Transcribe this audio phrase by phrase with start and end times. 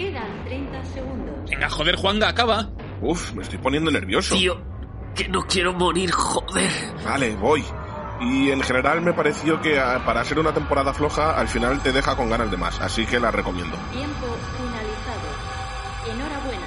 [0.00, 1.50] Quedan 30 segundos.
[1.50, 2.70] Venga, joder, Juanga, acaba.
[3.02, 4.34] Uf, me estoy poniendo nervioso.
[4.34, 4.58] Tío,
[5.14, 6.70] que no quiero morir, joder.
[7.04, 7.62] Vale, voy.
[8.22, 11.92] Y en general me pareció que ah, para ser una temporada floja, al final te
[11.92, 13.76] deja con ganas de más, así que la recomiendo.
[13.92, 14.26] Tiempo
[14.56, 16.14] finalizado.
[16.14, 16.66] Enhorabuena.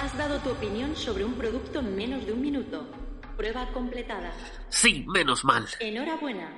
[0.00, 2.88] Has dado tu opinión sobre un producto en menos de un minuto.
[3.36, 4.32] Prueba completada.
[4.70, 5.66] Sí, menos mal.
[5.78, 6.48] Enhorabuena.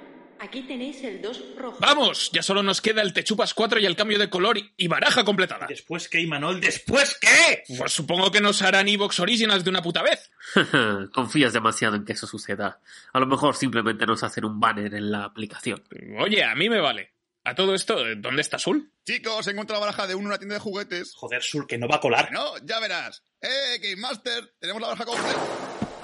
[0.41, 1.79] Aquí tenéis el 2 rojo.
[1.81, 4.73] Vamos, ya solo nos queda el Te Chupas 4 y el cambio de color y-
[4.77, 5.67] y baraja completada.
[5.67, 6.61] ¿Después qué, Imanol?
[6.61, 7.65] ¿Después qué?
[7.79, 10.31] Pues supongo que nos harán Evox Originals de una puta vez.
[11.15, 12.81] Confías demasiado en que eso suceda.
[13.13, 15.83] A lo mejor simplemente nos hacen un banner en la aplicación.
[16.19, 17.13] Oye, a mí me vale.
[17.45, 18.91] A todo esto, ¿dónde está Sul?
[19.07, 21.15] Chicos, encuentro la baraja de uno en una tienda de juguetes.
[21.15, 22.33] Joder, Sur, que no va a colar.
[22.33, 23.23] No, ya verás.
[23.41, 24.55] ¡Eh, Game Master!
[24.59, 25.41] Tenemos la baraja completa.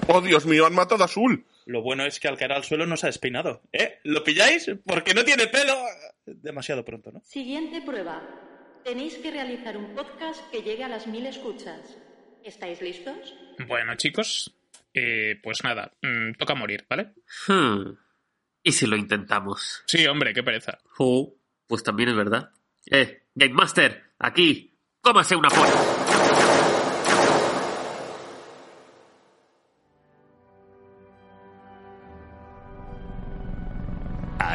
[0.07, 1.43] ¡Oh, Dios mío, han matado a Azul!
[1.65, 3.61] Lo bueno es que al caer al suelo no se ha despeinado.
[3.71, 3.99] ¿Eh?
[4.03, 4.69] ¿Lo pilláis?
[4.85, 5.75] Porque no tiene pelo.
[6.25, 7.21] Demasiado pronto, ¿no?
[7.23, 8.21] Siguiente prueba.
[8.83, 11.97] Tenéis que realizar un podcast que llegue a las mil escuchas.
[12.43, 13.35] ¿Estáis listos?
[13.67, 14.55] Bueno, chicos,
[14.93, 17.13] eh, pues nada, mm, toca morir, ¿vale?
[17.47, 17.93] Hmm.
[18.63, 19.83] ¿Y si lo intentamos?
[19.85, 20.79] Sí, hombre, qué pereza.
[20.97, 21.35] Oh,
[21.67, 22.51] pues también es verdad.
[22.89, 26.00] Eh, Game Master, aquí, cómase una polla.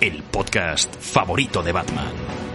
[0.00, 2.45] el podcast favorito de Batman.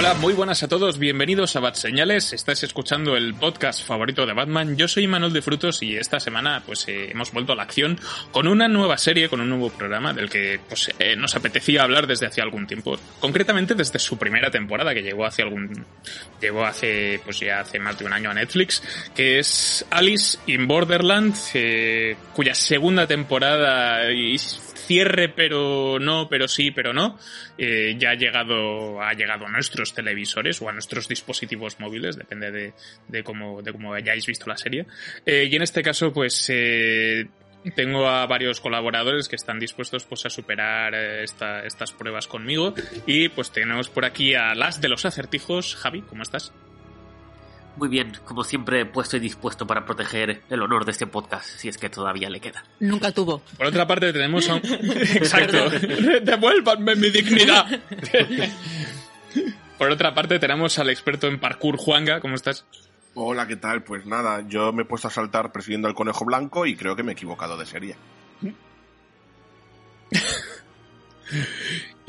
[0.00, 2.32] Hola, muy buenas a todos, bienvenidos a Bat Señales.
[2.32, 4.74] Estás escuchando el podcast favorito de Batman.
[4.78, 8.00] Yo soy Manuel de Frutos y esta semana pues eh, hemos vuelto a la acción
[8.32, 12.06] con una nueva serie, con un nuevo programa del que pues eh, nos apetecía hablar
[12.06, 12.98] desde hace algún tiempo.
[13.20, 15.84] Concretamente desde su primera temporada que llegó hace algún
[16.40, 18.82] llegó hace pues ya hace más de un año a Netflix,
[19.14, 24.38] que es Alice in Borderland, eh, cuya segunda temporada y
[24.90, 27.16] cierre pero no, pero sí, pero no,
[27.58, 32.50] eh, ya ha llegado, ha llegado a nuestros televisores o a nuestros dispositivos móviles, depende
[32.50, 32.72] de,
[33.06, 34.86] de cómo, de cómo hayáis visto la serie.
[35.24, 37.26] Eh, y en este caso, pues eh,
[37.76, 42.74] tengo a varios colaboradores que están dispuestos pues a superar esta- estas pruebas conmigo.
[43.06, 45.76] Y pues tenemos por aquí a las de los acertijos.
[45.76, 46.52] Javi, ¿cómo estás?
[47.76, 51.68] Muy bien, como siempre, puesto y dispuesto para proteger el honor de este podcast, si
[51.68, 52.64] es que todavía le queda.
[52.80, 53.40] Nunca tuvo.
[53.56, 54.62] Por otra parte tenemos a un...
[54.64, 55.70] Exacto.
[56.22, 57.66] Devuélvanme mi dignidad.
[59.78, 62.66] Por otra parte tenemos al experto en parkour Juanga, ¿cómo estás?
[63.14, 63.82] Hola, ¿qué tal?
[63.82, 67.02] Pues nada, yo me he puesto a saltar persiguiendo al conejo blanco y creo que
[67.02, 67.96] me he equivocado de serie.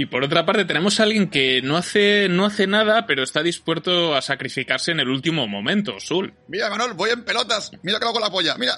[0.01, 3.44] Y por otra parte tenemos a alguien que no hace, no hace nada, pero está
[3.44, 6.34] dispuesto a sacrificarse en el último momento, Sul.
[6.47, 7.69] Mira, Manol, voy en pelotas.
[7.84, 8.56] Mira que lo hago con la polla.
[8.57, 8.73] Mira.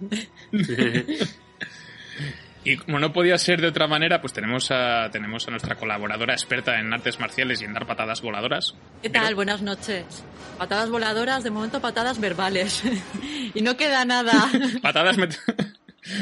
[2.64, 6.32] Y como no podía ser de otra manera, pues tenemos a, tenemos a nuestra colaboradora
[6.32, 8.74] experta en artes marciales y en dar patadas voladoras.
[9.02, 9.34] ¿Qué tal?
[9.34, 10.04] Buenas noches.
[10.58, 12.82] Patadas voladoras, de momento patadas verbales.
[13.54, 14.48] y no queda nada.
[14.82, 15.38] Patadas, met-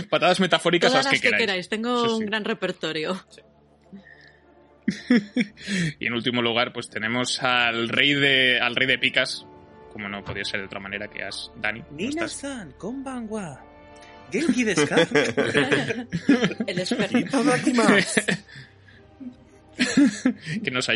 [0.09, 1.69] patadas metafóricas Todas las que, queráis.
[1.69, 2.15] Tengo Sí, sí.
[2.21, 3.23] un gran repertorio.
[5.99, 9.47] Y en último lugar, pues tenemos al rey de, al rey de picas,
[9.93, 11.83] como no podía ser de otra manera que es Dani.
[11.91, 13.61] Nina-san, konbanwa.
[14.31, 14.97] Genki desu ka?
[16.67, 17.29] El experto.
[20.63, 20.89] que nos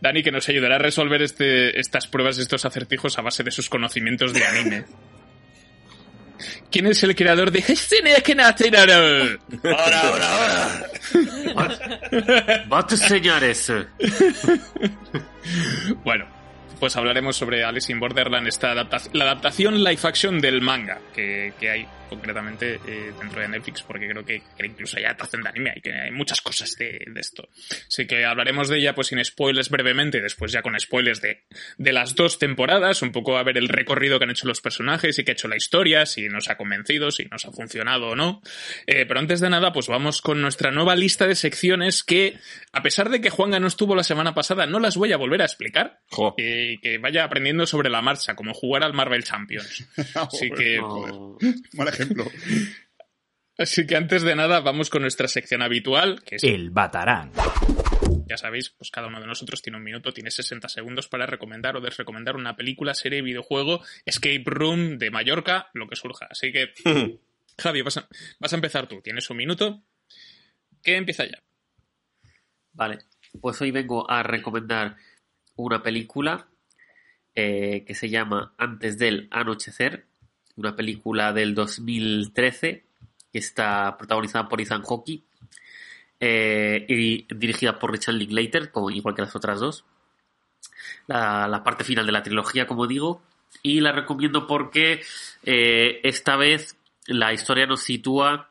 [0.00, 3.68] Dani que nos ayudará a resolver este, estas pruebas, estos acertijos a base de sus
[3.68, 4.84] conocimientos de anime.
[6.74, 9.38] ¿Quién es el creador de Hesene Kenatenaro?
[9.62, 10.90] Ahora, ahora,
[11.54, 12.64] ahora.
[12.66, 13.72] Bat Señales.
[16.02, 16.26] Bueno,
[16.80, 21.52] pues hablaremos sobre Alice in Borderland, esta adapta- la adaptación live action del manga que,
[21.60, 25.48] que hay concretamente eh, dentro de Netflix, porque creo que, que incluso hay adaptación de
[25.48, 27.48] anime, hay, que hay muchas cosas de, de esto.
[27.88, 31.44] Así que hablaremos de ella pues sin spoilers brevemente, después ya con spoilers de,
[31.78, 35.18] de las dos temporadas, un poco a ver el recorrido que han hecho los personajes
[35.18, 38.16] y que ha hecho la historia, si nos ha convencido, si nos ha funcionado o
[38.16, 38.42] no.
[38.86, 42.38] Eh, pero antes de nada, pues vamos con nuestra nueva lista de secciones que,
[42.72, 45.42] a pesar de que Juanga no estuvo la semana pasada, no las voy a volver
[45.42, 46.34] a explicar Jo.
[46.38, 49.86] eh, que vaya aprendiendo sobre la marcha, como jugar al Marvel Champions.
[50.14, 51.38] Así que, Oh,
[51.74, 52.30] Mal ejemplo.
[53.58, 57.32] así que antes de nada vamos con nuestra sección habitual, que es El Batarán.
[58.26, 61.76] Ya sabéis, pues cada uno de nosotros tiene un minuto, tiene 60 segundos para recomendar
[61.76, 66.28] o desrecomendar una película, serie, videojuego, escape room de Mallorca, lo que surja.
[66.30, 66.72] Así que,
[67.58, 68.08] Javi, vas a,
[68.38, 69.00] vas a empezar tú.
[69.02, 69.82] Tienes un minuto.
[70.82, 71.42] ¿Qué empieza ya?
[72.72, 72.98] Vale,
[73.40, 74.96] pues hoy vengo a recomendar
[75.56, 76.48] una película
[77.34, 80.06] eh, que se llama Antes del Anochecer,
[80.56, 82.84] una película del 2013
[83.32, 85.22] que está protagonizada por Ethan Hawke
[86.20, 89.84] eh, y dirigida por Richard Linklater, como igual que las otras dos.
[91.06, 93.22] La, parte final de la trilogía, como digo,
[93.62, 95.02] y la recomiendo porque
[95.42, 98.50] eh, esta vez la historia nos sitúa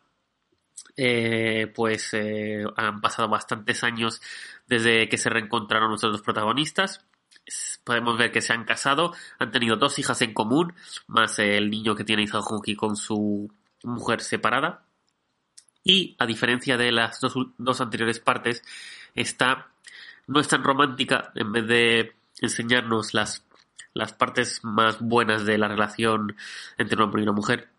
[0.96, 4.22] eh, pues eh, han pasado bastantes años
[4.68, 7.06] desde que se reencontraron nuestros dos protagonistas.
[7.84, 10.74] Podemos ver que se han casado, han tenido dos hijas en común,
[11.08, 13.52] más el niño que tiene Hawke con su
[13.84, 14.86] mujer separada.
[15.84, 18.64] Y a diferencia de las dos, dos anteriores partes,
[19.16, 19.68] esta
[20.28, 23.46] no es tan romántica, en vez de enseñarnos las,
[23.94, 26.36] las partes más buenas de la relación
[26.78, 27.70] entre un hombre y una mujer,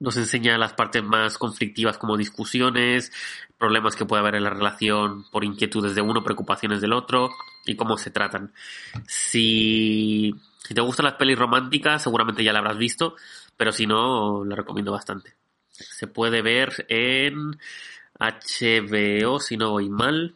[0.00, 3.12] nos enseña las partes más conflictivas como discusiones,
[3.58, 7.30] problemas que puede haber en la relación por inquietudes de uno, preocupaciones del otro
[7.68, 8.52] y cómo se tratan.
[9.06, 10.34] Si,
[10.64, 13.14] si te gustan las pelis románticas, seguramente ya la habrás visto,
[13.56, 15.34] pero si no, la recomiendo bastante.
[15.70, 17.58] Se puede ver en
[18.18, 20.34] HBO, si no voy mal.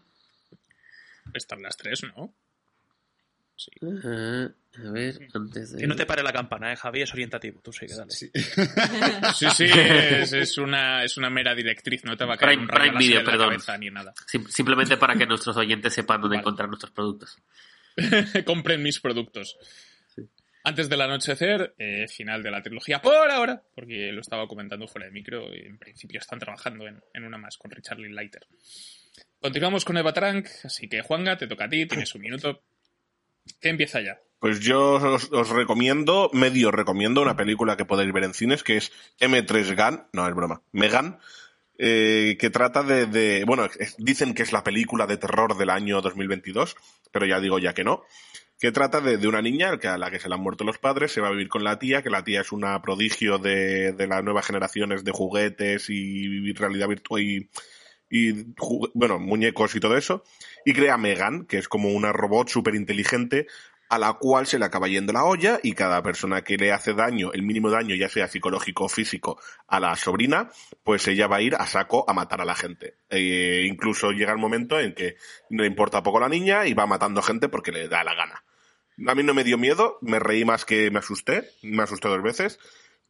[1.32, 2.32] Están las tres, ¿no?
[3.56, 3.70] Sí.
[3.80, 4.50] Uh,
[4.86, 5.78] a ver, antes de...
[5.80, 7.02] Que no te pare la campana, ¿eh, Javi?
[7.02, 7.60] Es orientativo.
[7.62, 8.10] Tú sí, que dale.
[8.10, 8.30] Sí.
[9.34, 12.62] Sí, sí, es, es una, es una mera directriz, no te va a caer Prime-
[12.64, 13.48] un rayo Prime Video, la perdón.
[13.50, 14.14] cabeza ni nada.
[14.26, 16.42] Sim- simplemente para que nuestros oyentes sepan dónde Vale.
[16.42, 17.36] encontrar nuestros productos.
[18.46, 19.56] Compren mis productos.
[20.64, 25.06] Antes del anochecer, eh, final de la trilogía por ahora, porque lo estaba comentando fuera
[25.06, 28.46] de micro y en principio están trabajando en, en una más con Richard Linklater.
[29.40, 32.62] Continuamos con Eva Trank, así que Juanga, te toca a ti, tienes un minuto.
[33.60, 34.20] ¿Qué empieza ya?
[34.38, 38.90] Pues yo os, recomiendo, medio recomiendo una película que podéis ver en cines, que es
[39.20, 41.20] M3 Gun, no es broma, Megan,
[41.78, 43.68] eh, que trata de, bueno,
[43.98, 46.76] dicen que es la película de terror del año 2022,
[47.12, 48.02] pero ya digo ya que no,
[48.58, 51.20] que trata de, una niña a la que se le han muerto los padres, se
[51.20, 54.24] va a vivir con la tía, que la tía es una prodigio de, de las
[54.24, 57.48] nuevas generaciones de juguetes y realidad virtual y,
[58.14, 58.52] y
[58.92, 60.22] bueno, muñecos y todo eso,
[60.66, 63.46] y crea Megan, que es como una robot súper inteligente
[63.88, 66.92] a la cual se le acaba yendo la olla y cada persona que le hace
[66.92, 70.50] daño, el mínimo daño, ya sea psicológico o físico, a la sobrina,
[70.84, 72.98] pues ella va a ir a saco a matar a la gente.
[73.08, 75.16] Eh, incluso llega el momento en que
[75.48, 78.44] no le importa poco la niña y va matando gente porque le da la gana.
[79.06, 82.22] A mí no me dio miedo, me reí más que me asusté, me asusté dos
[82.22, 82.58] veces,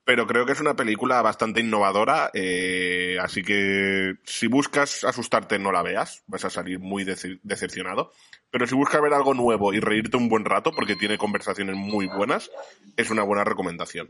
[0.04, 5.70] pero creo que es una película bastante innovadora, eh, así que si buscas asustarte no
[5.72, 8.12] la veas, vas a salir muy dece- decepcionado.
[8.50, 12.06] Pero si buscas ver algo nuevo y reírte un buen rato, porque tiene conversaciones muy
[12.06, 12.50] buenas,
[12.96, 14.08] es una buena recomendación.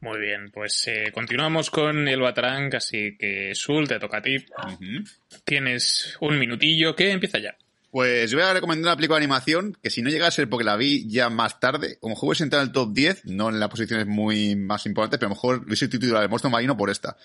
[0.00, 4.36] Muy bien, pues eh, continuamos con el Batrank, así que Sul, te toca a ti.
[5.44, 7.56] Tienes un minutillo, ¿qué empieza ya?
[7.92, 10.64] Pues voy a recomendar una película de animación que si no llega a ser porque
[10.64, 13.50] la vi ya más tarde, a lo mejor hubiese entrado en el top 10, no
[13.50, 16.74] en las posiciones muy más importantes, pero a lo mejor hubiese titulado el monstruo marino
[16.74, 17.18] por esta.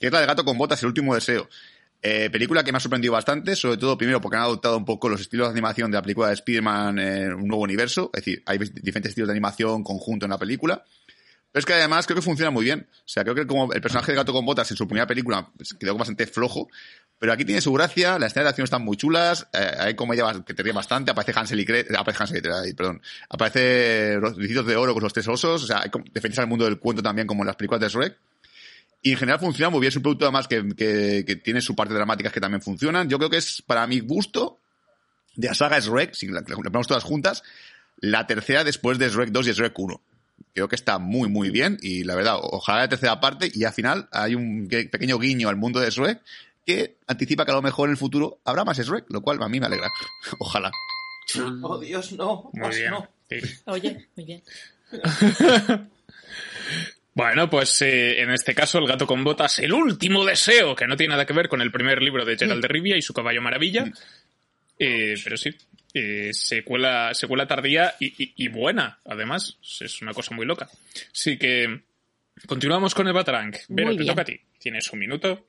[0.00, 1.48] Que es la de Gato con Botas, el último deseo.
[2.02, 5.08] Eh, película que me ha sorprendido bastante, sobre todo primero porque han adoptado un poco
[5.08, 8.42] los estilos de animación de la película de Spider-Man en un nuevo universo, es decir,
[8.44, 10.84] hay diferentes estilos de animación conjunto en la película.
[11.52, 12.88] Pero es que además creo que funciona muy bien.
[12.90, 15.48] O sea, creo que como el personaje de Gato con Botas en su primera película
[15.56, 16.68] pues, quedó bastante flojo.
[17.18, 20.54] Pero aquí tiene su gracia, las escenas de están muy chulas, eh, hay comedia que
[20.54, 24.76] te ríe bastante, aparece Hansel y Gretel, aparece Hansel y perdón, aparece los Ricitos de
[24.76, 25.82] Oro con los tres osos, o sea,
[26.12, 28.16] defensas al mundo del cuento también como en las películas de Shrek.
[29.02, 31.94] Y en general funciona muy bien, es un producto además que, que, tiene su parte
[31.94, 33.08] dramáticas que también funcionan.
[33.08, 34.58] Yo creo que es, para mi gusto,
[35.36, 37.42] de la saga Shrek, si la, la ponemos todas juntas,
[38.00, 40.00] la tercera después de Shrek 2 y Shrek 1.
[40.52, 43.72] Creo que está muy, muy bien y la verdad, ojalá la tercera parte y al
[43.72, 46.20] final hay un pequeño guiño al mundo de Shrek
[46.74, 49.48] que anticipa que a lo mejor en el futuro habrá más Shrek, lo cual a
[49.48, 49.88] mí me alegra.
[50.38, 50.70] Ojalá.
[51.62, 52.50] Oh, Dios, no.
[52.52, 52.90] Muy más bien.
[52.90, 53.08] no.
[53.28, 53.36] Sí.
[53.66, 54.42] Oye, muy bien.
[57.14, 60.96] Bueno, pues eh, en este caso, El gato con botas, el último deseo, que no
[60.96, 63.42] tiene nada que ver con el primer libro de Gerald de Rivia y su caballo
[63.42, 63.86] maravilla.
[64.78, 65.50] Eh, pero sí,
[65.94, 69.58] eh, secuela, secuela tardía y, y- y buena, además.
[69.80, 70.68] Es una cosa muy loca.
[71.12, 71.80] Así que
[72.46, 73.14] continuamos con el
[73.86, 74.40] Muy te toca a ti.
[74.60, 75.48] Tienes un minuto.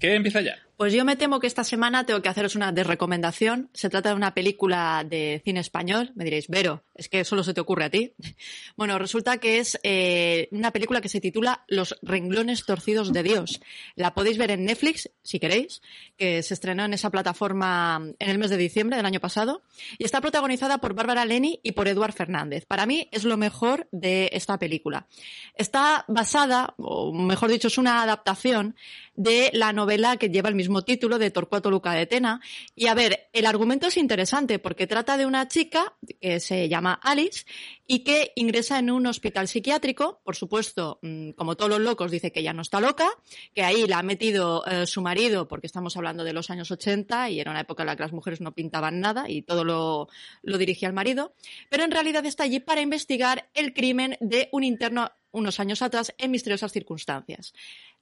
[0.00, 0.58] ¿Qué empieza ya?
[0.80, 3.68] Pues yo me temo que esta semana tengo que haceros una desrecomendación.
[3.74, 6.10] Se trata de una película de cine español.
[6.14, 8.14] Me diréis, Vero, es que solo se te ocurre a ti.
[8.76, 13.60] Bueno, resulta que es eh, una película que se titula Los renglones torcidos de Dios.
[13.94, 15.82] La podéis ver en Netflix, si queréis,
[16.16, 19.60] que se estrenó en esa plataforma en el mes de diciembre del año pasado.
[19.98, 22.64] Y está protagonizada por Bárbara Leni y por Eduard Fernández.
[22.64, 25.08] Para mí es lo mejor de esta película.
[25.56, 28.76] Está basada, o mejor dicho, es una adaptación
[29.14, 32.40] de la novela que lleva el mismo título de Torcuato Luca de Tena.
[32.74, 36.94] Y a ver, el argumento es interesante porque trata de una chica que se llama
[37.02, 37.44] Alice
[37.86, 40.20] y que ingresa en un hospital psiquiátrico.
[40.24, 43.08] Por supuesto, mm, como todos los locos, dice que ya no está loca,
[43.54, 47.30] que ahí la ha metido eh, su marido, porque estamos hablando de los años 80
[47.30, 50.08] y era una época en la que las mujeres no pintaban nada y todo lo,
[50.42, 51.34] lo dirigía el marido.
[51.68, 56.12] Pero en realidad está allí para investigar el crimen de un interno unos años atrás
[56.18, 57.54] en misteriosas circunstancias.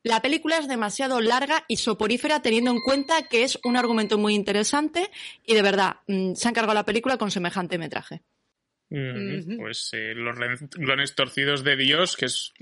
[0.05, 4.35] La película es demasiado larga y soporífera teniendo en cuenta que es un argumento muy
[4.35, 5.11] interesante
[5.45, 8.23] y de verdad mm, se ha encargado la película con semejante metraje.
[8.91, 9.57] Mm, Ujú.
[9.59, 12.53] Pues eh, los renglones torcidos de Dios, que es...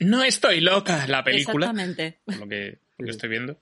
[0.00, 2.20] No estoy loca la película, Exactamente.
[2.24, 3.60] por lo que, lo que estoy viendo.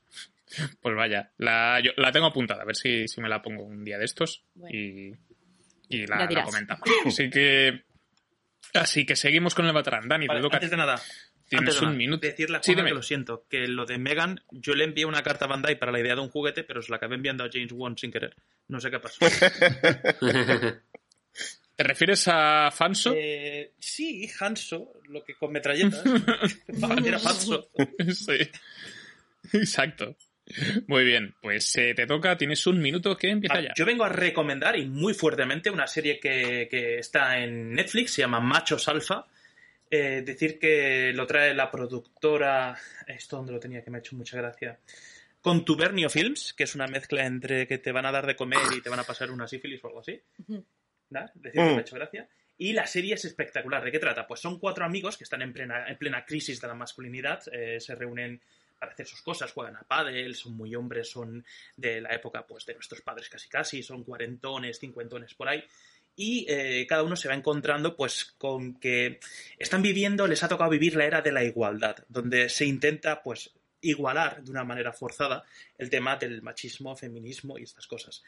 [0.81, 3.85] Pues vaya, la, yo- la tengo apuntada, a ver si, si me la pongo un
[3.85, 4.75] día de estos Bueno.
[4.77, 5.15] y,
[5.89, 6.89] y la, la comentamos.
[7.07, 7.83] Así que...
[8.75, 10.09] Así que seguimos con el Batarán.
[10.09, 10.57] Dani, Vale, te toca.
[10.57, 10.99] antes de nada,
[11.57, 12.27] Tienes antes un minuto.
[12.27, 15.45] decirle a Sí, que lo siento, que lo de Megan, yo le envié una carta
[15.45, 17.73] a Bandai para la idea de un juguete, pero se la acabé enviando a James
[17.73, 18.35] Wan sin querer.
[18.69, 19.19] No sé qué pasó.
[21.77, 23.13] ¿Te refieres a Fanso?
[23.15, 26.03] Eh, sí, Hanso, lo que con metralletas.
[27.05, 27.69] Era falso.
[28.15, 28.39] sí.
[29.53, 30.17] Exacto.
[30.87, 33.73] Muy bien, pues eh, te toca, tienes un minuto que empieza ya.
[33.77, 38.23] Yo vengo a recomendar y muy fuertemente una serie que, que está en Netflix, se
[38.23, 39.27] llama Machos Alfa.
[39.95, 42.75] Eh, decir que lo trae la productora.
[43.07, 44.79] Esto donde lo tenía que me ha hecho mucha gracia.
[45.43, 48.81] Contubernio Films, que es una mezcla entre que te van a dar de comer y
[48.81, 50.19] te van a pasar una sífilis o algo así.
[51.11, 51.31] ¿Nada?
[51.35, 51.73] Decir que Mm.
[51.73, 52.27] me ha hecho gracia.
[52.57, 53.85] Y la serie es espectacular.
[53.85, 54.27] ¿De qué trata?
[54.27, 57.43] Pues son cuatro amigos que están en plena, en plena crisis de la masculinidad.
[57.53, 58.41] eh, se reúnen
[58.79, 61.45] para hacer sus cosas, juegan a pádel, son muy hombres, son
[61.77, 65.63] de la época pues de nuestros padres casi casi, son cuarentones, cincuentones por ahí.
[66.15, 69.19] Y eh, cada uno se va encontrando pues con que
[69.59, 73.51] están viviendo, les ha tocado vivir la era de la igualdad, donde se intenta pues
[73.81, 75.45] igualar de una manera forzada
[75.79, 78.23] el tema del machismo, feminismo y estas cosas.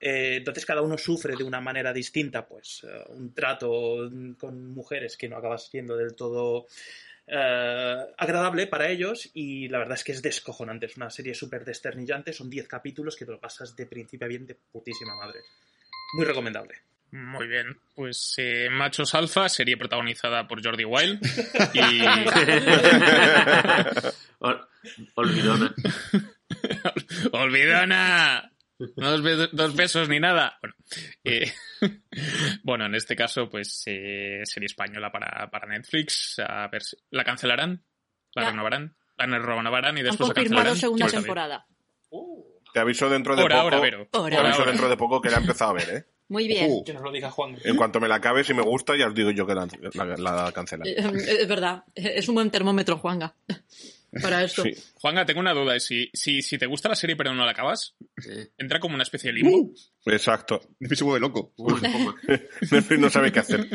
[0.00, 5.16] Eh, entonces cada uno sufre de una manera distinta, pues eh, un trato con mujeres
[5.16, 6.66] que no acaba siendo del todo
[7.28, 12.32] agradable para ellos y la verdad es que es descojonante, es una serie súper desternillante,
[12.32, 15.40] son 10 capítulos que te lo pasas de principio a bien de putísima madre.
[16.14, 16.76] Muy recomendable.
[17.16, 21.18] Muy bien, pues eh, Machos Alfa, serie protagonizada por Jordi Wild.
[21.72, 22.02] Y
[24.40, 24.68] Ol-
[25.14, 25.74] Olvidona.
[27.32, 28.52] ¡Olvidona!
[28.96, 30.58] No dos, be- dos besos ni nada.
[30.60, 30.74] Bueno,
[31.24, 31.50] eh,
[32.62, 36.38] bueno, en este caso, pues eh, serie española para, para Netflix.
[36.46, 37.82] A ver, si- ¿la cancelarán?
[38.34, 38.50] ¿La Ya.
[38.50, 38.94] renovarán?
[39.16, 40.76] ¿La renovarán y Han después la confirmado cancelarán?
[40.80, 41.66] segunda Pues, temporada.
[42.74, 43.64] Te aviso dentro de Ahora, poco.
[43.64, 44.08] ahora, Vero.
[44.12, 44.70] Ahora, te aviso ahora.
[44.72, 46.04] dentro de poco que la he empezado a ver, ¿eh?
[46.28, 46.70] Muy bien.
[46.70, 47.56] Uh, Que nos lo diga Juan.
[47.64, 50.16] En cuanto me la acabe, si me gusta, ya os digo yo que la, la,
[50.44, 50.86] la cancelan.
[50.88, 53.34] Eh, Es verdad, es un buen termómetro, Juanga,
[54.22, 54.62] para esto.
[54.64, 54.72] Sí.
[54.94, 55.78] Juanga, tengo una duda.
[55.78, 58.30] Si, si, si te gusta la serie pero no la acabas, Sí.
[58.58, 59.70] entra como una especie de limbo.
[60.06, 60.60] Exacto.
[60.80, 61.52] me se vuelve loco.
[62.70, 63.68] Netflix no sabe qué hacer.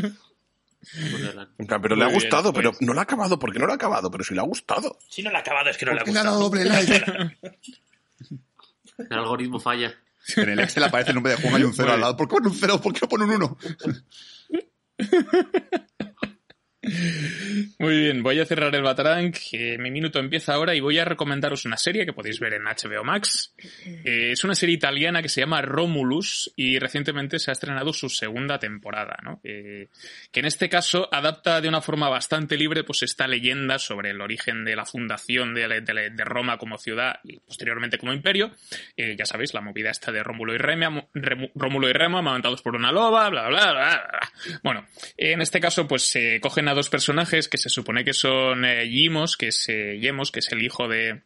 [1.12, 2.66] Joder, En plan, pero Muy le ha bien, gustado, pues.
[2.66, 3.38] pero no le ha acabado.
[3.40, 4.10] ¿Por qué no le ha acabado?
[4.12, 4.98] Pero si le ha gustado.
[5.10, 6.40] Si no la ha acabado es que no le ha ¿Por qué le ha gustado.
[6.40, 7.38] dado doble like?
[9.10, 9.96] El algoritmo falla.
[10.36, 12.16] En el Excel aparece el nombre de Juan hay un cero al lado.
[12.16, 12.80] ¿Por qué pone un cero?
[12.82, 13.58] ¿Por qué no pone un uno?
[16.84, 19.34] Muy bien, voy a cerrar el Batarang.
[19.78, 23.04] mi minuto empieza ahora y voy a recomendaros una serie que podéis ver en HBO
[23.04, 23.54] Max.
[23.86, 28.10] Eh, es una serie italiana que se llama Romulus y recientemente se ha estrenado su
[28.10, 29.40] segunda temporada, ¿no?
[29.44, 29.90] Eh,
[30.32, 34.22] que en este caso adapta de una forma bastante libre pues esta leyenda sobre el
[34.22, 38.52] origen de la fundación de, Roma como ciudad y posteriormente como imperio.
[38.98, 42.92] Eh, ya sabéis, la movida esta de Rómulo y Remo, y Remo amamantados por una
[42.92, 44.32] loba, bla, bla, bla, bla.
[44.64, 48.66] Bueno, en este caso, pues se cogen a dos personajes que se supone que son
[48.66, 51.22] eh, Yimos, que es eh, Yemos, que es el hijo de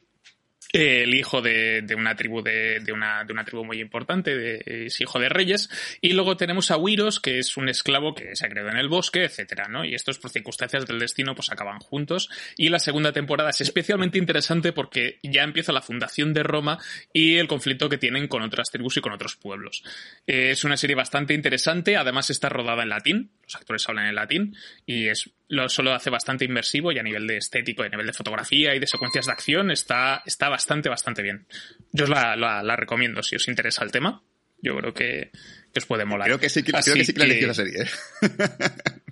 [0.76, 5.70] el hijo de, una tribu de, una, tribu muy importante, es hijo de reyes,
[6.02, 9.24] y luego tenemos a Wiros, que es un esclavo que se ha en el bosque,
[9.24, 9.86] etcétera, ¿no?
[9.86, 12.30] Y estos por circunstancias del destino pues acaban juntos.
[12.58, 16.80] Y la segunda temporada es especialmente interesante porque ya empieza la fundación de Roma
[17.14, 19.84] y el conflicto que tienen con otras tribus y con otros pueblos.
[20.28, 24.16] Eh, es una serie bastante interesante, además está rodada en latín, los actores hablan en
[24.16, 24.56] latín
[24.86, 28.14] y es lo solo hace bastante inmersivo y a nivel de estético, a nivel de
[28.14, 31.48] fotografía y de secuencias de acción está, está bastante, bastante bien.
[31.92, 34.24] Yo os la, la, la recomiendo si os interesa el tema.
[34.62, 35.32] Yo creo que,
[35.74, 36.28] que os puede molar.
[36.28, 37.84] Creo que sí que, creo que, sí que la elegido la serie.
[37.84, 37.88] ¿eh?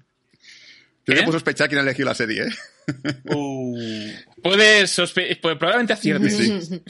[1.06, 1.18] Yo ¿Eh?
[1.18, 2.50] te puedo sospechar quién ha elegido la serie, ¿eh?
[3.26, 4.10] Uh,
[4.42, 6.38] Puedes sospe pues probablemente aciertes.
[6.38, 6.82] Sí.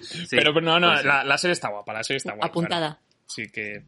[0.00, 2.46] Sí, Pero no, no, la, la serie está guapa, la serie está guapa.
[2.46, 3.00] Apuntada.
[3.28, 3.82] Así que.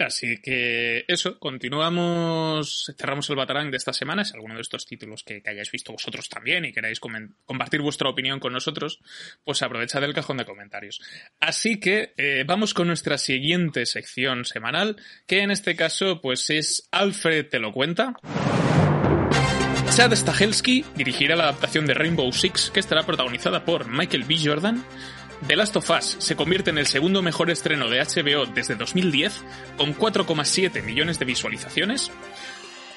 [0.00, 4.24] Así que eso, continuamos, cerramos el Batarang de esta semana.
[4.24, 8.40] Si alguno de estos títulos que, hayáis visto vosotros también y queráis compartir vuestra opinión
[8.40, 9.00] con nosotros,
[9.44, 11.00] pues aprovechad el cajón de comentarios.
[11.38, 16.88] Así que eh, vamos con nuestra siguiente sección semanal, que en este caso pues es
[16.90, 18.14] Alfred te lo cuenta.
[19.94, 24.36] Chad Stahelski dirigirá la adaptación de Rainbow Six, que estará protagonizada por Michael B.
[24.42, 24.84] Jordan.
[25.46, 29.42] The Last of Us se convierte en el segundo mejor estreno de HBO desde 2010,
[29.78, 32.10] con 4,7 millones de visualizaciones.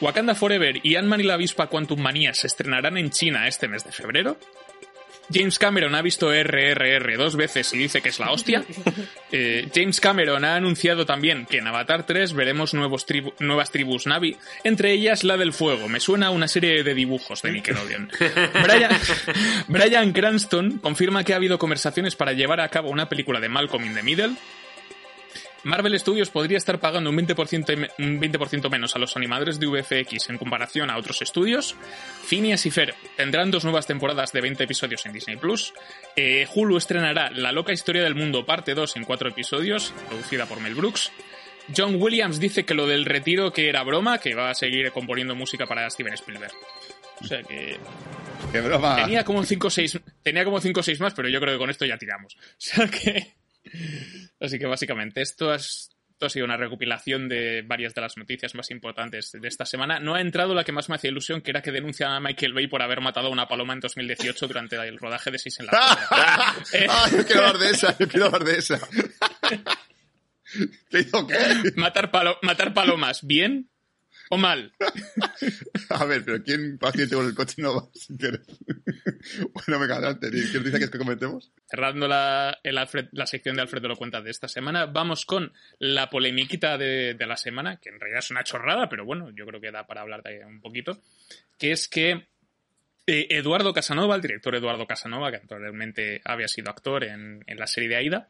[0.01, 3.85] Wakanda Forever y Ant-Man y la avispa Quantum Manía se estrenarán en China este mes
[3.85, 4.37] de febrero.
[5.31, 8.63] James Cameron ha visto RRR dos veces y dice que es la hostia.
[9.35, 14.05] Eh, James Cameron ha anunciado también que en Avatar 3 veremos nuevos tribu- nuevas tribus
[14.05, 15.89] Navi, entre ellas la del fuego.
[15.89, 18.11] Me suena a una serie de dibujos de Nickelodeon.
[18.63, 18.91] Brian,
[19.67, 23.85] Brian Cranston confirma que ha habido conversaciones para llevar a cabo una película de Malcolm
[23.85, 24.33] in the Middle.
[25.63, 29.59] Marvel Studios podría estar pagando un 20%, y me- un 20% menos a los animadores
[29.59, 31.75] de VFX en comparación a otros estudios.
[32.25, 35.73] Phineas y Fer tendrán dos nuevas temporadas de 20 episodios en Disney Plus.
[36.15, 40.59] Eh, Hulu estrenará La loca historia del mundo, parte 2 en 4 episodios, producida por
[40.59, 41.11] Mel Brooks.
[41.75, 45.33] John Williams dice que lo del retiro que era broma, que va a seguir componiendo
[45.33, 46.51] música para Steven Spielberg.
[47.21, 47.77] O sea que
[48.51, 48.97] Qué broma.
[48.97, 51.59] tenía como 5 o 6 tenía como 5 o 6 más, pero yo creo que
[51.59, 52.35] con esto ya tiramos.
[52.57, 53.33] O sea que
[54.39, 58.53] así que básicamente esto, es- esto ha sido una recopilación de varias de las noticias
[58.55, 59.99] más importantes de esta semana.
[59.99, 62.53] No ha entrado la que más me hacía ilusión, que era que denuncian a Michael
[62.53, 65.65] Bay por haber matado a una paloma en 2018 durante el rodaje de Seis en
[65.65, 66.55] la Tierra.
[66.73, 68.79] Eh, Ah, yo quiero hablar de esa, yo quiero hablar de esa.
[70.89, 71.35] ¿Qué hizo qué?
[71.75, 73.69] matar, palo- matar palomas, ¿bien
[74.33, 74.73] o mal?
[75.89, 78.41] A ver, pero ¿quién paciente con el coche no va sin querer?
[79.53, 80.29] Bueno, venga, adelante.
[80.29, 81.51] ¿Qué noticia quieres que comentemos?
[81.69, 85.25] Cerrando la, el Alfred- la sección de Alfred te lo cuenta de esta semana, vamos
[85.25, 89.29] con la polemiquita de, de la semana, que en realidad es una chorrada, pero bueno,
[89.33, 91.01] yo creo que da para hablar de un poquito,
[91.57, 92.27] que es que
[93.05, 97.67] eh, Eduardo Casanova, el director Eduardo Casanova, que anteriormente había sido actor en, en la
[97.67, 98.29] serie de Aida,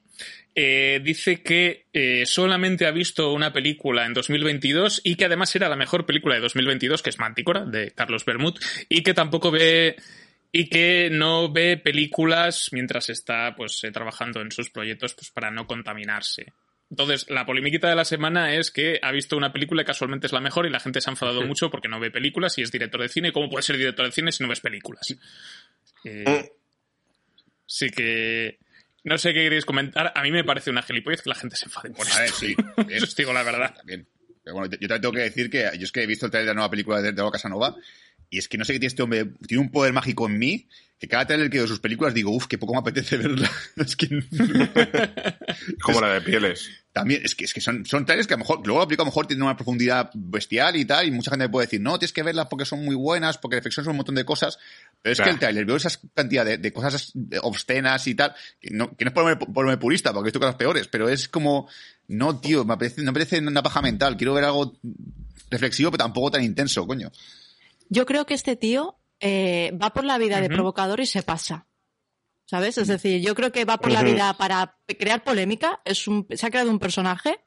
[0.56, 5.70] eh, dice que eh, solamente ha visto una película en 2022 y que además era
[5.70, 8.58] la mejor película de 2022, que es Mantícora, de Carlos Bermud,
[8.90, 9.96] y que tampoco ve
[10.52, 15.66] y que no ve películas mientras está pues trabajando en sus proyectos pues para no
[15.68, 16.54] contaminarse.
[16.94, 20.32] Entonces, la polemiquita de la semana es que ha visto una película y casualmente es
[20.32, 22.72] la mejor y la gente se ha enfadado mucho porque no ve películas y es
[22.72, 23.32] director de cine.
[23.32, 25.16] ¿Cómo puede ser director de cine si no ves películas?
[26.04, 26.52] Eh,
[27.66, 28.60] sí que...
[29.06, 30.14] No sé qué queréis comentar.
[30.14, 32.42] A mí me parece una gilipollez que la gente se enfade por A ver, esto.
[32.42, 32.56] sí.
[32.92, 33.74] Eso os digo la verdad.
[33.74, 34.08] También.
[34.44, 36.50] Pero bueno, yo también tengo que decir que yo es que he visto el trailer
[36.50, 37.76] de la nueva película de, Eduardo Casanova
[38.30, 40.68] y es que no sé qué tiene este hombre, tiene un poder mágico en mí
[41.00, 43.50] que cada trailer que veo sus películas digo, uff, que poco me apetece verla.
[43.78, 44.08] es que
[45.82, 46.83] Como la de pieles.
[46.94, 49.02] También, es que, es que son, son trailers que a lo mejor, luego lo aplico
[49.02, 51.82] a lo mejor tienen una profundidad bestial y tal, y mucha gente me puede decir,
[51.82, 54.60] no, tienes que verlas porque son muy buenas, porque reflexionan sobre un montón de cosas,
[55.02, 55.32] pero es Claro.
[55.32, 59.06] que el trailer, veo esa cantidad de, de cosas obscenas y tal, que no, que
[59.06, 61.68] no es por por purista, porque he visto cosas peores, pero es como,
[62.08, 64.78] no, tío, me parece, me parece una paja mental, quiero ver algo
[65.50, 67.12] reflexivo, pero tampoco tan intenso, coño.
[67.90, 71.66] Yo creo que este tío eh, va por la vida de provocador y se pasa.
[72.46, 72.78] ¿Sabes?
[72.78, 75.82] Es decir, yo creo que va por la vida para crear polémica.
[75.86, 77.40] Es un, se ha creado un personaje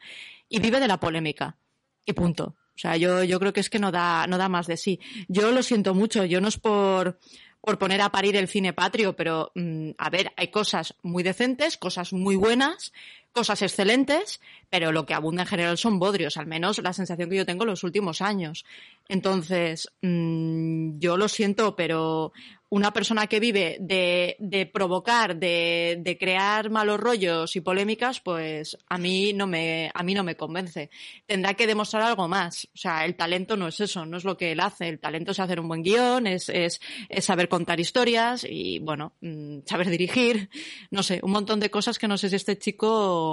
[0.49, 1.57] y vive de la polémica.
[2.05, 2.57] Y punto.
[2.77, 5.01] O sea, yo, yo creo que es que no da, no da más de sí.
[5.29, 6.25] Yo lo siento mucho.
[6.25, 7.19] Yo no es por,
[7.61, 11.77] por poner a parir el cine patrio, pero mm, a ver, hay cosas muy decentes,
[11.77, 12.93] cosas muy buenas,
[13.37, 17.37] cosas excelentes, pero lo que abunda en general son bodrios, al menos la sensación que
[17.37, 18.65] yo tengo en los últimos años.
[19.11, 22.33] Entonces, mm, yo lo siento, pero
[22.69, 28.99] una persona que vive de, provocar, de, de crear malos rollos y polémicas, pues a
[28.99, 30.91] mí no me, a mí no me convence.
[31.27, 32.69] Tendrá que demostrar algo más.
[32.75, 34.89] O sea, el talento no es eso, no es lo que él hace.
[34.89, 39.13] El talento es hacer un buen guion, es, es, es saber contar historias y, bueno,
[39.21, 40.51] mm, saber dirigir.
[40.91, 43.26] No sé, un montón de cosas que no sé si este chico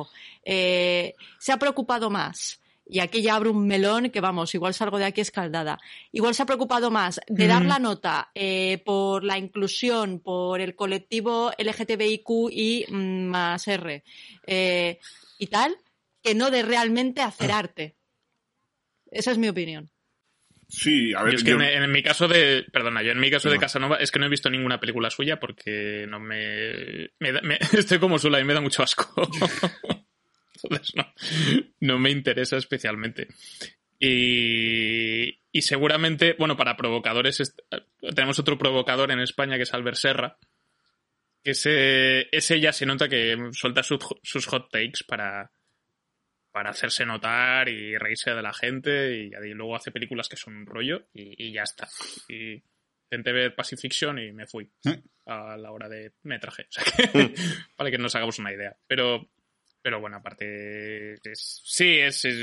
[0.43, 2.59] eh, se ha preocupado más.
[2.85, 5.79] Y aquí ya abro un melón que, vamos, igual salgo de aquí escaldada.
[6.11, 7.67] Igual se ha preocupado más de dar Mm.
[7.67, 14.03] la nota eh, por la inclusión, por el colectivo LGTBIQ y mm, más R
[14.45, 14.99] eh,
[15.39, 15.77] y tal,
[16.21, 17.95] que no de realmente hacer arte.
[19.09, 19.92] Esa es mi opinión.
[20.75, 22.65] Sí, a ver, Yo es que yo- en, en mi caso de.
[22.73, 23.61] Perdona, yo en mi caso de No.
[23.61, 27.11] Casanova es que no he visto ninguna película suya porque no me.
[27.19, 29.13] me da- me- estoy como sola y me da mucho asco.
[30.63, 31.13] Entonces no,
[31.81, 33.27] no me interesa especialmente.
[33.99, 37.55] Y, y seguramente, bueno, para provocadores,
[38.15, 40.37] tenemos otro provocador en España que es Albert Serra.
[41.43, 45.51] Que ese, ese ya se nota que suelta sus, sus hot takes para,
[46.53, 50.55] para hacerse notar y reírse de la gente y, y luego hace películas que son
[50.55, 51.89] un rollo y, y ya está.
[52.29, 52.61] Y
[53.05, 54.69] intenté ver Pacific Fiction y me fui
[55.25, 56.67] a la hora de metraje.
[56.69, 57.33] O sea que,
[57.75, 58.75] para que nos hagamos una idea.
[58.87, 59.27] Pero,
[59.81, 62.37] pero bueno, aparte, es- sí, es, es,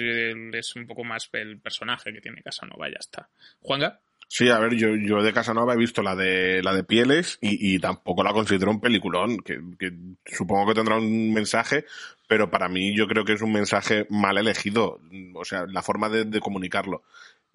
[0.53, 3.31] es un poco más el personaje que tiene Casanova, ya está.
[3.61, 4.01] Juanga,
[4.33, 7.75] Sí, a ver, yo, yo de Casanova he visto la de la de Pieles y,
[7.75, 9.91] y tampoco la considero un peliculón, que, que
[10.25, 11.85] supongo que tendrá un mensaje,
[12.31, 15.01] pero para mí yo creo que es un mensaje mal elegido,
[15.35, 17.03] o sea, la forma de, comunicarlo.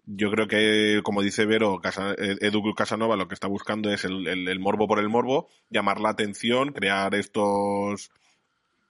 [0.05, 4.03] Yo creo que, como dice Vero, Casa- eh, Edu Casanova lo que está buscando es
[4.03, 8.11] el morbo por el morbo, llamar la atención, crear estos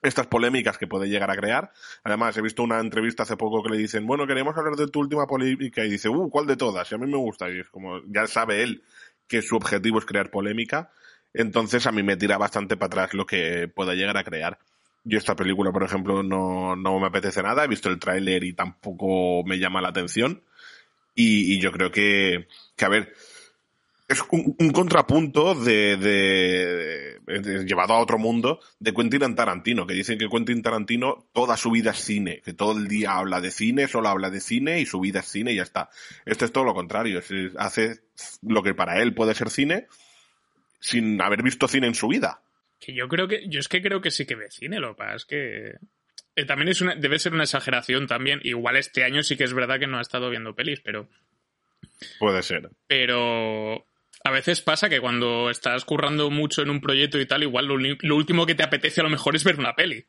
[0.01, 1.71] estas polémicas que puede llegar a crear.
[2.03, 5.01] Además, he visto una entrevista hace poco que le dicen, bueno, queremos hablar de tu
[5.01, 6.91] última polémica y dice, uh, ¿cuál de todas?
[6.91, 7.47] Y a mí me gusta.
[7.51, 8.83] Y es como, ya sabe él
[9.27, 10.91] que su objetivo es crear polémica.
[11.33, 14.57] Entonces a mí me tira bastante para atrás lo que pueda llegar a crear.
[15.05, 17.63] Yo esta película, por ejemplo, no, no me apetece nada.
[17.63, 20.41] He visto el tráiler y tampoco me llama la atención.
[21.13, 23.13] Y, y yo creo que, que, a ver,
[24.07, 29.93] es un, un contrapunto de, de- de- llevado a otro mundo de Quentin Tarantino, que
[29.93, 33.51] dicen que Quentin Tarantino toda su vida es cine, que todo el día habla de
[33.51, 35.89] cine, solo habla de cine y su vida es cine y ya está.
[36.25, 37.21] Esto es todo lo contrario,
[37.57, 37.99] hace
[38.41, 39.87] lo que para él puede ser cine
[40.79, 42.41] sin haber visto cine en su vida.
[42.79, 45.15] Que yo creo que, yo es que creo que sí que ve cine, lo pasa
[45.15, 45.73] es que
[46.35, 48.41] eh, también es una, debe ser una exageración también.
[48.43, 51.09] Igual este año sí que es verdad que no ha estado viendo pelis, pero
[52.19, 52.69] Puede ser.
[52.87, 53.85] pero
[54.23, 58.15] a veces pasa que cuando estás currando mucho en un proyecto y tal, igual lo
[58.15, 60.05] último que te apetece a lo mejor es ver una peli.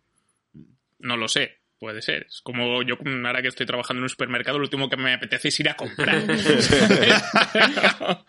[0.98, 2.26] No lo sé, puede ser.
[2.26, 5.48] Es como yo ahora que estoy trabajando en un supermercado, lo último que me apetece
[5.48, 6.22] es ir a comprar.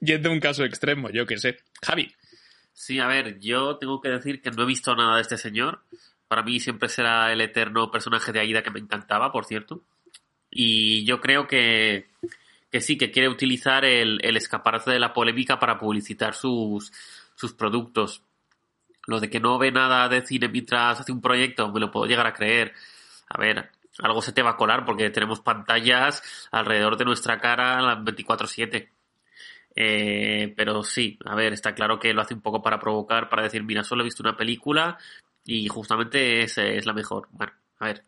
[0.00, 1.56] Yendo a un caso extremo, yo qué sé.
[1.82, 2.12] Javi,
[2.78, 5.82] Sí, a ver, yo tengo que decir que no he visto nada de este señor.
[6.28, 9.82] Para mí siempre será el eterno personaje de Aida que me encantaba, por cierto.
[10.48, 12.08] Y yo creo que,
[12.70, 16.92] que sí, que quiere utilizar el, el escaparate de la polémica para publicitar sus,
[17.34, 18.22] sus productos.
[19.06, 22.06] Lo de que no ve nada de cine mientras hace un proyecto, me lo puedo
[22.06, 22.74] llegar a creer.
[23.28, 27.82] A ver, algo se te va a colar porque tenemos pantallas alrededor de nuestra cara
[27.82, 28.88] las 24-7.
[29.80, 33.44] Eh, pero sí, a ver, está claro que lo hace un poco para provocar, para
[33.44, 34.98] decir, mira, solo he visto una película
[35.44, 37.28] y justamente es, es la mejor.
[37.30, 38.02] Bueno, a ver,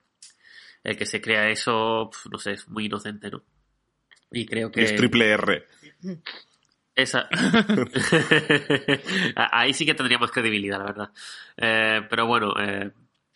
[0.83, 3.45] el que se crea eso, no sé, es muy inocente, ¿no?
[4.33, 4.83] Y creo que...
[4.83, 5.65] Es triple R.
[6.97, 7.29] Esa...
[9.37, 11.11] Ahí sí que tendría más credibilidad, la verdad.
[11.57, 12.91] Eh, pero bueno, eh,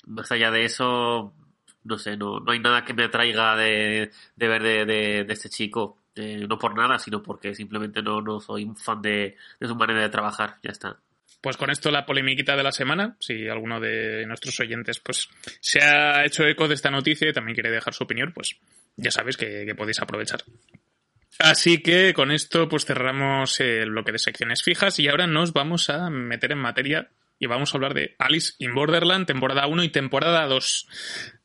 [0.07, 1.33] más allá de eso,
[1.85, 5.33] no sé, no, no hay nada que me atraiga de, de ver de, de- de
[5.33, 5.99] este chico.
[6.17, 9.75] Eh, no por nada, sino porque simplemente no, no soy un fan de, de su
[9.75, 10.57] manera de trabajar.
[10.63, 10.97] Ya está.
[11.41, 15.29] Pues con esto la polemiquita de la semana, si alguno de nuestros oyentes pues
[15.61, 18.57] se ha hecho eco de esta noticia y también quiere dejar su opinión, pues
[18.97, 20.43] ya sabéis que, que podéis aprovechar.
[21.39, 25.91] Así que con esto pues cerramos el bloque de secciones fijas y ahora nos vamos
[25.91, 29.89] a meter en materia y vamos a hablar de Alice in Borderland, temporada 1 y
[29.91, 30.89] temporada 2.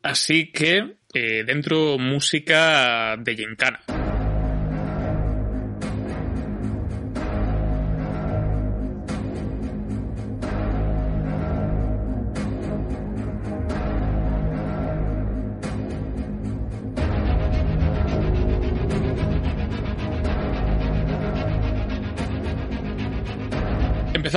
[0.03, 3.81] Así que eh, dentro música de Gincana.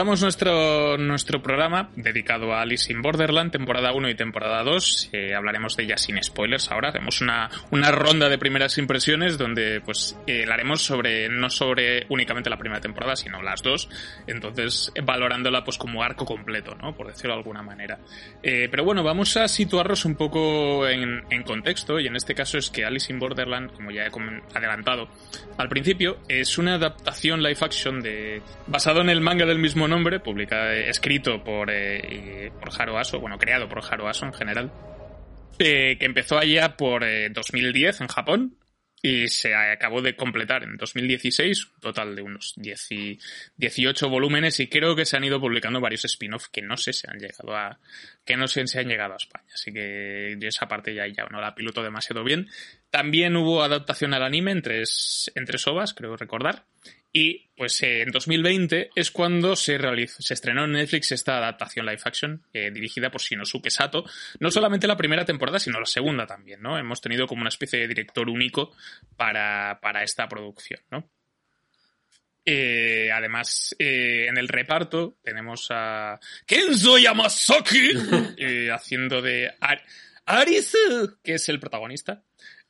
[0.02, 5.10] Empezamos nuestro, nuestro programa dedicado a Alice in Borderland, temporada 1 y temporada 2.
[5.12, 6.88] Eh, hablaremos de ella sin spoilers ahora.
[6.88, 12.04] Haremos una, una ronda de primeras impresiones donde pues eh, la haremos sobre, no sobre
[12.08, 13.88] únicamente la primera temporada, sino las dos.
[14.26, 16.96] Entonces, valorándola pues como arco completo, ¿no?
[16.96, 18.00] Por decirlo de alguna manera.
[18.42, 22.58] Eh, pero bueno, vamos a situarnos un poco en, en contexto y en este caso
[22.58, 24.10] es que Alice in Borderland, como ya he
[24.52, 25.06] adelantado
[25.58, 30.20] al principio, es una adaptación live action de basado en el manga del mismo nombre,
[30.20, 34.72] publicado, escrito por, eh, por Haro Aso, bueno, creado por Haro Aso en general,
[35.58, 38.56] eh, que empezó allá por eh, 2010 en Japón
[39.02, 42.88] y se acabó de completar en 2016, un total de unos 10
[43.56, 47.08] 18 volúmenes y creo que se han ido publicando varios spin-off que no sé si
[47.10, 47.80] han llegado a
[48.24, 51.26] que no sé si han llegado a España, así que yo esa parte ya, ya
[51.30, 52.48] no la piloto demasiado bien.
[52.90, 56.64] También hubo adaptación al anime en tres, en tres ovas, creo recordar,
[57.12, 61.84] y pues eh, en 2020 es cuando se, realizó, se estrenó en Netflix esta adaptación
[61.84, 64.04] live action eh, dirigida por Shinosuke Sato.
[64.40, 66.78] No solamente la primera temporada, sino la segunda también, ¿no?
[66.78, 68.74] Hemos tenido como una especie de director único
[69.16, 71.10] para, para esta producción, ¿no?
[72.44, 77.90] Eh, además, en el reparto tenemos a Kenzo Yamasaki
[78.36, 79.82] eh, haciendo de Ar
[80.24, 82.22] Arisu, que es el protagonista.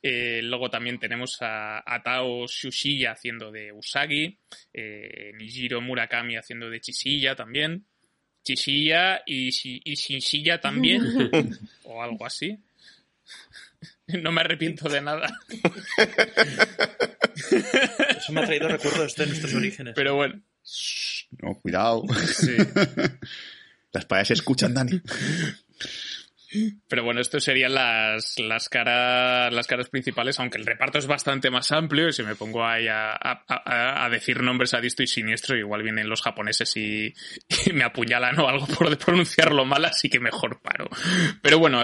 [0.05, 4.37] Eh, luego también tenemos a, a Tao Shushiya haciendo de Usagi,
[4.73, 7.85] eh, Nijiro Murakami haciendo de Chishiya también,
[8.43, 11.01] Chishiya y, y Shinshiya también,
[11.85, 12.59] o algo así.
[14.07, 15.29] No me arrepiento de nada,
[18.17, 19.93] Eso me ha traído recuerdos de nuestros orígenes.
[19.95, 20.41] pero bueno.
[21.41, 22.03] No, cuidado.
[22.27, 22.57] Sí.
[23.93, 25.01] Las payas se escuchan, Dani.
[26.87, 31.49] Pero bueno, esto serían las, las, caras, las caras principales, aunque el reparto es bastante
[31.49, 35.07] más amplio y si me pongo ahí a, a- a- decir nombres a disto y
[35.07, 37.13] siniestro, igual vienen los japoneses y,
[37.73, 40.87] me apuñalan o algo por pronunciarlo mal, así que mejor paro.
[41.41, 41.81] Pero bueno,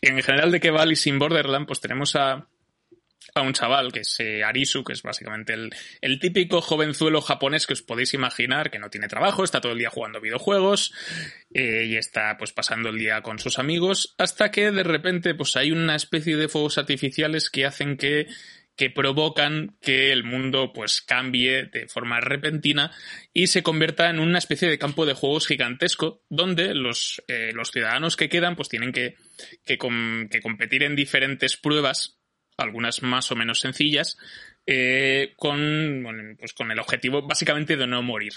[0.00, 2.48] en general de qué va Alice in Borderland, pues tenemos a,
[3.34, 7.66] a un chaval que es eh, Arisu, que es básicamente el, el típico jovenzuelo japonés
[7.66, 10.92] que os podéis imaginar, que no tiene trabajo, está todo el día jugando videojuegos
[11.52, 15.56] eh, y está pues pasando el día con sus amigos, hasta que de repente pues
[15.56, 18.26] hay una especie de fuegos artificiales que hacen que
[18.76, 22.90] que provocan que el mundo pues cambie de forma repentina
[23.32, 27.70] y se convierta en una especie de campo de juegos gigantesco donde los, eh, los
[27.70, 29.16] ciudadanos que quedan pues tienen que,
[29.66, 32.21] que, que competir en diferentes pruebas
[32.62, 34.16] algunas más o menos sencillas,
[34.66, 38.32] eh, con, pues con el objetivo básicamente de no morir.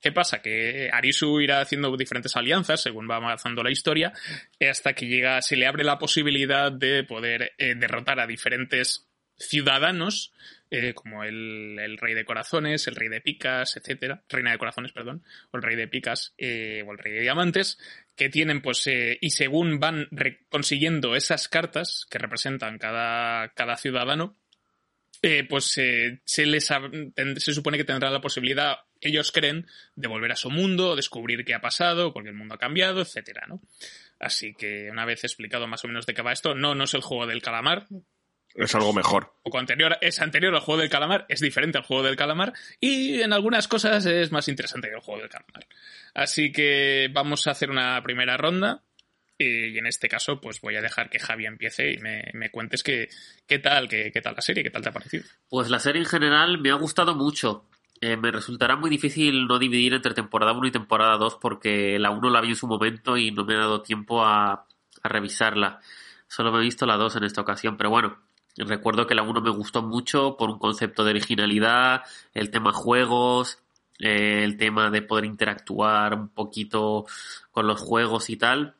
[0.00, 0.40] ¿Qué pasa?
[0.40, 4.12] Que Arisu irá haciendo diferentes alianzas según va avanzando la historia,
[4.60, 10.32] hasta que llega, se le abre la posibilidad de poder eh, derrotar a diferentes ciudadanos,
[10.70, 14.92] eh, como el, el rey de corazones, el rey de picas, etcétera, reina de corazones,
[14.92, 16.42] perdón, o el rey de picas, o
[16.92, 17.78] el rey de diamantes,
[18.16, 20.08] que tienen, pues, eh, y según van
[20.48, 24.36] consiguiendo esas cartas que representan cada, cada ciudadano,
[25.22, 30.32] eh, pues eh, se les se supone que tendrán la posibilidad, ellos creen, de volver
[30.32, 33.60] a su mundo, descubrir qué ha pasado, porque el mundo ha cambiado, etcétera, ¿no?
[34.18, 36.94] Así que una vez explicado más o menos de qué va esto, no, no es
[36.94, 37.86] el juego del calamar,
[38.56, 39.34] Es algo mejor.
[39.42, 43.20] poco anterior, es anterior al juego del calamar, es diferente al juego del calamar y
[43.20, 45.66] en algunas cosas es más interesante que el juego del calamar.
[46.14, 48.82] Así que vamos a hacer una primera ronda
[49.38, 52.82] y en este caso pues voy a dejar que Javi empiece y me, me cuentes
[52.82, 53.10] qué,
[53.46, 55.24] qué tal, qué, qué tal la serie, qué tal te ha parecido.
[55.50, 57.68] Pues la serie en general me ha gustado mucho.
[58.00, 62.10] Eh, me resultará muy difícil no dividir entre temporada 1 y temporada 2 porque la
[62.10, 64.66] 1 la vi en su momento y no me ha dado tiempo a,
[65.02, 65.80] a revisarla.
[66.28, 68.18] Solo me he visto la 2 en esta ocasión, pero bueno,
[68.56, 72.02] recuerdo que la 1 me gustó mucho por un concepto de originalidad,
[72.34, 73.58] el tema juegos,
[73.98, 77.06] eh, el tema de poder interactuar un poquito
[77.50, 78.76] con los juegos y tal.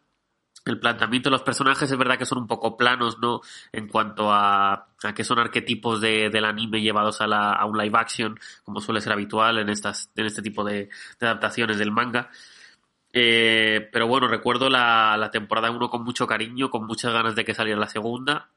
[0.64, 3.40] El planteamiento de los personajes es verdad que son un poco planos, ¿no?
[3.72, 7.78] En cuanto a, a que son arquetipos de, del anime llevados a, la, a un
[7.78, 10.88] live action, como suele ser habitual en, estas, en este tipo de,
[11.20, 12.30] adaptaciones del manga.
[13.12, 17.44] Eh, pero bueno, recuerdo la, la temporada 1 con mucho cariño, con muchas ganas de
[17.44, 18.50] que saliera la segunda.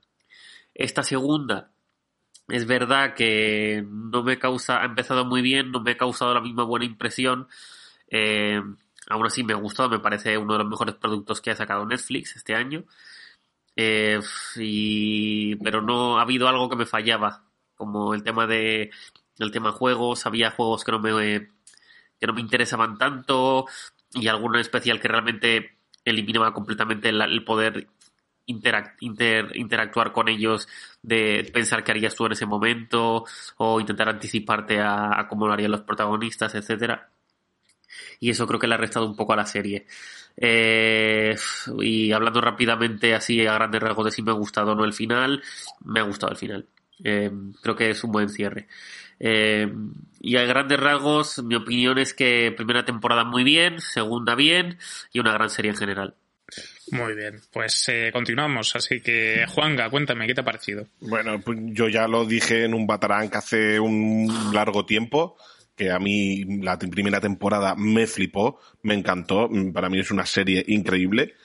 [0.79, 1.73] Esta segunda,
[2.47, 6.39] es verdad que no me causa, ha empezado muy bien, no me ha causado la
[6.39, 7.49] misma buena impresión.
[8.09, 8.61] Eh,
[9.09, 11.85] aún así me ha gustado, me parece uno de los mejores productos que ha sacado
[11.85, 12.85] Netflix este año.
[13.75, 14.21] Eh,
[14.55, 17.43] y, pero no ha habido algo que me fallaba,
[17.75, 18.89] como el tema de
[19.37, 21.49] el tema juegos, había juegos que no me
[22.21, 23.65] que no me interesaban tanto
[24.13, 27.87] y alguno en especial que realmente eliminaba completamente el, el poder
[28.49, 30.67] interac- inter- interactuar con ellos,
[31.01, 33.25] de pensar qué harías tú en ese momento
[33.57, 37.09] o intentar anticiparte a, a cómo lo harían los protagonistas, etcétera
[38.19, 39.85] y eso creo que le ha restado un poco a la serie.
[40.37, 41.35] Eh,
[41.81, 44.93] y hablando rápidamente, así a grandes rasgos de si me ha gustado o no el
[44.93, 45.41] final,
[45.83, 46.67] me ha gustado el final.
[47.03, 47.31] Eh,
[47.61, 48.67] creo que es un buen cierre.
[49.19, 49.71] Eh,
[50.21, 54.77] y a grandes rasgos, mi opinión es que primera temporada muy bien, segunda bien
[55.11, 56.15] y una gran serie en general.
[56.91, 58.75] Muy bien, pues eh, continuamos.
[58.75, 60.87] Así que, Juanga, cuéntame, ¿qué te ha parecido?
[60.99, 65.37] Bueno, pues yo ya lo dije en un Batarang hace un largo tiempo,
[65.75, 70.63] que a mí la primera temporada me flipó, me encantó, para mí es una serie
[70.67, 71.35] increíble.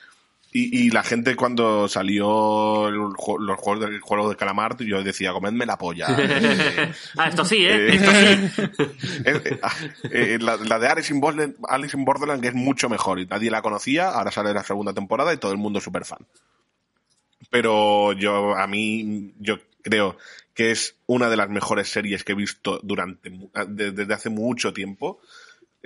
[0.56, 5.32] Y, y la gente cuando salió el los juegos del juego de calamar, yo decía,
[5.32, 6.06] comedme la polla.
[7.18, 7.88] Ah, esto sí, ¿eh?
[7.88, 8.82] eh, Esto sí.
[9.24, 9.74] eh, eh, ah,
[10.40, 13.50] la, la de Alice in, Borderland, Alice in Borderland, que es mucho mejor y nadie
[13.50, 16.24] la conocía, ahora sale la segunda temporada y todo el mundo es súper fan.
[17.50, 20.16] Pero yo, a mí, yo creo
[20.54, 23.30] que es una de las mejores series que he visto durante,
[23.68, 25.20] de- desde hace mucho tiempo.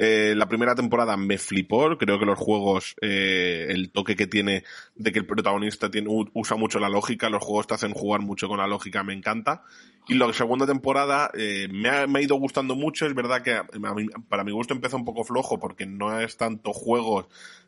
[0.01, 4.63] Eh, la primera temporada me flipó, creo que los juegos, eh, el toque que tiene
[4.95, 8.47] de que el protagonista tiene, usa mucho la lógica, los juegos te hacen jugar mucho
[8.47, 9.65] con la lógica, me encanta.
[10.07, 13.61] Y la segunda temporada eh, me, ha, me ha ido gustando mucho, es verdad que
[13.95, 17.27] mí- para mi gusto empezó un poco flojo porque no es tanto juegos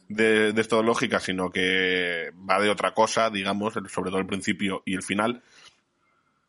[0.08, 4.26] de, de esto de lógica, sino que va de otra cosa, digamos, sobre todo el
[4.26, 5.42] principio y el final.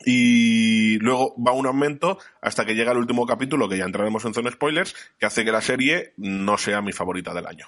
[0.05, 4.33] Y luego va un aumento hasta que llega el último capítulo, que ya entraremos en
[4.33, 7.67] zona spoilers, que hace que la serie no sea mi favorita del año.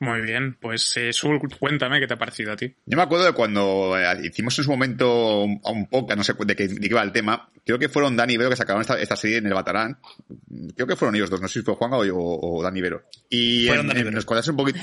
[0.00, 2.74] Muy bien, pues eh, Sul, cuéntame qué te ha parecido a ti.
[2.86, 6.34] Yo me acuerdo de cuando eh, hicimos en su momento un, un podcast, no sé
[6.38, 7.48] de qué, de qué iba el tema.
[7.64, 9.98] Creo que fueron Dani y Vero que sacaron esta, esta serie en el Batarán.
[10.74, 13.02] Creo que fueron ellos dos, no sé si fue Juan o, o, o Dani Vero.
[13.28, 14.14] Y Fueron en- Dani en- Vero.
[14.16, 14.78] nos contaste un poquito.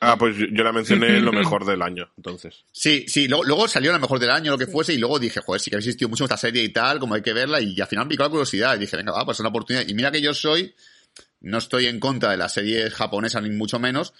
[0.00, 2.64] Ah, pues yo, la mencioné lo mejor del año, entonces.
[2.70, 5.40] Sí, sí, luego, luego salió la mejor del año, lo que fuese, y luego dije,
[5.40, 7.80] joder, sí que ha existido mucho esta serie y tal, como hay que verla, y
[7.80, 9.86] al final me picó la curiosidad, y dije, venga, va, pues es una oportunidad.
[9.88, 10.74] Y mira que yo soy,
[11.40, 14.12] no estoy en contra de las series japonesas, ni mucho menos,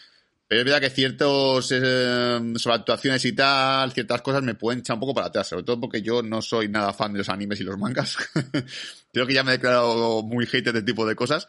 [0.49, 4.95] pero es verdad que ciertos eh, sobre actuaciones y tal, ciertas cosas me pueden echar
[4.95, 7.61] un poco para atrás, sobre todo porque yo no soy nada fan de los animes
[7.61, 8.17] y los mangas.
[9.13, 11.49] Creo que ya me he declarado muy hater de este tipo de cosas.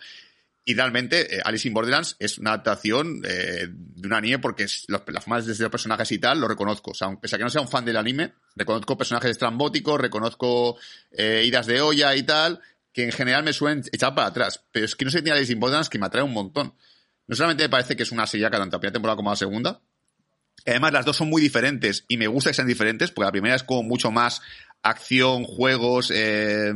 [0.66, 4.84] Y realmente, eh, Alice in Borderlands es una adaptación eh, de un anime porque es,
[4.88, 6.92] los, las formas de los personajes y tal lo reconozco.
[6.92, 10.02] O sea, aunque pese a que no sea un fan del anime, reconozco personajes estrambóticos,
[10.02, 10.78] reconozco
[11.12, 12.60] eh, idas de olla y tal,
[12.98, 14.66] que en general me suelen echar para atrás.
[14.72, 16.74] Pero es que no sé tiene Alice in Borderlands que me atrae un montón.
[17.28, 19.80] No solamente me parece que es una serie tanto la primera temporada como la segunda,
[20.66, 23.56] Además, las dos son muy diferentes y me gusta que sean diferentes porque la primera
[23.56, 24.42] es como mucho más
[24.82, 26.74] acción, juegos, eh,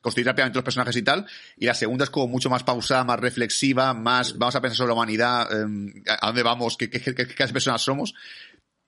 [0.00, 1.24] construir rápidamente los personajes y tal.
[1.56, 4.88] Y la segunda es como mucho más pausada, más reflexiva, más vamos a pensar sobre
[4.88, 8.14] la humanidad, eh, a dónde vamos, qué, qué, qué, personas somos.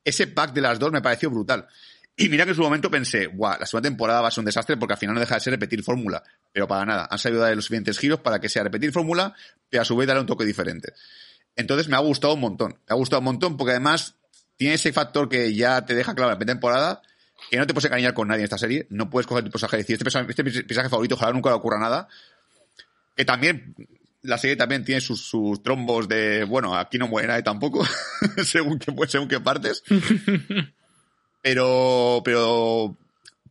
[0.04, 1.68] Ese pack de las dos me pareció brutal.
[2.16, 4.46] Y mira que en su momento pensé, guau, la segunda temporada va a ser un
[4.46, 6.22] desastre porque al final no deja de ser repetir fórmula.
[6.52, 9.34] Pero para nada, han sabido dar los suficientes giros para que sea repetir fórmula,
[9.68, 10.92] pero a su vez darle un toque diferente.
[11.56, 12.72] Entonces me ha gustado un montón.
[12.72, 14.16] Me ha gustado un montón porque además
[14.56, 17.02] tiene ese factor que ya te deja claro en la primera temporada
[17.50, 18.86] que no te puedes encariñar con nadie en esta serie.
[18.90, 21.56] No puedes coger tu personaje y decir, este personaje, este personaje favorito, ojalá nunca le
[21.56, 22.08] ocurra nada.
[23.16, 23.74] Que también,
[24.22, 27.84] la serie también tiene sus, sus trombos de, bueno, aquí no muere nadie tampoco,
[28.44, 29.82] según qué, según qué partes.
[31.42, 32.96] Pero, pero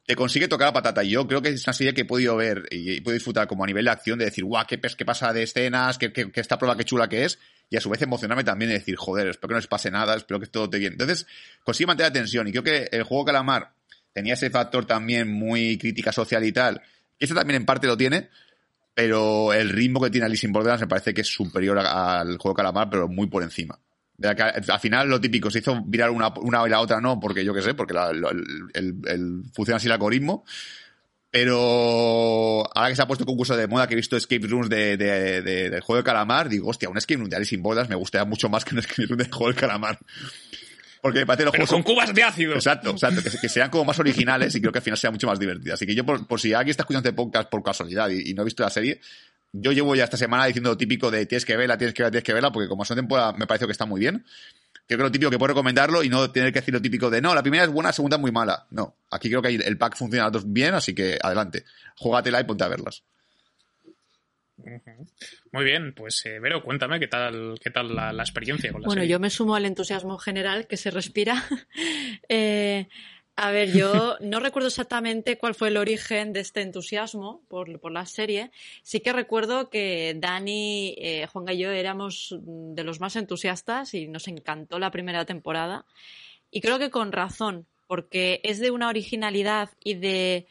[0.06, 1.04] te consigue tocar la patata.
[1.04, 3.48] Y yo creo que es una serie que he podido ver y he podido disfrutar
[3.48, 6.58] como a nivel de acción, de decir, guau, qué, qué pasa de escenas, qué, esta
[6.58, 7.40] prueba, qué chula que es.
[7.70, 10.16] Y a su vez emocionarme también de decir, joder, espero que no les pase nada,
[10.16, 10.94] espero que todo esté bien.
[10.94, 11.26] Entonces,
[11.64, 12.48] consigue mantener la tensión.
[12.48, 13.74] Y creo que el juego Calamar
[14.12, 16.82] tenía ese factor también muy crítica social y tal.
[17.18, 18.30] Y este también en parte lo tiene.
[18.94, 22.54] Pero el ritmo que tiene Alice in Borderlands me parece que es superior al juego
[22.54, 23.80] Calamar, pero muy por encima.
[24.22, 27.20] De que al final lo típico, se hizo virar una, una y la otra no,
[27.20, 28.24] porque yo qué sé, porque la- el,
[28.74, 30.46] el- el- funciona así el algoritmo.
[31.32, 34.98] Pero ahora que se ha puesto concurso de moda, que he visto escape rooms de,
[34.98, 37.90] de- de- del juego de calamar, digo, hostia, un escape room de Alice in Borderlands
[37.90, 39.98] me gustaría mucho más que un escape room del juego de calamar.
[41.02, 42.54] Porque me parece que los Pero juegos con son- cubas de ácido.
[42.54, 45.26] Exacto, exacto, que, que sean como más originales y creo que al final sea mucho
[45.28, 45.74] más divertida.
[45.74, 48.34] Así que yo, por, por si alguien está escuchando este podcast por casualidad y, y
[48.36, 49.00] no ha visto la serie,
[49.54, 52.12] yo llevo ya esta semana diciendo lo típico de tienes que verla, tienes que verla,
[52.12, 54.26] tienes que verla, porque como son temporada me parece que está muy bien.
[54.88, 57.22] Creo que lo típico que puedo recomendarlo y no tener que decir lo típico de
[57.22, 58.68] no, la primera es buena, la segunda es muy mala.
[58.72, 61.64] No, aquí creo que el pack funciona las dos bien, así que adelante.
[61.98, 63.04] Júgatela y ponte a verlas.
[65.52, 68.86] Muy bien, pues eh, Vero, cuéntame qué tal, qué tal la, la experiencia con la
[68.86, 69.12] Bueno, serie.
[69.12, 71.44] yo me sumo al entusiasmo general que se respira.
[72.30, 72.88] Eh,
[73.36, 77.92] a ver, yo no recuerdo exactamente cuál fue el origen de este entusiasmo por, por
[77.92, 78.52] la serie.
[78.84, 84.08] Sí que recuerdo que Dani, eh, Juan y yo éramos de los más entusiastas y
[84.08, 85.86] nos encantó la primera temporada.
[86.52, 90.48] Y creo que con razón, porque es de una originalidad y de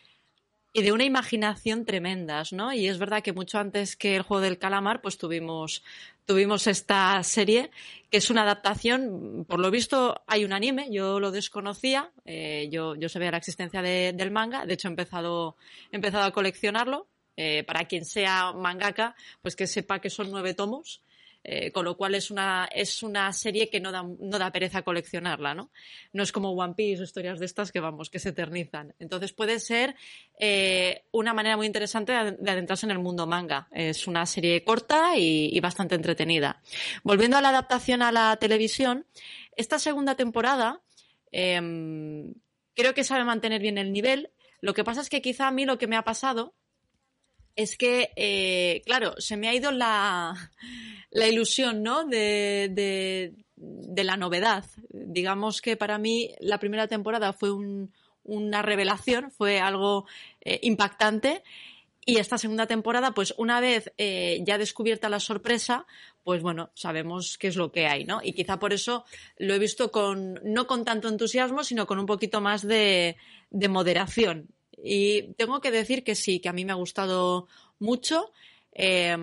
[0.73, 2.73] y de una imaginación tremendas, ¿no?
[2.73, 5.83] Y es verdad que mucho antes que el juego del calamar, pues tuvimos,
[6.31, 7.73] tuvimos esta serie,
[8.09, 12.95] que es una adaptación, por lo visto hay un anime, yo lo desconocía, eh, yo,
[12.95, 15.57] yo sabía la existencia de- del manga, de hecho he empezado,
[15.91, 20.55] he empezado a coleccionarlo, eh, para quien sea mangaka, pues que sepa que son nueve
[20.55, 21.03] tomos,
[21.43, 24.83] Eh, con lo cual es una, es una serie que no da, no da pereza
[24.83, 25.71] coleccionarla, ¿no?
[26.13, 28.95] No es como One Piece o historias de estas que vamos, que se eternizan.
[28.99, 29.97] Entonces puede ser
[30.39, 33.69] eh, una manera muy interesante de, de adentrarse en el mundo manga.
[33.73, 36.61] Es una serie corta y, y bastante entretenida.
[37.05, 39.07] Volviendo a la adaptación a la televisión,
[39.57, 40.83] esta segunda temporada
[41.33, 42.35] em,
[42.75, 44.31] creo que sabe mantener bien el nivel.
[44.61, 46.55] Lo que pasa es que quizá a mí lo que me ha pasado
[47.57, 50.35] es que, eh, claro, se me ha ido la,
[51.11, 52.05] la ilusión, ¿no?
[52.05, 52.71] De,
[53.57, 54.65] de, la novedad.
[54.89, 57.93] Digamos que para mí la primera temporada fue un,
[58.25, 60.07] una revelación, fue algo
[60.41, 61.43] eh, impactante.
[62.07, 65.87] Y esta segunda temporada, pues una vez eh, ya descubierta la sorpresa,
[66.25, 68.21] pues bueno, sabemos qué es lo que hay, ¿no?
[68.23, 69.05] Y quizá por eso
[69.37, 73.17] lo he visto con, no con tanto entusiasmo, sino con un poquito más de,
[73.51, 74.49] de moderación.
[74.83, 78.33] Y tengo que decir que sí, que a mí me ha gustado mucho.
[78.73, 79.17] Eh,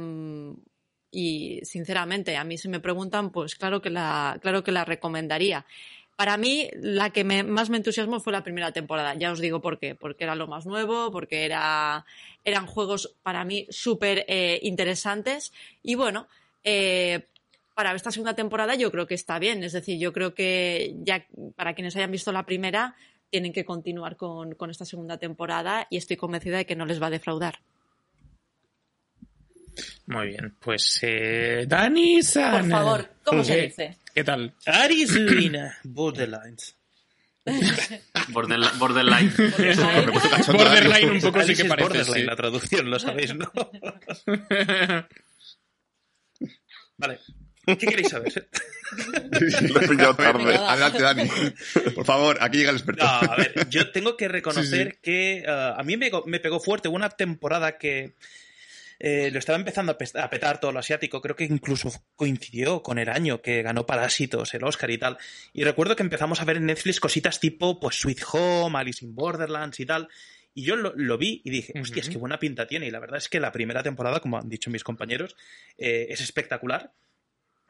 [1.12, 5.66] y sinceramente, a mí si me preguntan, pues claro que la, claro que la recomendaría.
[6.16, 9.14] Para mí, la que me, más me entusiasmó fue la primera temporada.
[9.16, 9.95] Ya os digo por qué.
[9.95, 12.05] Porque era lo más nuevo, porque era,
[12.43, 15.53] eran juegos para mí súper eh, interesantes.
[15.84, 16.28] Y bueno,
[16.64, 17.28] eh,
[17.76, 19.64] para esta segunda temporada yo creo que está bien.
[19.64, 22.95] Es decir, yo creo que ya para quienes hayan visto la primera,
[23.30, 27.01] tienen que continuar con, con esta segunda temporada y estoy convencida de que no les
[27.01, 27.59] va a defraudar.
[30.07, 32.59] Muy bien, pues eh, Dani Sana.
[32.59, 33.97] Por favor, ¿cómo se dice?
[34.13, 34.53] ¿Qué tal?
[34.65, 36.75] Arizona Borderlines.
[38.30, 38.78] Borderline.
[38.78, 39.32] Borderline.
[40.47, 41.88] Borderline un poco sí que parece.
[41.88, 42.23] Borderline, sí.
[42.23, 43.49] la traducción, lo sabéis, ¿no?
[46.97, 47.19] vale.
[47.68, 48.47] ¿Qué queréis saber?
[49.70, 50.55] Lo he pillado tarde.
[50.55, 51.30] Adelante, Dani.
[51.93, 53.03] Por favor, aquí llega el experto.
[53.03, 56.88] No, a ver, yo tengo que reconocer que uh, a mí me, me, pegó fuerte.
[56.88, 58.13] Hubo una temporada que
[58.99, 61.22] eh, lo estaba empezando a, a, petar todo lo asiático.
[61.22, 65.18] Creo que incluso coincidió con el año que ganó Parásitos, el Oscar y tal.
[65.51, 69.13] Y recuerdo que empezamos a ver en Netflix cositas tipo pues Sweet Home, Alice in
[69.13, 70.07] Borderlands y tal.
[70.53, 72.88] Y yo lo, lo vi y dije, hostia, es que buena pinta tiene.
[72.88, 75.36] Y la verdad es que la primera temporada, como han dicho mis compañeros,
[75.78, 76.93] eh, es espectacular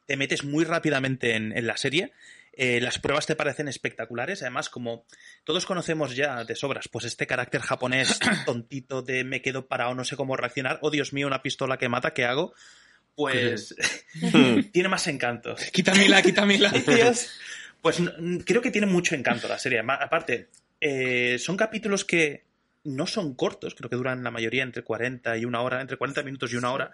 [0.08, 2.14] te metes muy rápidamente en, en la serie.
[2.60, 4.41] Eh, las pruebas te parecen espectaculares.
[4.41, 5.05] Además, como
[5.43, 10.03] todos conocemos ya de sobras, pues este carácter japonés tontito de me quedo parado, no
[10.03, 10.80] sé cómo reaccionar.
[10.82, 12.55] Oh, Dios mío, una pistola que mata, ¿qué hago?
[13.14, 13.76] Pues
[14.72, 15.55] tiene más encanto.
[15.72, 16.74] Quítamela, quítamela.
[17.82, 18.01] pues
[18.43, 19.84] creo que tiene mucho encanto la serie.
[19.88, 20.47] Aparte,
[20.82, 22.43] eh, son capítulos que
[22.86, 26.24] no son cortos, creo que duran la mayoría entre 40 y una hora, entre 40
[26.24, 26.91] minutos y una hora,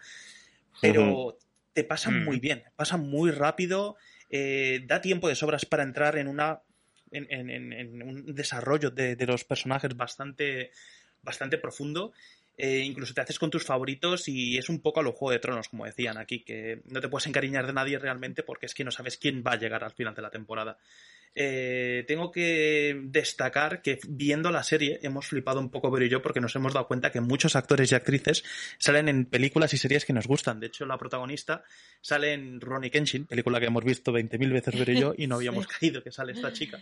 [0.82, 1.38] pero uh -huh
[1.74, 2.26] te pasan mm.
[2.26, 3.98] muy bien, pasan muy rápido,
[4.30, 6.62] eh, da tiempo de sobras para entrar en una
[7.12, 10.72] en, en, en un desarrollo de, de, los personajes bastante,
[11.22, 12.12] bastante profundo.
[12.56, 15.40] Eh, incluso te haces con tus favoritos y es un poco a lo Juego de
[15.40, 18.84] Tronos, como decían aquí, que no te puedes encariñar de nadie realmente porque es que
[18.84, 20.78] no sabes quién va a llegar al final de la temporada.
[21.36, 26.22] Eh, tengo que destacar que viendo la serie hemos flipado un poco Vero y yo
[26.22, 28.44] porque nos hemos dado cuenta que muchos actores y actrices
[28.78, 30.60] salen en películas y series que nos gustan.
[30.60, 31.64] De hecho, la protagonista
[32.02, 35.36] sale en Ronnie Kenshin, película que hemos visto 20.000 veces Vero y yo y no
[35.38, 35.72] habíamos sí.
[35.80, 36.80] caído que sale esta chica.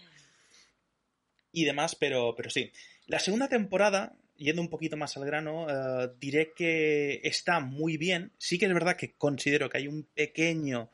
[1.53, 2.71] Y demás, pero, pero sí.
[3.07, 8.31] La segunda temporada, yendo un poquito más al grano, uh, diré que está muy bien.
[8.37, 10.89] Sí que es verdad que considero que hay un pequeño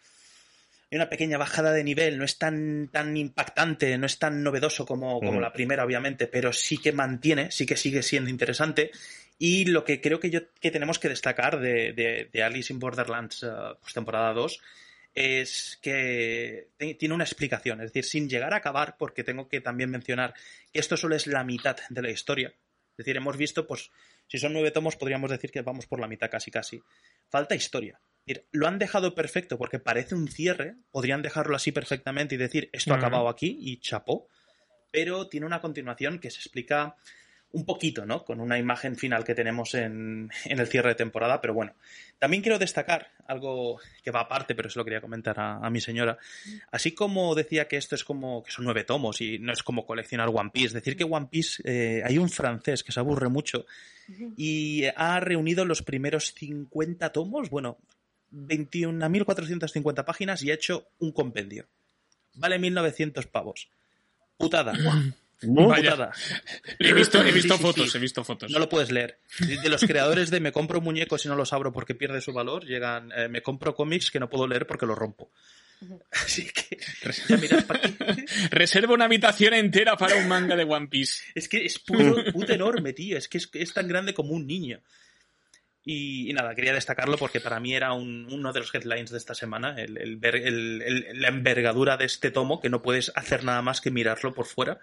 [0.90, 4.86] hay una pequeña bajada de nivel, no es tan, tan impactante, no es tan novedoso
[4.86, 5.42] como, como mm.
[5.42, 8.92] la primera, obviamente, pero sí que mantiene, sí que sigue siendo interesante.
[9.38, 12.80] Y lo que creo que, yo, que tenemos que destacar de, de, de Alice in
[12.80, 14.62] Borderlands, uh, pues temporada 2,
[15.14, 19.90] es que tiene una explicación, es decir, sin llegar a acabar, porque tengo que también
[19.90, 20.36] mencionar
[20.72, 22.54] que esto solo es la mitad de la historia.
[22.92, 23.92] Es decir, hemos visto, pues,
[24.28, 26.82] si son nueve tomos, podríamos decir que vamos por la mitad casi casi.
[27.30, 28.00] Falta historia
[28.52, 32.94] lo han dejado perfecto porque parece un cierre, podrían dejarlo así perfectamente y decir esto
[32.94, 34.28] ha acabado aquí y chapó,
[34.92, 36.96] pero tiene una continuación que se explica
[37.52, 38.26] un poquito, ¿no?
[38.26, 41.74] Con una imagen final que tenemos en, en, el cierre de temporada, pero bueno.
[42.20, 45.80] También quiero destacar algo que va aparte, pero eso lo quería comentar a, a mi
[45.80, 46.18] señora.
[46.72, 49.86] Así como decía que esto es como que son nueve tomos y no es como
[49.86, 53.66] coleccionar One Piece, decir que One Piece eh, hay un francés que se aburre mucho
[54.36, 57.78] y ha reunido los primeros 50 tomos, bueno,
[58.32, 61.68] 21.450 páginas y ha hecho un compendio.
[62.34, 63.70] Vale 1.900 pavos.
[64.38, 64.74] Putada.
[65.40, 66.12] Putada.
[66.80, 67.98] He visto, he visto Sí, sí, fotos, sí.
[67.98, 68.52] he visto fotos.
[68.52, 69.20] No lo puedes leer.
[69.40, 72.66] De los creadores de me compro muñecos y no los abro porque pierde su valor,
[72.66, 75.32] llegan eh, me compro cómics que no puedo leer porque los rompo.
[76.12, 76.80] Así que
[77.30, 77.96] ya miras para aquí.
[78.52, 81.24] Reserva una habitación entera para un manga de One Piece.
[81.36, 83.16] Es que es puto, puto enorme, tío.
[83.16, 84.82] Es que es, es tan grande como un niño.
[85.90, 89.18] Y, y nada, quería destacarlo porque para mí era un- uno de los headlines de
[89.18, 93.12] esta semana, el- el ver- el- el- la envergadura de este tomo, que no puedes
[93.16, 94.80] hacer nada más que mirarlo por fuera.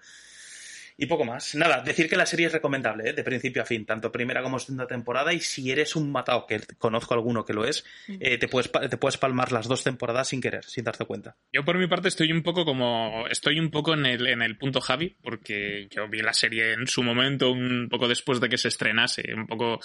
[0.97, 1.55] Y poco más.
[1.55, 3.13] Nada, decir que la serie es recomendable, ¿eh?
[3.13, 5.33] de principio a fin, tanto primera como segunda temporada.
[5.33, 8.95] Y si eres un matado, que conozco alguno que lo es, eh, te, puedes, te
[8.95, 11.35] puedes palmar las dos temporadas sin querer, sin darte cuenta.
[11.51, 14.57] Yo por mi parte estoy un poco como estoy un poco en el, en el
[14.57, 18.57] punto Javi porque yo vi la serie en su momento un poco después de que
[18.57, 19.81] se estrenase un poco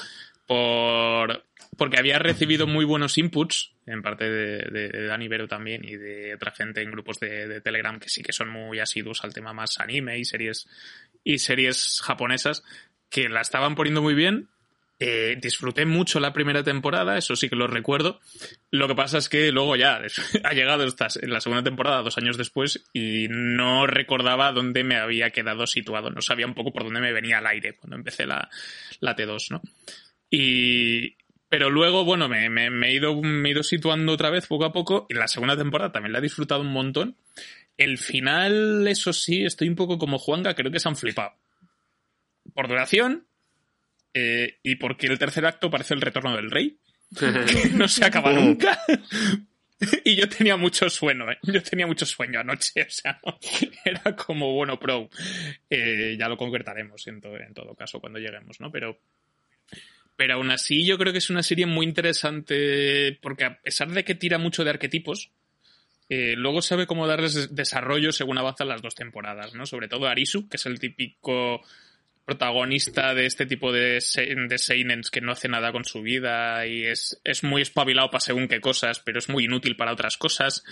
[0.50, 1.44] por
[1.76, 5.94] porque había recibido muy buenos inputs en parte de, de, de Dani Vero también y
[5.94, 9.52] de otra gente en grupos de, Telegram que sí que son muy asiduos al tema
[9.52, 10.66] más anime y series
[11.22, 12.64] y series japonesas
[13.08, 14.48] que la estaban poniendo muy bien
[14.98, 18.20] eh, disfruté mucho la primera temporada, eso sí que lo recuerdo.
[18.70, 20.02] Lo que pasa es que luego ya
[20.44, 25.30] ha llegado esta, la segunda temporada dos años después y no recordaba dónde me había
[25.30, 26.10] quedado situado.
[26.10, 28.50] No sabía un poco por dónde me venía al aire cuando empecé la,
[28.98, 29.62] la T2, ¿no?
[30.30, 31.16] Y,
[31.48, 34.64] pero luego, bueno, me, me, me, he ido, me he ido situando otra vez poco
[34.64, 35.06] a poco.
[35.08, 37.16] Y la segunda temporada también la he disfrutado un montón.
[37.76, 41.32] El final, eso sí, estoy un poco como Juanga, creo que se han flipado.
[42.54, 43.26] Por duración,
[44.12, 46.78] eh, y porque el tercer acto parece el retorno del rey.
[47.18, 47.26] que
[47.74, 48.78] no se acaba nunca.
[50.04, 51.38] y yo tenía mucho sueño, ¿eh?
[51.42, 53.38] yo tenía mucho sueño anoche, o sea, ¿no?
[53.84, 55.08] era como, bueno, pro,
[55.68, 58.70] eh, ya lo concretaremos en, en, todo caso cuando lleguemos, ¿no?
[58.70, 59.00] Pero,
[60.16, 64.04] pero aún así yo creo que es una serie muy interesante porque a pesar de
[64.04, 65.30] que tira mucho de arquetipos,
[66.08, 69.64] eh, luego sabe cómo darles desarrollo según avanzan las dos temporadas, ¿no?
[69.64, 71.62] Sobre todo Arisu, que es el típico
[72.24, 73.98] protagonista de este tipo de,
[74.48, 78.20] de seinens que no hace nada con su vida y es, es muy espabilado para
[78.20, 80.64] según qué cosas, pero es muy inútil para otras cosas.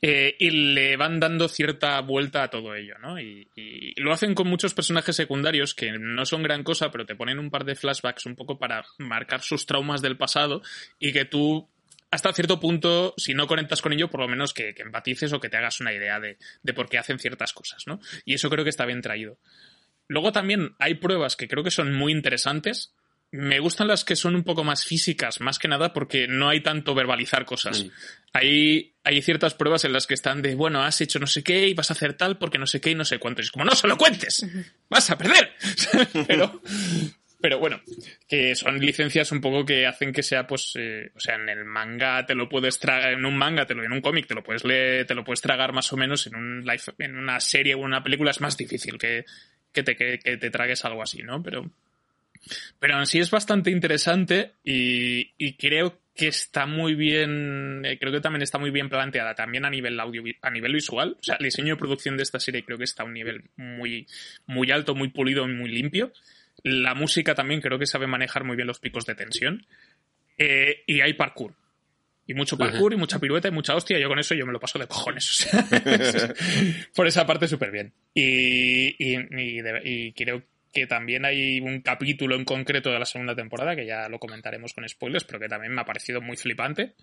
[0.00, 3.20] Eh, y le van dando cierta vuelta a todo ello, ¿no?
[3.20, 3.48] Y,
[3.96, 7.50] lo hacen con muchos personajes secundarios que no son gran cosa, pero te ponen un
[7.50, 10.62] par de flashbacks un poco para marcar sus traumas del pasado
[11.00, 11.68] y que tú
[12.12, 15.40] hasta cierto punto, si no conectas con ello, por lo menos que, que empatices o
[15.40, 18.00] que te hagas una idea de, de por qué hacen ciertas cosas, ¿no?
[18.24, 19.38] Y eso creo que está bien traído.
[20.06, 22.94] Luego también hay pruebas que creo que son muy interesantes.
[23.30, 26.62] Me gustan las que son un poco más físicas, más que nada porque no hay
[26.62, 27.78] tanto verbalizar cosas.
[27.78, 27.90] Sí.
[28.32, 31.68] Hay, hay ciertas pruebas en las que están de, bueno, has hecho no sé qué
[31.68, 33.42] y vas a hacer tal porque no sé qué y no sé cuánto.
[33.42, 34.46] Y es como, no se lo cuentes,
[34.88, 35.52] vas a perder.
[36.26, 36.62] pero,
[37.38, 37.82] pero bueno,
[38.26, 41.66] que son licencias un poco que hacen que sea, pues, eh, o sea, en el
[41.66, 44.42] manga te lo puedes tragar, en un manga, te lo, en un cómic te lo
[44.42, 47.74] puedes leer, te lo puedes tragar más o menos, en un live, en una serie
[47.74, 49.26] o una película es más difícil que,
[49.70, 51.42] que te, que, que te tragues algo así, ¿no?
[51.42, 51.70] Pero,
[52.78, 58.12] pero en sí es bastante interesante y, y creo que está muy bien, eh, creo
[58.12, 61.16] que también está muy bien planteada, también a nivel audio, a nivel visual.
[61.16, 63.44] O sea, el diseño de producción de esta serie creo que está a un nivel
[63.54, 64.04] muy,
[64.44, 66.12] muy alto, muy pulido y muy limpio.
[66.64, 69.64] La música también creo que sabe manejar muy bien los picos de tensión.
[70.38, 71.54] Eh, y hay parkour.
[72.26, 72.98] Y mucho parkour, uh -huh.
[72.98, 74.00] y mucha pirueta, y mucha hostia.
[74.00, 75.30] Yo con eso yo me lo paso de cojones.
[75.30, 76.34] O sea,
[76.96, 77.92] por esa parte súper bien.
[78.12, 80.42] Y, y, y, de, y, creo
[80.72, 84.72] que también hay un capítulo en concreto de la segunda temporada, que ya lo comentaremos
[84.74, 86.94] con spoilers, pero que también me ha parecido muy flipante.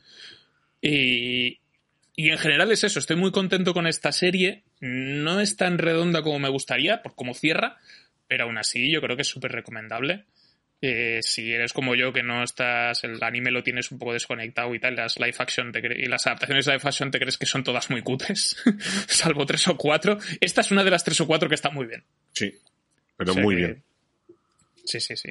[0.82, 1.60] Y,
[2.16, 4.64] y en general es eso, estoy muy contento con esta serie.
[4.80, 7.78] No es tan redonda como me gustaría, por cómo cierra,
[8.28, 10.26] pero aún así yo creo que es súper recomendable.
[10.82, 14.76] Eh, si eres como yo que no estás, el anime lo tienes un poco desconectado
[14.76, 17.46] y tal, las live action te y las adaptaciones de live action te crees que
[17.46, 18.58] son todas muy cutres,
[19.08, 20.18] salvo tres o cuatro.
[20.40, 22.04] Esta es una de las tres o cuatro que está muy bien.
[22.34, 22.54] Sí,
[23.18, 23.62] pero o sea muy que...
[23.62, 23.84] bien.
[24.86, 25.30] Sí, sí, sí.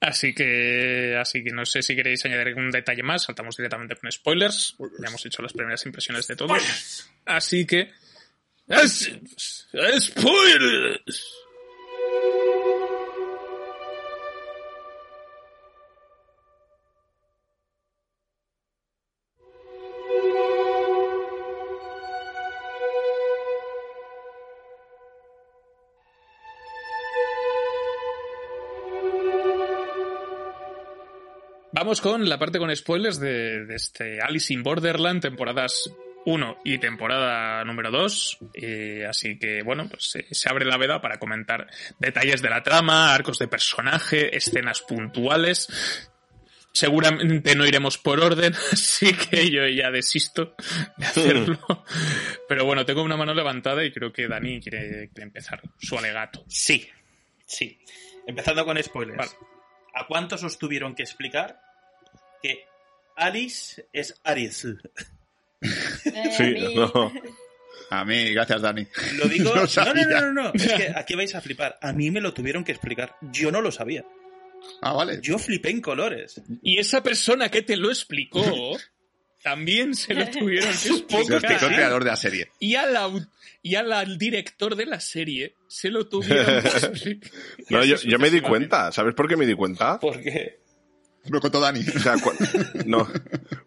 [0.00, 3.24] Así que, así que no sé si queréis añadir algún detalle más.
[3.24, 4.76] Saltamos directamente con spoilers.
[4.78, 6.34] Ya hemos hecho las primeras impresiones de.
[6.34, 7.10] Spoilers.
[7.24, 7.90] Así que.
[9.98, 11.34] ¡Spoilers!
[31.84, 35.92] Vamos con la parte con spoilers de, de este Alice in Borderland, temporadas
[36.24, 38.38] 1 y temporada número 2.
[38.54, 41.66] Eh, así que, bueno, pues eh, se abre la veda para comentar
[41.98, 45.68] detalles de la trama, arcos de personaje, escenas puntuales.
[46.72, 50.54] Seguramente no iremos por orden, así que yo ya desisto
[50.96, 51.58] de hacerlo.
[52.48, 56.46] Pero bueno, tengo una mano levantada y creo que Dani quiere, quiere empezar su alegato.
[56.48, 56.88] Sí,
[57.44, 57.78] sí.
[58.26, 59.18] Empezando con spoilers.
[59.18, 59.32] Vale.
[59.96, 61.63] ¿A cuántos os tuvieron que explicar
[62.44, 62.64] que
[63.16, 64.66] Alice es Aris?
[66.36, 67.12] Sí, no.
[67.90, 68.86] A mí, gracias, Dani.
[69.16, 69.54] Lo digo.
[69.54, 71.78] No, no, no, no, no, Es que aquí vais a flipar.
[71.80, 73.16] A mí me lo tuvieron que explicar.
[73.32, 74.04] Yo no lo sabía.
[74.82, 75.20] Ah, vale.
[75.22, 76.40] Yo flipé en colores.
[76.62, 78.76] Y esa persona que te lo explicó
[79.42, 81.74] también se lo tuvieron que Se lo explicó el explicar.
[81.74, 82.50] creador de la serie.
[82.58, 83.28] Y al, au-
[83.62, 87.30] y al, al director de la serie se lo tuvieron que explicar.
[87.70, 88.90] No, yo, yo me di cuenta.
[88.92, 89.98] ¿Sabes por qué me di cuenta?
[90.00, 90.63] Porque.
[91.24, 91.80] Me lo contó Dani.
[91.80, 92.32] O sea, cu-
[92.86, 93.08] no,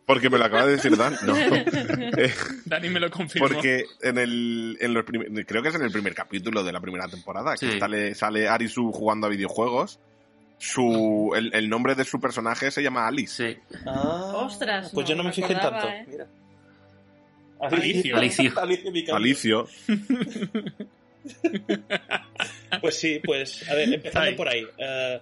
[0.05, 1.15] porque me lo acaba de decir Dan.
[1.25, 1.35] No.
[2.17, 2.33] Eh,
[2.65, 3.47] Dani me lo confirmó.
[3.47, 6.79] porque en el, en los prim- creo que es en el primer capítulo de la
[6.79, 9.99] primera temporada que sale, sale Arisu jugando a videojuegos.
[10.59, 13.53] Su, el, el nombre de su personaje se llama Alice.
[13.53, 13.59] Sí.
[13.85, 15.93] Ostras, Pues no yo no me me fijé acordaba, tanto.
[15.93, 16.05] ¿eh?
[16.07, 16.27] Mira.
[17.59, 18.17] Alicio.
[18.17, 19.15] Alicio.
[19.15, 19.67] Alicio.
[22.81, 24.65] Pues sí, pues a ver, empezando por ahí.
[24.77, 25.19] eh,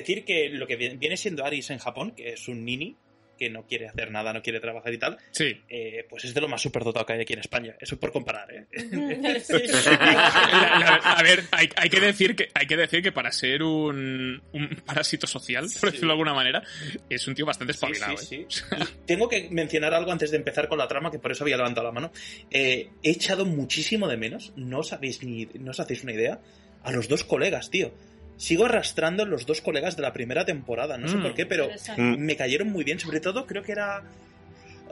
[0.00, 2.96] decir que lo que vi- viene siendo Aris en Japón, que es un nini,
[3.38, 5.60] que no quiere hacer nada, no quiere trabajar y tal, Sí.
[5.68, 7.76] eh, pues es de lo más superdotado que hay aquí en España.
[7.78, 8.64] Eso por comparar, ¿eh?
[9.44, 9.90] Sí, sí.
[9.90, 13.62] La- la- a ver, hay, hay que decir que hay que decir que para ser
[13.62, 15.96] un, un parásito social, por Sí.
[15.96, 16.62] decirlo de alguna manera,
[17.10, 18.16] es un tío bastante espabilado.
[18.16, 18.36] sí,
[18.72, 18.84] ¿eh?
[19.06, 21.86] tengo que mencionar algo antes de empezar con la trama, que por eso había levantado
[21.88, 22.12] la mano.
[22.50, 26.40] Eh, he echado muchísimo de menos, no sabéis ni, no os hacéis una idea,
[26.82, 27.92] a los dos colegas, tío.
[28.36, 31.22] Sigo arrastrando los dos colegas de la primera temporada, no sé Mm.
[31.22, 31.68] por qué, pero.
[31.96, 34.02] Mm, me cayeron muy bien, sobre todo creo que era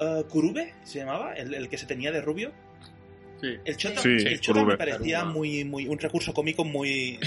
[0.01, 2.53] eh, Kurube, se llamaba, el, el que se tenía de rubio.
[3.45, 3.59] Sí.
[3.65, 7.19] El chota, Sí, el chota me parecía muy, muy, un recurso cómico muy...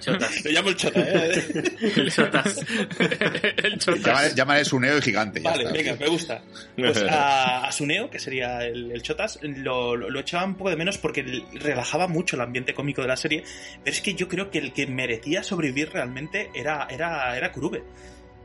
[0.00, 0.44] Chotas.
[0.44, 1.32] Lo llamo el chota, ¿eh?
[1.96, 2.60] El Chotas.
[3.62, 4.02] El chotas.
[4.04, 5.40] Llámale, llámale Suneo y gigante.
[5.40, 5.72] Vale, está.
[5.76, 6.42] venga, me gusta.
[6.76, 10.70] Pues a, a Suneo, que sería el, el Chotas, lo, lo, lo echaba un poco
[10.70, 11.22] de menos porque
[11.54, 13.44] relajaba mucho el ambiente cómico de la serie.
[13.82, 17.82] Pero es que yo creo que el que merecía sobrevivir realmente era, era, era Kurube.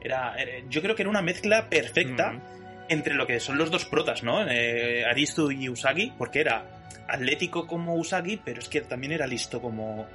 [0.01, 2.58] Era, era- yo creo que era una mezcla perfecta Mm.
[2.89, 4.45] Entre lo que son los dos protas, ¿no?
[4.49, 6.65] Eh, Aristu y Usagi, porque era
[7.07, 10.07] atlético como Usagi, pero es que también era listo como,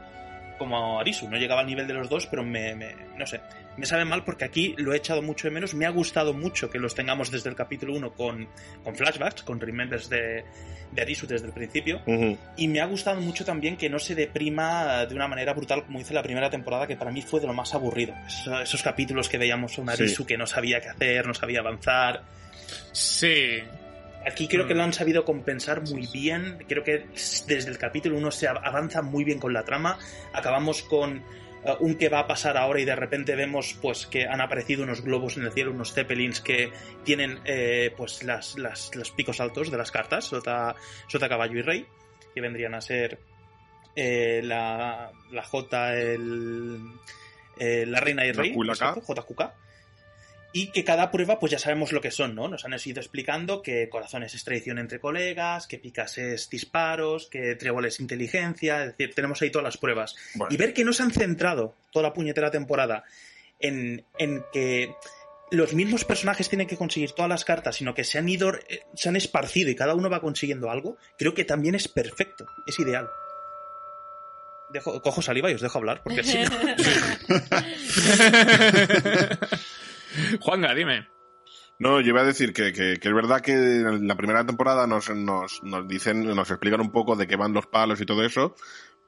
[0.59, 1.29] como Arisu.
[1.29, 3.41] No llegaba al nivel de los dos, pero me, me- no sé,
[3.77, 5.75] me sabe mal porque aquí lo he echado mucho de menos.
[5.75, 8.49] Me ha gustado mucho que los tengamos desde el capítulo 1 con,
[8.85, 10.45] con flashbacks, con remembers de,
[10.93, 12.01] de Arisu desde el principio.
[12.57, 15.99] Y me ha gustado mucho también que no se deprima de una manera brutal como
[16.01, 18.15] hice la primera temporada, que para mí fue de lo más aburrido.
[18.27, 20.27] Eso- esos capítulos que veíamos a un Arisu Sí.
[20.29, 22.23] que no sabía qué hacer, no sabía avanzar.
[22.93, 23.63] Sí.
[24.27, 24.77] Aquí creo que Mm.
[24.79, 26.65] lo han sabido compensar muy bien.
[26.69, 27.07] Creo que
[27.47, 29.99] desde el capítulo 1 se av- avanza muy bien con la trama.
[30.33, 31.19] Acabamos con
[31.67, 34.83] eh, un que va a pasar ahora y de repente vemos pues que han aparecido
[34.83, 36.71] unos globos en el cielo, unos zeppelins que
[37.05, 40.75] tienen eh, pues las, las- los picos altos de las cartas, Sota,
[41.09, 41.87] Sota Caballo y Rey,
[42.35, 43.19] que vendrían a ser
[43.97, 46.79] eh, la, la J, el,
[47.59, 49.53] eh, la Reina y La Rey, JQK
[50.55, 52.47] y que cada prueba pues ya sabemos lo que son, ¿no?
[52.49, 57.57] Nos han ido explicando que corazones es traición entre colegas, que picas es disparos, que
[57.57, 60.15] trébol es inteligencia, es decir, tenemos ahí todas las pruebas.
[60.37, 60.55] Bueno.
[60.55, 63.03] Y ver que no se han centrado toda la puñetera temporada
[63.59, 64.95] en, en que
[65.51, 68.85] los mismos personajes tienen que conseguir todas las cartas, sino que se han ido, eh,
[68.95, 72.79] se han esparcido y cada uno va consiguiendo algo, creo que también es perfecto, es
[72.79, 73.09] ideal.
[74.71, 76.51] Dejo, cojo saliva y os dejo hablar, porque si no...
[80.41, 81.09] Juanga, dime.
[81.79, 84.87] No, yo iba a decir que, que- que es verdad que en la primera temporada
[84.87, 88.25] nos, nos, nos dicen, nos explican un poco de qué van los palos y todo
[88.25, 88.55] eso.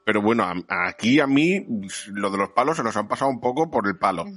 [0.04, 1.64] Pero bueno, a- aquí a mí
[2.12, 4.24] lo de los palos se los han pasado un poco por el palo.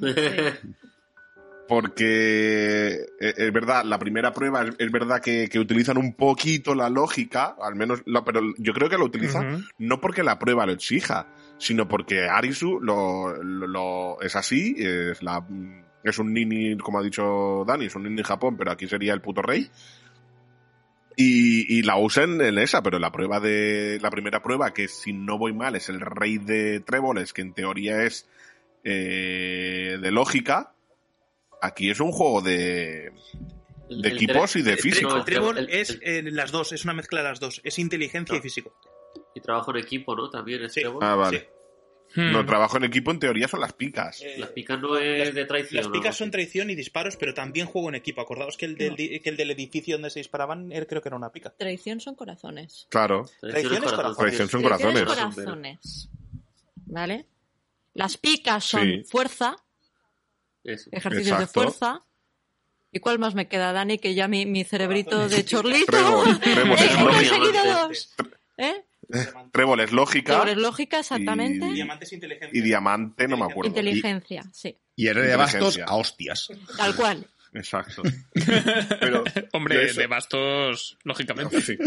[1.68, 6.74] Porque eh, es verdad, la primera prueba es, es verdad que, que utilizan un poquito
[6.74, 10.72] la lógica, al menos, pero yo creo que lo utilizan no porque la prueba lo
[10.72, 11.28] exija,
[11.60, 15.46] sino porque Arisu lo, lo- lo- es así, es, la,
[16.04, 19.14] es un nini, como ha dicho Dani, es un nini en Japón, pero aquí sería
[19.14, 19.70] el puto rey.
[21.16, 24.00] Y, y la usan en esa, pero la prueba de.
[24.02, 27.54] La primera prueba, que si no voy mal, es el rey de tréboles, que en
[27.54, 28.30] teoría es
[28.86, 30.72] eh, de lógica.
[31.62, 33.12] Aquí es un juego de.
[33.90, 35.10] De el equipos y de físico.
[35.10, 37.60] no, El trébol el- es el- eh, las dos, es una mezcla de las dos,
[37.66, 38.74] es inteligencia y físico.
[39.36, 40.30] Y trabajo en equipo, ¿no?
[40.30, 40.82] También es Sí.
[41.02, 41.40] Ah, vale.
[41.40, 41.46] Sí.
[42.22, 42.32] Hmm.
[42.32, 44.20] No, trabajo en equipo en teoría son las picas.
[44.22, 45.78] Eh, Las picas no es de traición.
[45.78, 45.92] Las ¿no?
[45.94, 48.20] picas son traición y disparos, pero también juego en equipo.
[48.22, 48.96] Acordaos que el del, No.
[48.98, 51.52] que el del edificio donde se disparaban era- creo que era una pica.
[51.52, 52.88] Traición son corazones.
[52.90, 53.26] Claro.
[53.40, 54.16] Traición es Traición es corazón.
[54.26, 55.36] Traición son Traición es corazones.
[55.36, 56.10] corazones.
[56.88, 57.26] ¿Vale?
[57.94, 59.04] Las picas son Sí.
[59.04, 59.56] fuerza,
[60.64, 60.90] Eso.
[60.92, 61.60] ejercicios Exacto.
[61.60, 62.04] de fuerza.
[62.92, 64.00] ¿Y cuál más me queda, Dani?
[64.00, 65.92] Que ya mi, mi cerebrito de chorlito.
[65.92, 66.76] Trébol, trébol
[68.58, 69.42] ¡Eh, lógica.
[69.42, 69.46] ¿Eh?
[69.52, 70.34] Trébol es lógica.
[70.34, 71.66] Trébol es lógica, exactamente.
[71.68, 72.60] Y- Diamantes inteligencia.
[72.60, 73.70] Y diamante, no me acuerdo.
[73.70, 74.78] Inteligencia, sí.
[74.96, 76.50] Y el rey de bastos a hostias.
[76.78, 77.26] Tal cual.
[77.54, 78.04] Exacto.
[79.00, 81.62] Pero, Hombre, eso- de bastos, lógicamente.
[81.62, 81.78] Sí.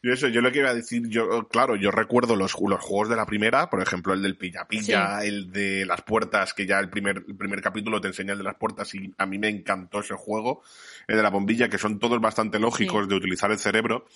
[0.00, 3.08] Yo eso, yo lo que iba a decir, yo, claro, yo recuerdo los, los juegos
[3.08, 6.78] de la primera, por ejemplo, el del pilla pilla, el de las puertas, que ya
[6.78, 9.48] el primer, el primer capítulo te enseña el de las puertas y a mí me
[9.48, 10.62] encantó ese juego,
[11.08, 13.08] el de la bombilla, que son todos bastante lógicos Sí.
[13.08, 14.06] de utilizar el cerebro.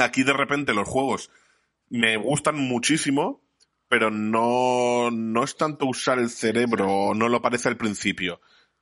[0.00, 1.30] Aquí de repente los juegos
[1.90, 3.42] me gustan muchísimo,
[3.88, 8.40] pero no, no es tanto usar el cerebro, no lo parece al principio.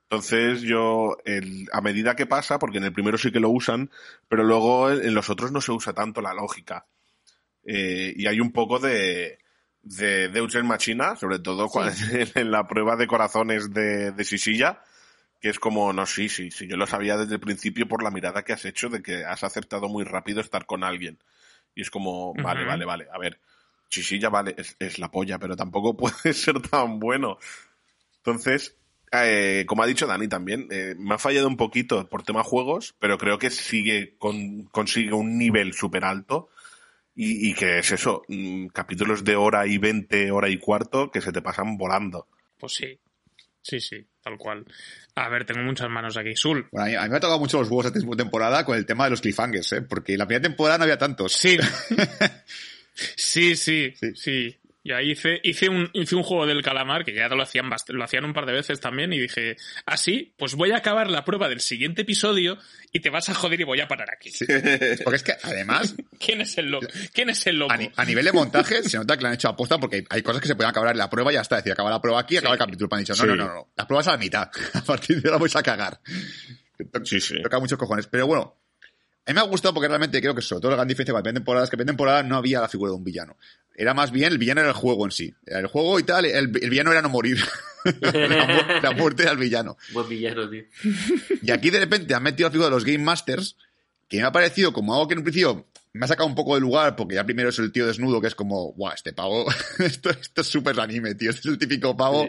[0.09, 3.91] Entonces yo, el- a medida que pasa, porque en el primero sí que lo usan,
[4.29, 6.87] pero luego en los otros no se usa tanto la lógica.
[7.65, 9.39] Eh, y hay un poco de,
[9.83, 11.93] de Deus Ex Machina, sobre todo cuando-
[12.35, 14.81] en la prueba de corazones de, de Sisilla,
[15.41, 18.11] que es como, no, sí, sí, sí, yo lo sabía desde el principio por la
[18.11, 21.19] mirada que has hecho de que has acertado muy rápido estar con alguien.
[21.75, 23.39] Y es como, vale, vale, vale, a ver,
[23.89, 27.39] Sisilla vale, es, es la polla, pero tampoco puede ser tan bueno.
[28.19, 28.77] Entonces,
[29.13, 32.95] eh, como ha dicho Dani también, eh, me ha fallado un poquito por tema juegos,
[32.99, 36.49] pero creo que sigue con, consigue un nivel súper alto
[37.15, 41.21] y, y que es eso, mm, capítulos de hora y veinte, hora y cuarto que
[41.21, 42.27] se te pasan volando.
[42.59, 42.99] Pues sí.
[43.63, 44.65] Sí, sí, tal cual.
[45.15, 46.35] A ver, tengo muchas manos aquí.
[46.35, 46.67] Sul.
[46.73, 48.85] Bueno, a mí, a mí me ha tocado mucho los huevos esta temporada con el
[48.85, 49.83] tema de los cliffhangers, ¿eh?
[49.83, 51.33] Porque en la primera temporada no había tantos.
[51.33, 51.57] Sí.
[53.17, 54.13] sí, sí, Sí.
[54.17, 54.57] sí.
[54.87, 58.05] Y ahí hice, hice, un, hice un juego del calamar que ya lo hacían, lo
[58.05, 61.49] hacían un par de veces también y dije, así, pues voy a acabar la prueba
[61.49, 62.57] del siguiente episodio
[62.93, 64.31] y te vas a joder y voy a parar aquí.
[64.31, 64.45] Sí.
[65.03, 66.87] Porque es que, además, ¿Quién es el loco?
[67.13, 67.73] ¿Quién es el loco?
[67.73, 70.23] a, ni- a nivel de montaje, se nota que lo han hecho aposta porque hay
[70.23, 71.57] cosas que se pueden acabar en la prueba y ya está.
[71.59, 72.89] Es decir, acaba la prueba aquí, acaba el capítulo.
[72.93, 73.27] Han dicho, no, Sí.
[73.27, 73.69] no, no, no.
[73.77, 74.49] La prueba es a la mitad.
[74.75, 75.99] A partir de ahora vais a cagar.
[77.05, 77.43] Sí, sí.
[77.43, 78.07] Toca muchos cojones.
[78.07, 78.55] Pero bueno,
[79.27, 81.19] a mí me ha gustado porque realmente creo que sobre todo la gran diferencia con
[81.19, 83.37] la primera temporada es que la primera temporada no había la figura de un villano.
[83.75, 85.35] Era más bien, el villano era el juego en sí.
[85.45, 87.39] El juego y tal, el, el villano era no morir.
[88.01, 89.77] la, mu- la muerte era el villano.
[89.93, 90.63] Buen villano, tío.
[91.43, 93.57] Y aquí de repente han metido la figura de los Game Masters,
[94.09, 96.55] que me ha parecido como algo que en un principio me ha sacado un poco
[96.55, 99.47] de lugar, porque ya primero es el tío desnudo, que es como, guau, este pavo,
[99.81, 101.31] esto, esto es súper anime, tío.
[101.31, 102.29] Este es el típico pavo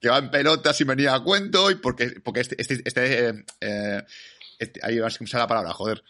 [0.00, 3.44] que va en pelotas y venía a cuento, y porque, porque este, este, este, eh,
[3.60, 4.02] eh,
[4.58, 6.02] este- ahí vas a usar la palabra, joder.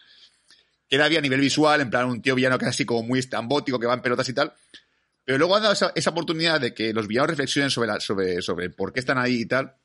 [0.89, 3.79] Que era bien a nivel visual, en plan un tío villano así como muy estambótico,
[3.79, 4.53] que va en pelotas y tal.
[5.23, 8.69] Pero luego han dado esa, oportunidad de que los villanos reflexionen sobre, la, sobre, sobre
[8.69, 9.75] por qué están ahí y tal.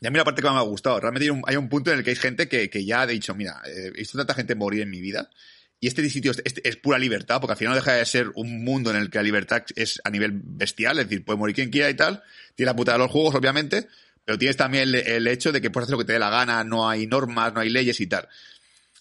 [0.00, 1.98] Y a mí la parte que más me ha gustado, realmente hay un, punto en
[1.98, 4.54] el que hay gente que, que ya ha dicho, mira, eh, he visto tanta gente
[4.54, 5.30] morir en mi vida
[5.78, 8.90] y este sitio es pura libertad, porque al final no deja de ser un mundo
[8.90, 11.90] en el que la libertad es a nivel bestial, es decir, puede morir quien quiera
[11.90, 12.22] y tal.
[12.54, 13.86] Tiene la puta de los juegos, obviamente,
[14.24, 16.30] pero tienes también el, el hecho de que puedes hacer lo que te dé la
[16.30, 18.26] gana, no hay normas, no hay leyes y tal.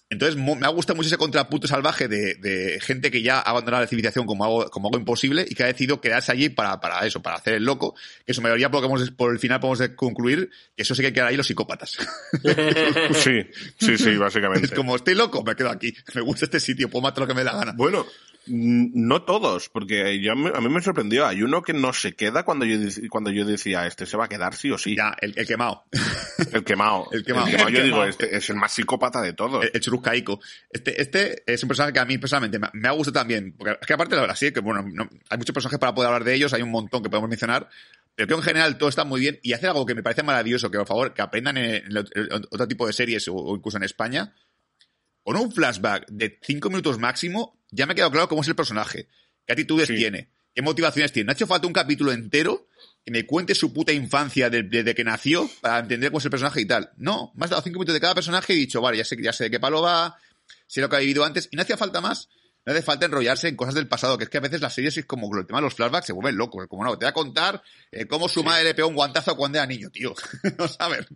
[0.10, 3.82] Entonces, me ha gustado mucho ese contrapunto salvaje de, de gente que ya ha abandonado
[3.84, 7.06] la civilización como algo, como algo imposible y que ha decidido quedarse allí para, para
[7.08, 7.96] eso, para hacer el loco.
[8.26, 11.38] Que su mayoría, hemos- por el final, podemos concluir que eso sí que quedan ahí
[11.38, 11.98] los psicópatas.
[13.14, 13.42] Sí,
[13.80, 14.66] sí, sí, básicamente.
[14.68, 15.94] es como, estoy loco, me quedo aquí.
[16.14, 17.74] Me gusta este sitio, puedo matar lo que me dé la gana.
[17.76, 18.06] Bueno,
[18.48, 21.26] no todos, porque yo, a mí me sorprendió.
[21.26, 22.78] Hay uno que no se queda cuando yo,
[23.10, 24.96] cuando yo decía, este se va a quedar sí o sí.
[24.96, 25.84] Ya, el, el quemado.
[26.52, 27.08] El quemado.
[27.12, 27.48] El quemado.
[27.50, 28.06] yo El digo, quemado.
[28.06, 29.64] este es el más psicópata de todos.
[29.66, 29.72] el,
[30.70, 33.54] Este, este es un personaje que a mí personalmente me, me ha gustado también.
[33.58, 36.08] Porque es que aparte, la verdad, sí, que bueno, no- hay muchos personajes para poder
[36.08, 37.70] hablar de ellos, hay un montón que podemos mencionar.
[38.16, 40.24] Pero creo que en general todo está muy bien y hace algo que me parece
[40.24, 43.36] maravilloso, que por favor, que aprendan en, en el- en otro tipo de series o,
[43.36, 44.34] o incluso en España.
[45.24, 48.56] Con un flashback de cinco minutos máximo, ya me ha quedado claro cómo es el
[48.56, 49.08] personaje,
[49.46, 49.96] qué actitudes Sí.
[49.96, 51.26] tiene, qué motivaciones tiene.
[51.26, 52.65] No ha hecho falta un capítulo entero
[53.06, 56.32] que me cuente su puta infancia de- desde que nació para entender cómo es el
[56.32, 56.90] personaje y tal.
[56.98, 59.16] No, me has dado cinco minutos de cada personaje y he dicho, vale, ya sé,
[59.22, 60.18] ya sé de qué palo va,
[60.68, 62.30] sé lo que ha vivido antes, y no hacía falta más.
[62.66, 64.98] No hace falta enrollarse en cosas del pasado, que es que a veces las series
[64.98, 66.66] es como el tema de los flashbacks se vuelven locos.
[66.68, 69.60] Como no, te voy a contar eh, cómo su madre le pegó un guantazo cuando
[69.60, 70.16] era niño, tío.
[70.58, 71.08] Vamos a ver.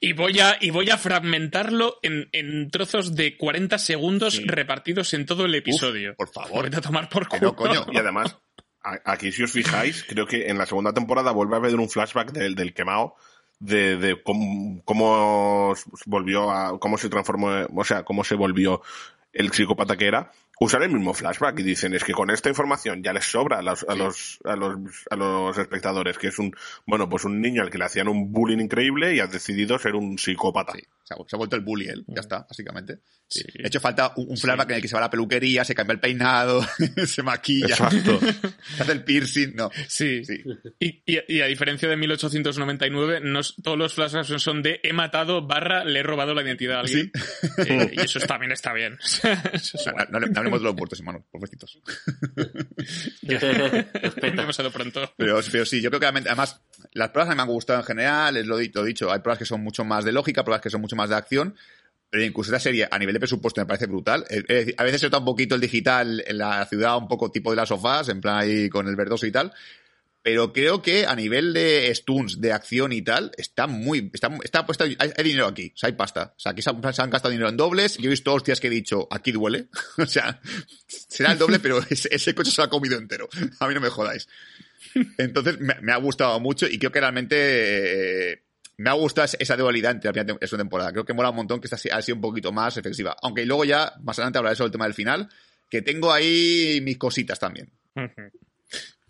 [0.00, 4.44] Y voy a, y voy a fragmentarlo en, en trozos de 40 segundos Sí.
[4.46, 6.14] repartidos en todo el episodio.
[6.16, 6.64] por favor.
[6.64, 7.42] Vete a tomar por culo.
[7.48, 7.86] no, coño.
[7.92, 8.34] Y además,
[9.04, 12.32] aquí si os fijáis, creo que en la segunda temporada vuelve a haber un flashback
[12.32, 13.14] del, del quemado
[13.60, 15.74] de, de cómo, cómo
[16.06, 18.82] volvió a, cómo se transformó, o sea, cómo se volvió
[19.32, 20.30] el psicópata que era,
[20.60, 23.62] usar el mismo flashback y dicen es que con esta información ya les sobra a
[23.62, 24.78] los, a los, a los,
[25.10, 26.54] a los espectadores, que es un,
[26.86, 29.94] bueno, pues un niño al que le hacían un bullying increíble y has decidido ser
[29.94, 30.72] un psicópata.
[30.74, 32.98] Sí, se ha, se ha vuelto el bully él, ya está, básicamente.
[33.30, 33.42] Sí.
[33.54, 35.74] De hecho, falta un, un flashback en el que se va a la peluquería, se
[35.74, 36.64] cambia el peinado,
[37.06, 38.18] se maquilla, Exacto.
[38.76, 39.70] se hace el piercing, no.
[39.86, 40.24] Sí.
[40.24, 40.42] Sí.
[40.80, 45.46] Y, y- y a diferencia de 1899, no todos los flashbacks son de he matado
[45.46, 47.12] barra le he robado la identidad a alguien.
[47.66, 48.96] Eh, y eso también está bien.
[49.52, 51.24] Eso es no- no hablemos de los muertos, hermano.
[53.22, 53.38] Ya.
[53.38, 54.70] Respeta.
[54.72, 55.12] Pronto.
[55.16, 56.60] Pero, pero sí, yo creo que además
[56.92, 59.38] las pruebas a mí me han gustado en general, es lo, lo dicho, hay pruebas
[59.38, 61.54] que son mucho más de lógica, pruebas que son mucho más de acción,
[62.10, 64.24] Pero incluso esta serie, a nivel de presupuesto, me parece brutal.
[64.30, 67.30] Es decir, a veces se nota un poquito el digital en la ciudad, un poco
[67.30, 69.52] tipo de las sofás, en plan ahí con el verdoso y tal.
[70.30, 74.10] Pero creo que a nivel de stunts, de acción y tal, está muy.
[74.12, 74.84] Está, está puesta.
[74.84, 76.34] Hay, hay dinero aquí, o sea, hay pasta.
[76.36, 77.96] O sea, aquí se han, se han gastado dinero en dobles.
[77.96, 79.68] Yo he visto hostias que he dicho, aquí duele.
[79.96, 80.38] o sea,
[80.86, 83.26] será el doble, pero ese, ese coche se lo ha comido entero.
[83.58, 84.28] A mí no me jodáis.
[85.16, 88.32] Entonces, me, me ha gustado mucho y creo que realmente.
[88.32, 88.42] eh,
[88.76, 90.92] me ha gustado esa- dualidad entre la primera y segunda temporada.
[90.92, 93.16] Creo que mola un montón que esta ha sido un poquito más efectiva.
[93.22, 95.28] Aunque luego ya, más adelante hablaré sobre el tema del final,
[95.70, 97.70] que tengo ahí mis cositas también.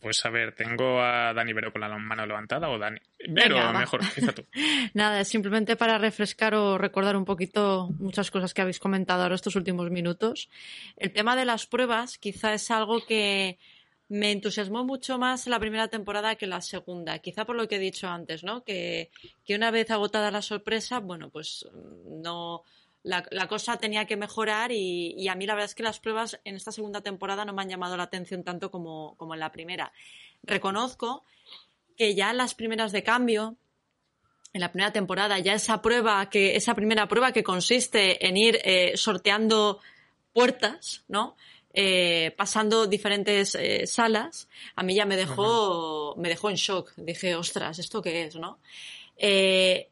[0.00, 2.98] Pues a ver, tengo a Dani Vero con la mano levantada o Dani.
[3.28, 4.46] Vero, Venga, mejor, empieza tú.
[4.94, 9.56] Nada, simplemente para refrescar o recordar un poquito muchas cosas que habéis comentado ahora estos
[9.56, 10.48] últimos minutos.
[10.96, 13.58] El tema de las pruebas quizá es algo que
[14.08, 17.18] me entusiasmó mucho más la primera temporada que la segunda.
[17.18, 18.64] Quizá por lo que he dicho antes, ¿no?
[18.64, 19.10] Que,
[19.44, 21.66] que una vez agotada la sorpresa, bueno, pues
[22.06, 22.62] no.
[23.02, 26.00] La, la cosa tenía que mejorar y, y a mí la verdad es que las
[26.00, 29.40] pruebas en esta segunda temporada no me han llamado la atención tanto como, como en
[29.40, 29.92] la primera.
[30.42, 31.24] Reconozco
[31.96, 33.56] que ya las primeras de cambio,
[34.52, 38.60] en la primera temporada, ya esa prueba, que, esa primera prueba que consiste en ir
[38.64, 39.80] eh, sorteando
[40.32, 41.36] puertas, ¿no?
[41.74, 46.92] Eh, pasando diferentes eh, salas, a mí ya me dejó, me dejó en shock.
[46.96, 48.58] Dije, ostras, ¿esto qué es, no?
[49.16, 49.88] Eh,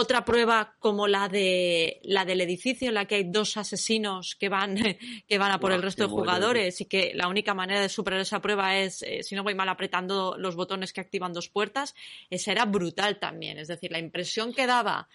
[0.00, 4.48] otra prueba como la de la del edificio en la que hay dos asesinos que
[4.48, 4.76] van
[5.28, 8.20] que van a por el resto de jugadores y que la única manera de superar
[8.20, 11.96] esa prueba es eh, si no voy mal apretando los botones que activan dos puertas.
[12.30, 13.58] Esa era brutal también.
[13.58, 15.08] Es decir la impresión que daba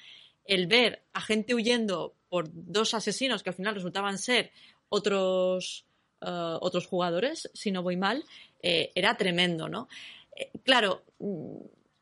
[0.43, 4.51] el ver a gente huyendo por dos asesinos que al final resultaban ser
[4.89, 5.86] otros
[6.19, 8.25] eh, otros jugadores si no voy mal
[8.61, 9.88] eh, era tremendo no
[10.36, 11.57] Eh, claro mm,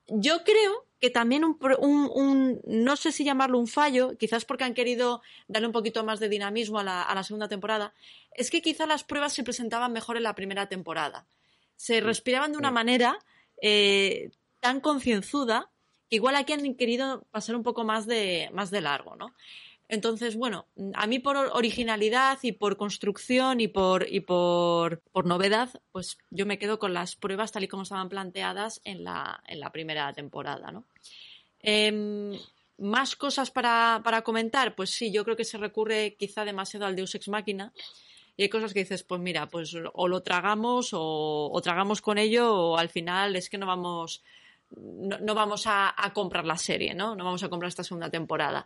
[0.08, 4.46] yo creo que también un, pro- un- un- no sé si llamarlo un fallo, quizás
[4.46, 7.94] porque han querido darle un poquito más de dinamismo a la, a la segunda temporada,
[8.34, 11.26] es que quizá las pruebas se presentaban mejor en la primera temporada.
[11.76, 13.18] Se respiraban de una manera
[13.62, 14.30] eh,
[14.60, 15.70] tan concienzuda
[16.08, 19.34] que igual aquí han querido pasar un poco más de, más de largo, ¿no?
[19.92, 25.70] Entonces, bueno, a mí por originalidad y por construcción y por, y por, por novedad,
[25.92, 29.60] pues yo me quedo con las pruebas tal y como estaban planteadas en la, en
[29.60, 30.86] la primera temporada, ¿no?
[31.60, 32.32] Em,
[32.78, 34.76] ¿Más cosas para, para comentar?
[34.76, 37.74] Pues sí, yo creo que se recurre quizá demasiado al Deus Ex Máquina.
[38.38, 42.56] Y hay cosas que dices, pues mira, pues o lo tragamos o, tragamos con ello
[42.56, 44.24] o al final es que no vamos,
[44.70, 47.14] no vamos a, a comprar la serie, ¿no?
[47.14, 48.66] No vamos a comprar esta segunda temporada.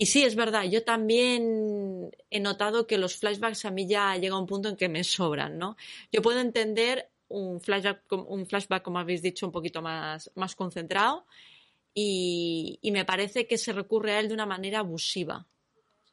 [0.00, 4.38] Y sí, es verdad, yo también he notado que los flashbacks a mí ya llega
[4.38, 5.76] un punto en que me sobran, ¿no?
[6.12, 11.26] Yo puedo entender un flashback, un flashback como habéis dicho, un poquito más, más concentrado
[11.92, 15.46] y, y me parece que se recurre a él de una manera abusiva.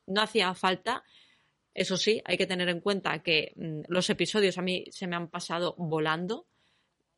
[0.08, 1.04] No hacía falta,
[1.76, 5.16] eso sí, hay que tener en cuenta que mm, los episodios a mí se me
[5.18, 6.48] han pasado volando.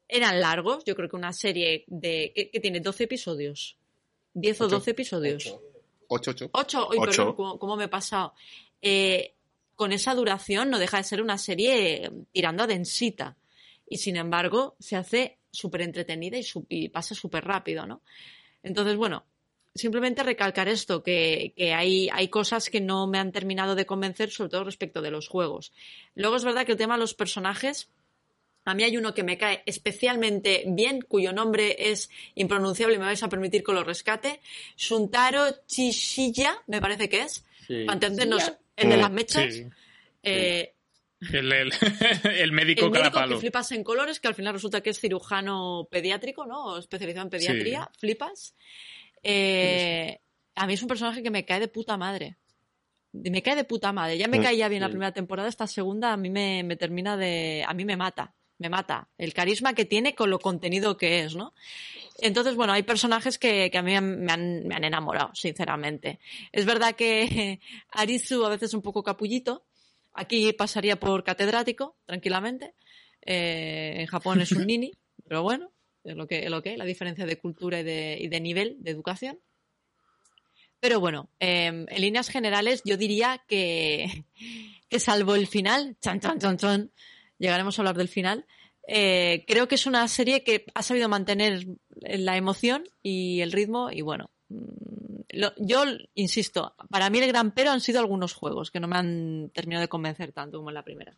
[0.08, 2.34] Eran largos, yo creo que una serie de...
[2.36, 3.78] que, que tiene 12 episodios.
[4.34, 4.76] 10 o Ocho.
[4.76, 5.46] 12 episodios.
[5.46, 5.62] Ocho,
[6.08, 6.50] ocho.
[6.54, 7.06] Ocho, uy, Ocho.
[7.12, 8.34] perdón, ¿cómo, cómo me he pasado?
[8.82, 9.34] Eh,
[9.76, 13.38] con esa duración no deja de ser una serie eh, tirando a densita.
[13.90, 18.02] Y sin embargo, se hace súper entretenida y, su- y pasa súper rápido, ¿no?
[18.64, 19.26] Entonces, bueno,
[19.76, 24.30] simplemente recalcar esto, que, que hay, hay cosas que no me han terminado de convencer,
[24.32, 25.72] sobre todo respecto de los juegos.
[26.16, 27.90] Luego es verdad que el tema de los personajes,
[28.70, 33.06] a mí hay uno que me cae especialmente bien, cuyo nombre es impronunciable y me
[33.06, 34.40] vais a permitir que lo rescate.
[34.76, 37.46] Shuntaro Chishiya, me parece que es.
[37.66, 37.84] Sí.
[37.86, 39.54] Para entendernos, el de las mechas.
[39.54, 39.66] Sí.
[40.24, 40.74] Eh,
[41.32, 41.72] El, el,
[42.38, 43.36] el médico el cada médico palo.
[43.36, 46.66] que flipas en colores, que al final resulta que es cirujano pediátrico, ¿no?
[46.66, 48.54] O especializado en pediatría, flipas.
[49.24, 50.20] Eh,
[50.56, 52.38] a mí es un personaje que me cae de puta madre.
[53.14, 54.18] Me cae de puta madre.
[54.18, 54.92] Ya me Mm, caía bien la sí.
[54.92, 57.64] primera temporada, esta segunda a mí me, me termina de...
[57.68, 59.08] A mí me mata, me mata.
[59.18, 61.54] El carisma que tiene con lo contenido que es, ¿no?
[62.20, 66.20] Entonces, bueno, hay personajes que, que a mí me han, me han enamorado, sinceramente.
[66.52, 67.60] Es verdad que
[67.92, 69.66] Arisu a veces es un poco capullito.
[70.14, 72.74] Aquí pasaría por catedrático, tranquilamente.
[73.22, 74.92] Eh, en Japón es un nini,
[75.28, 75.72] pero bueno,
[76.04, 78.40] es lo que es lo que es, la diferencia de cultura y de, y de
[78.40, 79.40] nivel de educación.
[80.80, 84.26] Pero bueno, eh, en líneas generales yo diría que,
[84.90, 86.92] que salvo el final, chan, chan, chan, chan,
[87.40, 88.46] llegaremos a hablar del final,
[88.88, 91.66] eh, creo que es una serie que ha sabido mantener
[92.02, 95.84] la emoción y el ritmo y bueno, mm, lo- yo
[96.14, 99.82] insisto, para mí el gran pero han sido algunos juegos que no me han terminado
[99.82, 101.18] de convencer tanto como en la primera.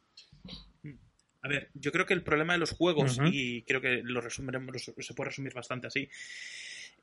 [1.41, 4.73] A ver, yo creo que el problema de los juegos, y creo que lo resumiremos,
[4.73, 6.09] lo- se puede resumir bastante así,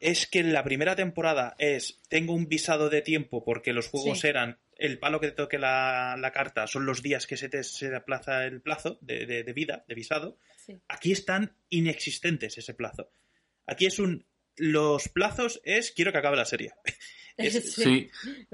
[0.00, 4.20] es que en la primera temporada es tengo un visado de tiempo porque los juegos
[4.20, 4.28] Sí.
[4.28, 7.64] eran el palo que te toque la, la carta son los días que se te
[7.64, 10.38] se aplaza el plazo de, de- de vida, de visado.
[10.56, 10.78] Sí.
[10.88, 13.10] Aquí están inexistentes ese plazo.
[13.66, 14.26] Aquí es un
[14.56, 16.72] los plazos es quiero que acabe la serie.
[17.38, 18.10] Es- Sí.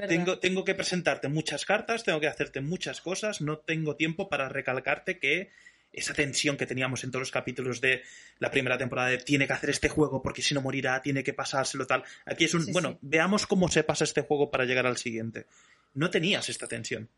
[0.08, 4.48] tengo, tengo que presentarte muchas cartas, tengo que hacerte muchas cosas, no tengo tiempo para
[4.48, 5.50] recalcarte que
[5.92, 8.02] esa tensión que teníamos en todos los capítulos de
[8.38, 11.34] la primera temporada de tiene que hacer este juego porque si no morirá, tiene que
[11.34, 12.02] pasárselo tal.
[12.24, 12.98] Aquí es un, Sí, bueno, sí.
[13.02, 15.46] veamos cómo se pasa este juego para llegar al siguiente.
[15.94, 17.08] No tenías esta tensión.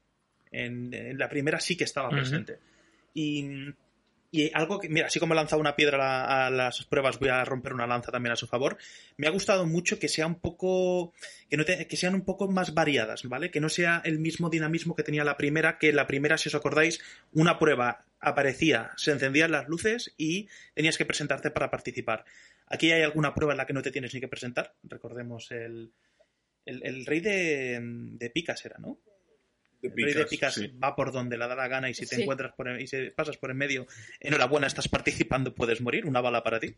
[0.50, 2.58] En, en la primera sí que estaba presente.
[3.14, 3.48] Y,
[4.36, 7.18] y algo que, mira, así como he lanzado una piedra a, la- a las pruebas,
[7.20, 8.76] voy a romper una lanza también a su favor.
[9.16, 11.12] Me ha gustado mucho que sea un poco,
[11.48, 13.50] que, no que sean un poco más variadas, ¿vale?
[13.50, 16.54] Que no sea el mismo dinamismo que tenía la primera, que la primera, si os
[16.56, 17.00] acordáis,
[17.32, 22.24] una prueba aparecía, se encendían las luces y tenías que presentarte para participar.
[22.66, 24.74] Aquí hay alguna prueba en la que no te tienes ni que presentar.
[24.82, 25.92] Recordemos el,
[26.64, 28.98] el, el rey de, de Picas era, ¿no?
[29.88, 30.78] De El rey de picas, Picas sí.
[30.82, 32.22] va por donde le da la gana y si te Sí.
[32.22, 33.86] encuentras por, y si pasas por en medio,
[34.20, 36.74] enhorabuena, estás participando, puedes morir, una bala para ti.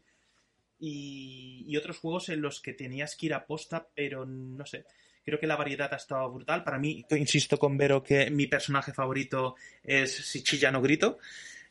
[0.78, 4.84] Y, y otros juegos en los que tenías que ir a posta, pero no sé.
[5.24, 6.62] Creo que la variedad ha estado brutal.
[6.62, 11.18] Para mí, insisto con Vero que mi personaje favorito es Si chilla no grito.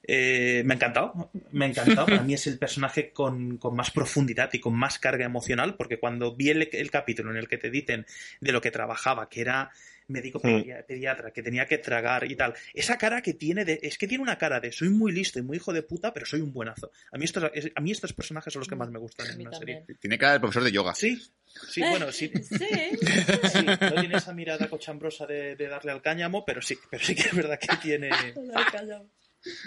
[0.08, 2.06] Eh, me ha encantado, me ha encantado.
[2.08, 5.98] Para mí es el personaje con, con más profundidad y con más carga emocional, porque
[6.00, 8.06] cuando vi el, el capítulo en el que te dicen
[8.40, 9.72] de lo que trabajaba, que era
[10.08, 13.98] médico pedi- pediatra, que tenía que tragar y tal, esa cara que tiene de, es
[13.98, 16.42] que tiene una cara de soy muy listo y muy hijo de puta, pero soy
[16.42, 16.92] un buenazo.
[17.12, 19.42] A mí estos, es- a mí estos personajes son los que más me gustan en
[19.42, 19.80] una también.
[19.86, 19.98] serie.
[20.00, 20.94] Tiene cara de profesor de yoga.
[20.94, 21.20] Sí,
[21.68, 22.32] sí, bueno, sí.
[22.44, 22.68] Sí.
[23.52, 27.16] Sí, no tiene esa mirada cochambrosa de, de darle al cáñamo, pero sí, pero sí
[27.16, 28.10] que es verdad que tiene,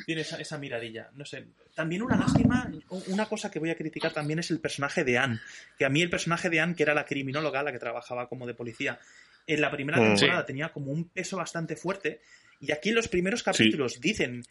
[0.07, 1.11] tiene esa, esa miradilla.
[1.15, 1.47] No sé.
[1.75, 2.71] También una lástima,
[3.09, 5.41] una cosa que voy a criticar también es el personaje de Anne.
[5.79, 8.47] Que a mí el personaje de Anne, que era la criminóloga, la que trabajaba como
[8.47, 8.99] de policía,
[9.47, 10.15] en la primera Mm.
[10.15, 12.21] temporada tenía como un peso bastante fuerte.
[12.61, 14.43] Y aquí en los primeros capítulos dicen,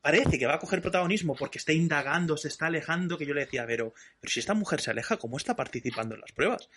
[0.00, 3.40] parece que va a coger protagonismo porque está indagando, se está alejando, que yo le
[3.44, 6.68] decía, pero, pero si esta mujer se aleja, ¿cómo está participando en las pruebas?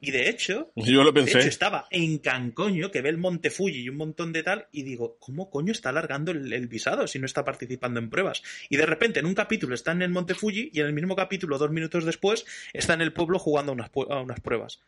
[0.00, 3.80] Y de hecho, Yo lo de hecho, estaba en Cancoño, que ve el Monte Fuji
[3.80, 7.18] y un montón de tal, y digo, ¿cómo coño está alargando el, el visado si
[7.18, 8.42] no está participando en pruebas?
[8.68, 11.16] Y de repente, en un capítulo está en el Monte Fuji y en el mismo
[11.16, 14.80] capítulo, dos minutos después, está en el pueblo jugando a unas, a unas pruebas.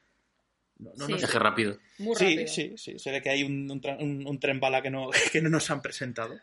[0.79, 1.13] No, no, Sí.
[1.13, 1.25] no sé.
[1.27, 1.79] Viaje rápido.
[1.99, 2.47] Muy Sí, rápido.
[2.47, 2.99] sí, sí.
[3.01, 5.51] Se ve que hay un, un, tra- un- un tren bala que no, que no
[5.51, 6.39] nos han presentado.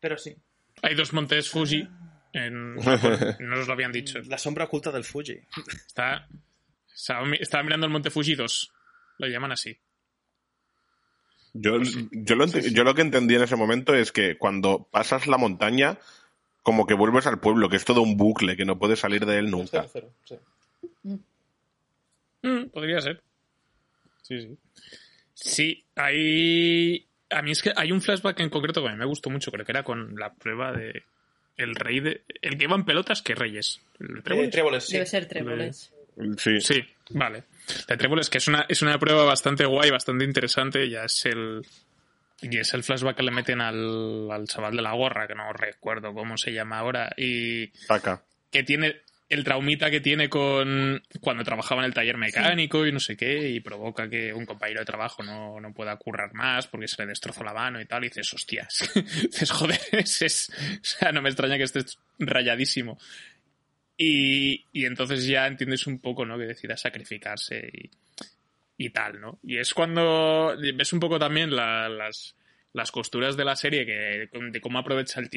[0.00, 0.36] Pero sí.
[0.82, 1.88] Hay dos montes Fuji.
[2.34, 2.74] En.
[3.40, 4.18] No nos lo habían dicho.
[4.28, 5.40] La sombra oculta del Fuji.
[5.86, 6.28] Está,
[6.94, 8.72] estaba, mi- estaba mirando el monte Fuji 2.
[9.18, 9.76] Lo llaman así.
[11.52, 11.78] Yo,
[12.12, 15.98] yo, lo, yo lo que entendí en ese momento es que cuando pasas la montaña,
[16.62, 19.38] como que vuelves al pueblo, que es todo un bucle, que no puedes salir de
[19.38, 19.86] él nunca.
[22.42, 23.20] Mm, podría ser.
[24.22, 24.56] Sí, sí.
[25.34, 27.06] Sí, hay.
[27.30, 29.50] A mí es que hay un flashback en concreto que a mí me gustó mucho,
[29.50, 31.02] creo que era con la prueba de.
[31.56, 32.22] El rey de.
[32.42, 33.80] El que iba en pelotas, ¿qué reyes?
[33.98, 34.48] ¿El Tréboles?
[34.48, 34.92] Eh, tréboles, sí.
[34.94, 35.92] Debe ser tréboles.
[36.38, 36.60] Sí.
[36.60, 37.44] Sí, vale.
[37.88, 41.62] La Tréboles, que es una, es una prueba bastante guay, bastante interesante, ya es el.
[42.42, 45.52] Y es el flashback que le meten al, al chaval de la gorra, que no
[45.52, 48.22] recuerdo cómo se llama ahora, y Saca.
[48.50, 52.98] que tiene el traumita que tiene con cuando trabajaba en el taller mecánico y no
[52.98, 56.88] sé qué, y provoca que un compañero de trabajo no, no pueda currar más porque
[56.88, 58.90] se le destrozó la mano y tal, y dices, hostias,
[59.22, 62.98] dices, joder, es, es- o sea, no me extraña que estés rayadísimo.
[64.02, 66.38] Y, y entonces ya entiendes un poco, ¿no?
[66.38, 67.90] Que decida sacrificarse y,
[68.86, 69.38] y tal, ¿no?
[69.42, 72.34] Y es cuando ves un poco también la- las,
[72.72, 75.28] las costuras de la serie, que de cómo aprovecha el,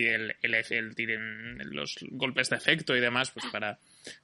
[0.41, 3.79] el, el, el los golpes de efecto y demás, pues para,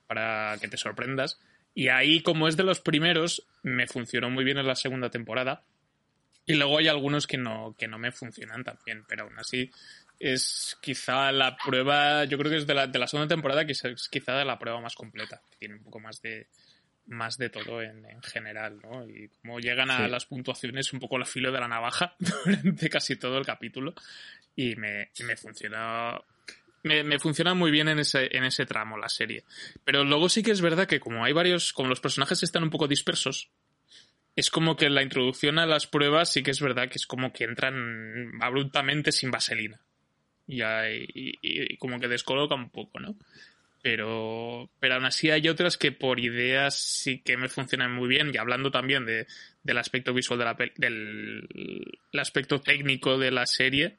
[0.07, 1.37] para que te sorprendas.
[1.75, 5.63] Y ahí, como es de los primeros, me funcionó muy bien en la segunda temporada.
[6.45, 9.69] Y luego hay algunos que no, que no me funcionan tan bien, pero aún así
[10.19, 13.71] es quizá la prueba, yo creo que es de la, de la segunda temporada, que
[13.71, 16.47] es quizá la prueba más completa, que tiene un poco más de,
[17.07, 19.07] más de todo en, en general, ¿no?
[19.07, 20.11] Y como llegan a Sí.
[20.11, 22.15] las puntuaciones un poco al filo de la navaja
[22.45, 23.93] durante casi todo el capítulo
[24.55, 26.19] y me, me funciona
[26.83, 29.43] me, me funciona muy bien en ese, en ese tramo la serie.
[29.83, 32.69] Pero luego sí que es verdad que como hay varios, como los personajes están un
[32.69, 33.49] poco dispersos,
[34.35, 37.33] es como que la introducción a las pruebas sí que es verdad que es como
[37.33, 39.81] que entran abruptamente sin vaselina.
[40.49, 40.61] Y,
[41.43, 43.15] y- como que descoloca un poco, ¿no?
[43.81, 48.31] Pero, pero aún así hay otras que por ideas sí que me funcionan muy bien.
[48.33, 49.25] Y hablando también de,
[49.63, 51.47] del aspecto visual de la del
[52.11, 53.95] el aspecto técnico de la serie,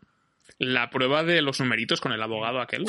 [0.59, 2.85] la prueba de los numeritos con el abogado aquel.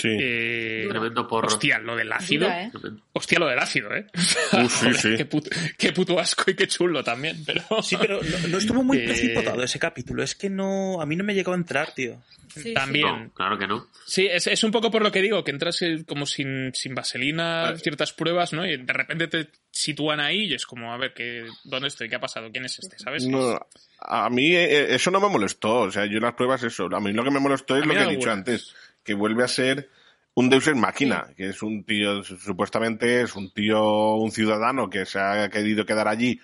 [0.00, 0.08] Sí.
[0.18, 1.48] Eh, Tremendo porro.
[1.48, 2.44] Hostia, lo del ácido.
[2.46, 2.72] Dura, ¿eh?
[3.12, 4.06] Hostia, lo del ácido, ¿eh?
[4.52, 5.16] Uh, sí, sí.
[5.16, 7.62] qué, puto, qué puto asco y qué chulo también, pero...
[7.82, 10.22] Sí, pero no, no estuvo muy Eh, precipitado ese capítulo.
[10.22, 11.00] Es que no.
[11.00, 12.22] A mí no me llegó a entrar, tío.
[12.54, 13.06] Sí, También.
[13.06, 13.86] No, claro que no.
[14.06, 16.94] Sí, es, es un poco por lo que digo, que entras eh, como sin, sin
[16.94, 18.66] vaselina, ciertas pruebas, ¿no?
[18.66, 22.08] Y de repente te sitúan ahí y es como, a ver, ¿qué, ¿dónde estoy?
[22.08, 22.50] ¿Qué ha pasado?
[22.50, 22.98] ¿Quién es este?
[22.98, 23.26] ¿Sabes?
[23.26, 23.58] No,
[24.00, 25.82] a mí eh, eso no me molestó.
[25.82, 26.88] O sea, yo las pruebas eso.
[26.92, 28.74] A mí lo que me molestó es lo que he dicho antes.
[29.04, 29.88] Que vuelve a ser
[30.34, 31.28] un Deus Ex Máquina.
[31.36, 36.08] Que es un tío, supuestamente es un tío, un ciudadano que se ha querido quedar
[36.08, 36.40] allí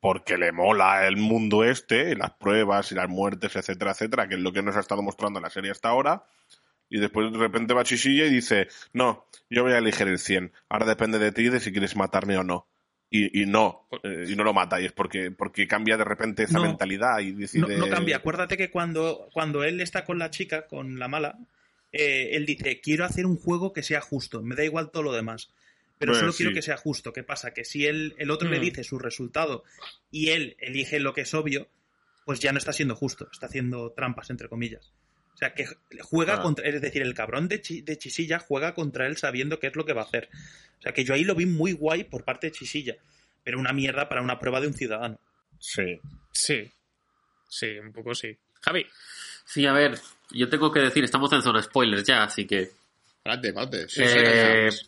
[0.00, 4.36] porque le mola el mundo este, y las pruebas y las muertes, etcétera, etcétera, que
[4.36, 6.22] es lo que nos ha estado mostrando en la serie hasta ahora.
[6.88, 10.52] Y después de repente va Chisilla y dice, no, yo voy a elegir el 100.
[10.68, 12.68] Ahora depende de ti de si quieres matarme o no.
[13.10, 14.80] Y, y no, eh, y no lo mata.
[14.80, 16.64] Y es porque, porque cambia de repente esa No.
[16.64, 17.76] mentalidad y No, decide...
[17.76, 18.18] no cambia.
[18.18, 21.36] Acuérdate que cuando, cuando él está con la chica, con la mala,
[21.92, 25.12] eh, él dice, quiero hacer un juego que sea justo, me da igual todo lo
[25.12, 25.50] demás.
[25.98, 26.38] Pero Pues solo sí.
[26.44, 27.12] quiero que sea justo.
[27.12, 27.52] ¿Qué pasa?
[27.52, 28.62] Que si él, el otro le Mm.
[28.62, 29.64] dice su resultado
[30.12, 31.68] y él elige lo que es obvio,
[32.24, 34.92] pues ya no está siendo justo, está haciendo trampas, entre comillas.
[35.34, 35.66] O sea, que
[36.02, 36.42] juega Ah.
[36.42, 39.76] contra, es decir, el cabrón de, Chi- de Chisilla juega contra él sabiendo qué es
[39.76, 40.28] lo que va a hacer.
[40.78, 42.96] O sea, que yo ahí lo vi muy guay por parte de Chisilla,
[43.42, 45.18] pero una mierda para una prueba de un ciudadano.
[45.58, 46.00] Sí.
[46.32, 46.70] Sí.
[47.48, 48.36] Sí, un poco sí.
[48.60, 48.86] Javi.
[49.48, 49.98] Sí, a ver,
[50.30, 52.70] yo tengo que decir, estamos en zona spoilers ya, así que
[53.24, 53.88] Adelante, adelante.
[53.88, 54.86] Sí, Eh, sí,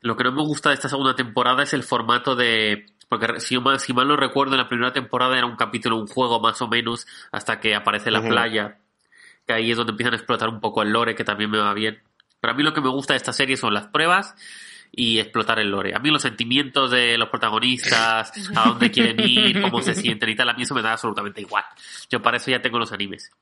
[0.00, 2.86] lo que no me gusta de esta segunda temporada es el formato de...
[3.08, 6.06] Porque si mal, si mal no recuerdo, en la primera temporada era un capítulo, un
[6.06, 8.28] juego más o menos, hasta que aparece la Ujú.
[8.28, 8.78] playa,
[9.44, 11.74] que ahí es donde empiezan a explotar un poco el lore, que también me va
[11.74, 12.00] bien.
[12.40, 14.36] Pero a mí lo que me gusta de esta serie son las pruebas
[14.92, 15.94] y explotar el lore.
[15.96, 20.36] A mí los sentimientos de los protagonistas, a dónde quieren ir, cómo se sienten y
[20.36, 21.64] tal, a mí eso me da absolutamente igual.
[22.08, 23.32] Yo para eso ya tengo los animes.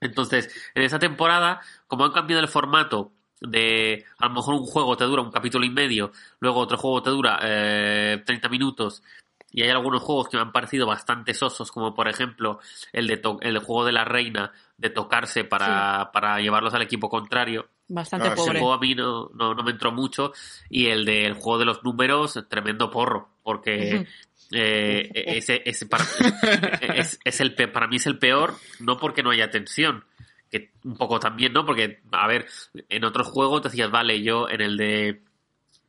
[0.00, 4.96] Entonces, en esa temporada, como han cambiado el formato de a lo mejor un juego
[4.96, 9.02] te dura un capítulo y medio, luego otro juego te dura eh, 30 minutos,
[9.52, 12.58] y hay algunos juegos que me han parecido bastante sosos, como por ejemplo
[12.92, 17.08] el de to- el juego de la reina, de tocarse para, para llevarlos al equipo
[17.08, 17.68] contrario.
[17.88, 18.40] Bastante Ah, sí.
[18.40, 18.58] Ese pobre.
[18.60, 20.32] juego a mí no, no, no me entró mucho.
[20.68, 23.28] Y el del juego de los números, tremendo porro.
[23.42, 24.06] Porque.
[24.52, 26.04] Eh, ese, ese para,
[26.94, 30.04] es, es el para mí es el peor, no porque no haya tensión.
[30.50, 31.64] Que un poco también, ¿no?
[31.64, 32.46] Porque, a ver,
[32.88, 35.22] en otros juegos decías, vale, yo en el de.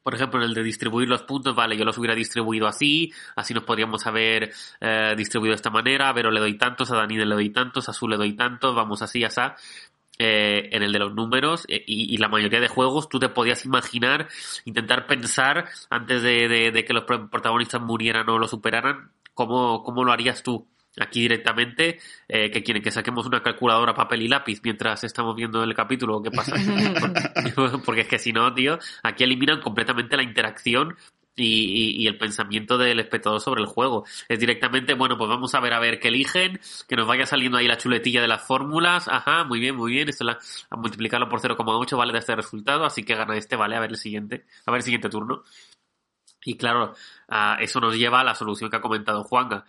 [0.01, 3.53] Por ejemplo, en el de distribuir los puntos, vale, yo los hubiera distribuido así, así
[3.53, 7.18] nos podríamos haber eh, distribuido de esta manera, a Vero le doy tantos, a Dani
[7.18, 9.41] le doy tantos, a Azul le doy tantos, vamos así, así
[10.20, 13.30] eh, en el de los números eh, y, y la mayoría de juegos tú te
[13.30, 14.28] podías imaginar,
[14.65, 19.84] intentar pensar antes de, de- de que los pro- protagonistas murieran o lo superaran, cómo,
[19.84, 20.68] cómo lo harías tú.
[20.99, 25.61] Aquí directamente, eh, que quieren que saquemos una calculadora, papel y lápiz mientras estamos viendo
[25.63, 26.55] el capítulo, ¿qué pasa?
[27.86, 30.95] Porque es que si no, tío, aquí eliminan completamente la interacción
[31.38, 34.06] y, y- el pensamiento del espectador sobre el juego.
[34.28, 37.58] Es directamente, bueno, pues vamos a ver a ver qué eligen, que nos vaya saliendo
[37.58, 39.08] ahí la chuletilla de las fórmulas.
[39.08, 40.10] Ajá, muy bien, muy bien.
[40.10, 40.40] Esto la,
[40.72, 43.98] multiplicarlo por 0,8 vale de este resultado, así que gana este, vale, a ver el
[43.98, 45.44] siguiente, a ver el siguiente turno.
[46.44, 46.94] Y claro,
[47.28, 49.66] ah, eso nos lleva a la solución que ha comentado Juanga,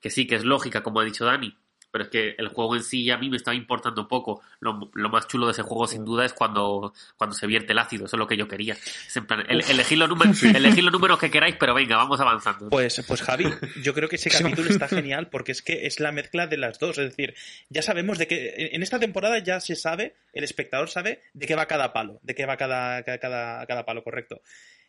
[0.00, 1.54] que sí, que es lógica, como ha dicho Dani,
[1.92, 4.42] pero es que el juego en sí a mí me estaba importando poco.
[4.58, 7.78] Lo, lo más chulo de ese juego, sin duda, es cuando, cuando se vierte el
[7.78, 8.06] ácido.
[8.06, 8.72] Eso es lo que yo quería.
[8.74, 12.18] Es en plan, el- elegid, los números, elegid los números que queráis, pero venga, vamos
[12.18, 12.68] avanzando.
[12.70, 13.44] Pues, pues Javi,
[13.82, 16.78] yo creo que ese capítulo está genial porque es que es la mezcla de las
[16.78, 16.98] dos.
[16.98, 17.34] Es decir,
[17.68, 21.54] ya sabemos de que en esta temporada ya se sabe, el espectador sabe de qué
[21.54, 24.40] va cada palo, de qué va cada, cada, cada- cada palo, correcto.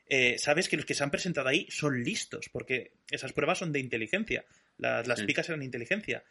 [0.09, 3.71] Eh, sabes que los que se han presentado ahí son listos, porque esas pruebas son
[3.71, 4.45] de inteligencia.
[4.77, 5.25] Las, las Sí.
[5.25, 6.23] picas eran inteligencia.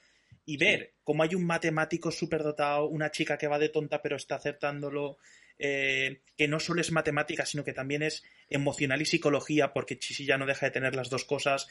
[0.45, 4.34] Y ver cómo hay un matemático superdotado, una chica que va de tonta pero está
[4.36, 5.18] acertándolo,
[5.59, 10.36] eh, que no solo es matemática, sino que también es emocional y psicología, porque Chisilla
[10.38, 11.68] no deja de tener las dos cosas.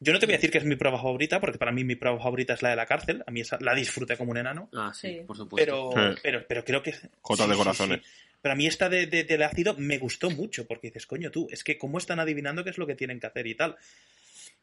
[0.00, 1.96] Yo no te voy a decir que es mi prueba favorita, porque para mí mi
[1.96, 3.22] prueba favorita es la de la cárcel.
[3.26, 4.68] A mí esa, la disfruté como un enano.
[4.72, 5.20] Ah, sí, Sí.
[5.26, 5.90] por supuesto.
[5.92, 6.20] Pero, Sí.
[6.22, 6.94] pero, pero creo que.
[7.20, 8.00] Jota sí, de corazones.
[8.02, 8.06] sí.
[8.40, 11.48] Pero a mí esta de, de- del ácido me gustó mucho, porque dices, coño, tú,
[11.50, 13.76] es que cómo están adivinando qué es lo que tienen que hacer y tal.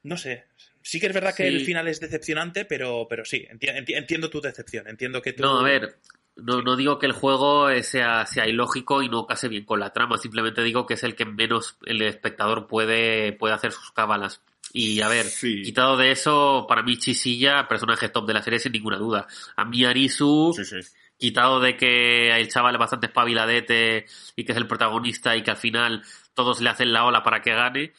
[0.05, 0.45] No sé.
[0.81, 4.29] Sí que es verdad que el final es decepcionante, pero, pero sí, enti- enti- entiendo
[4.29, 4.87] tu decepción.
[4.87, 5.41] Entiendo que tú.
[5.41, 5.97] No, a ver,
[6.35, 9.93] no, no digo que el juego sea, sea ilógico y no case bien con la
[9.93, 14.41] trama, simplemente digo que es el que menos el espectador puede, puede hacer sus cábalas.
[14.73, 15.63] Y a ver, Sí.
[15.63, 19.25] quitado de eso, para mí Chisilla, personaje top de la serie sin ninguna duda.
[19.55, 20.79] A mí Arisu, Sí, sí.
[21.17, 24.05] quitado de que el chaval es bastante espabiladete
[24.36, 26.03] y que es el protagonista y que al final
[26.36, 27.93] todos le hacen la ola para que gane,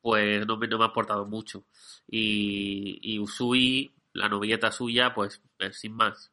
[0.00, 1.64] pues no me, no me ha aportado mucho.
[2.08, 6.30] Y, y Usui, la novieta suya, pues eh, sin más.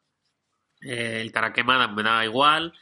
[0.82, 2.74] Eh, el Karakema me da igual.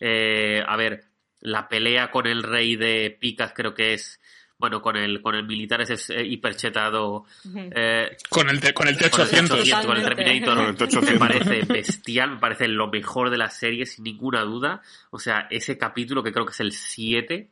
[0.00, 1.04] Eh, a ver,
[1.40, 4.20] La pelea con el rey de Picas creo que es,
[4.58, 7.24] bueno, con el, con el militar ese es, eh, hiperchetado.
[7.54, 9.48] eh, Con el, te- con el con el T-800.
[9.48, 10.02] T-800, con el.
[10.04, 11.12] Terminator, Con el T-800.
[11.12, 14.82] me parece bestial, me parece lo mejor de la serie, sin ninguna duda.
[15.10, 17.48] O sea, ese capítulo que creo que es el 7,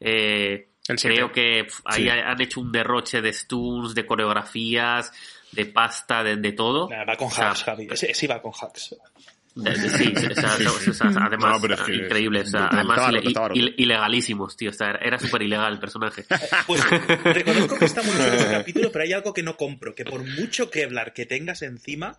[0.00, 2.08] eh, El creo que ahí Sí.
[2.08, 5.12] han hecho un derroche de stuns, de coreografías,
[5.52, 6.88] de pasta, de, de todo.
[6.90, 7.88] Nah, va con O sea, hacks, Javi.
[7.90, 8.94] Ese, ese va con hacks.
[9.54, 10.56] de- de- sí, sí, o sea,
[10.90, 12.78] o sea, además, No, pero es que increíble, o sea, brutal.
[13.20, 16.24] además ilegalísimos, tío, o sea, era súper ilegal el personaje.
[16.66, 16.82] Pues
[17.22, 20.22] reconozco que está muy chulo ese capítulo, pero hay algo que no compro, que por
[20.24, 22.18] mucho Kevlar que tengas encima,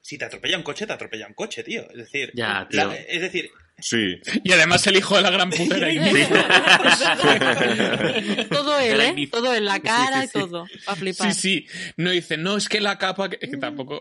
[0.00, 1.82] si te atropella un coche, te atropella un coche, tío.
[1.90, 2.92] Es decir, Ya, la- tío.
[2.92, 3.50] es decir,
[3.80, 4.20] Sí.
[4.44, 6.28] Y además el hijo de la gran puta era Ignis.
[8.50, 9.28] todo él, ¿eh?
[9.30, 10.32] Todo en la cara sí, y sí.
[10.38, 10.66] todo.
[10.86, 11.34] A flipar.
[11.34, 11.66] Sí, sí.
[11.96, 13.28] No dice, no, es que la capa.
[13.30, 14.00] Que, que tampoco.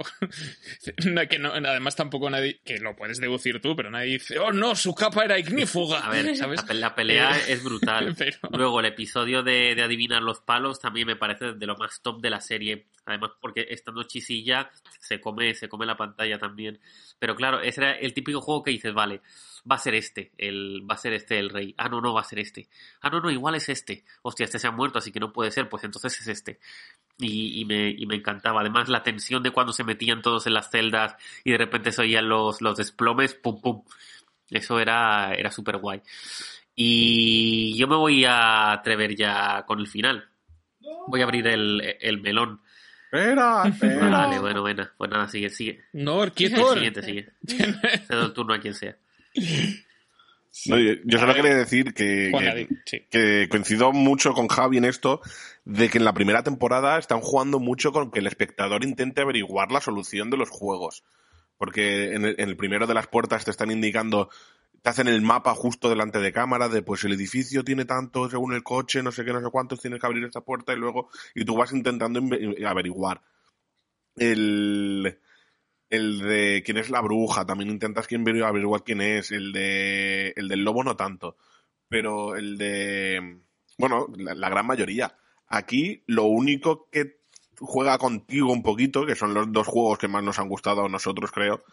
[1.05, 2.59] no, que no, además, tampoco nadie.
[2.65, 5.99] Que lo puedes deducir tú, pero nadie dice, oh no, su capa era ignífuga.
[5.99, 6.61] A ver, ¿sabes?
[6.61, 8.15] la, pe- la pelea es brutal.
[8.17, 12.01] pero- Luego, el episodio de, de adivinar los palos también me parece de lo más
[12.01, 12.85] top de la serie.
[13.07, 14.69] Además, porque estando chisilla,
[14.99, 16.79] se come, se come la pantalla también.
[17.17, 19.21] Pero claro, ese era el típico juego que dices, vale,
[19.69, 21.73] va a ser este, el, va a ser este el rey.
[21.77, 22.67] Ah, no, no, va a ser este.
[23.01, 24.03] Ah, no, no, igual es este.
[24.21, 26.59] Hostia, este se ha muerto, así que no puede ser, pues entonces es este.
[27.17, 28.61] Y, y me, y me encantaba.
[28.61, 32.01] Además, la tensión de cuando se metían todos en las celdas y de repente se
[32.01, 33.83] oían los, los desplomes, pum, pum.
[34.49, 36.01] Eso era, era súper guay.
[36.75, 40.29] Y yo me voy a atrever ya con el final.
[41.07, 42.61] Voy a abrir el, el melón.
[43.11, 44.09] Espera, espera.
[44.09, 44.87] Vale, bueno, bueno.
[44.97, 45.81] Pues nada, sigue, sigue.
[45.93, 46.73] No, El quieto.
[46.73, 47.29] siguiente, sigue.
[48.07, 48.95] Cedo el turno a quien sea.
[50.65, 53.05] No, yo yo solo quería decir que, que- sí.
[53.11, 55.21] que coincido mucho con Javi en esto,
[55.65, 59.71] de que en la primera temporada están jugando mucho con que el espectador intente averiguar
[59.71, 61.03] la solución de los juegos.
[61.57, 64.29] Porque en el, en el primero de las puertas te están indicando,
[64.81, 68.53] te hacen el mapa justo delante de cámara, de pues el edificio tiene tanto según
[68.53, 71.09] el coche, no sé qué, no sé cuántos, tienes que abrir esta puerta y luego,
[71.35, 72.21] y tú vas intentando
[72.67, 73.21] averiguar.
[74.15, 75.19] El,
[75.89, 79.31] el de quién es la bruja, también intentas quién ver- averiguar quién es.
[79.31, 81.37] El de el del lobo no tanto.
[81.89, 83.39] Pero el de
[83.77, 85.17] bueno, la, la gran mayoría.
[85.47, 87.19] Aquí lo único que
[87.59, 90.89] juega contigo un poquito, que son los dos juegos que más nos han gustado a
[90.89, 91.63] nosotros, creo,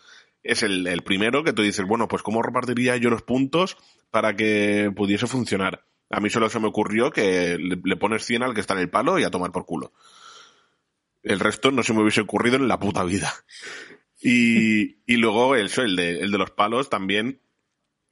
[0.44, 3.76] es el, el primero que tú dices, bueno, pues cómo repartiría yo los puntos
[4.10, 5.84] para que pudiese funcionar.
[6.10, 8.90] A mí solo se me ocurrió que le, pones 100 al que está en el
[8.90, 9.92] palo y a tomar por culo.
[11.22, 13.32] El resto no se me hubiese ocurrido en la puta vida.
[14.20, 17.40] Y, y luego eso, el de, el de los palos también,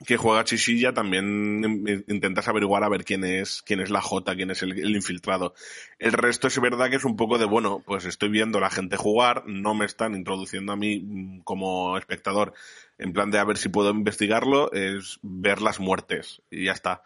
[0.06, 4.34] que juega Chisilla, también in- intentas averiguar a ver quién es, quién es la J,
[4.34, 5.54] quién es el, infiltrado.
[5.98, 8.70] El resto es verdad que es un poco de, bueno, pues estoy viendo a la
[8.70, 12.54] gente jugar, no me están introduciendo a mí mm, como espectador
[12.98, 17.02] en plan de a ver si puedo investigarlo, es ver las muertes y ya está.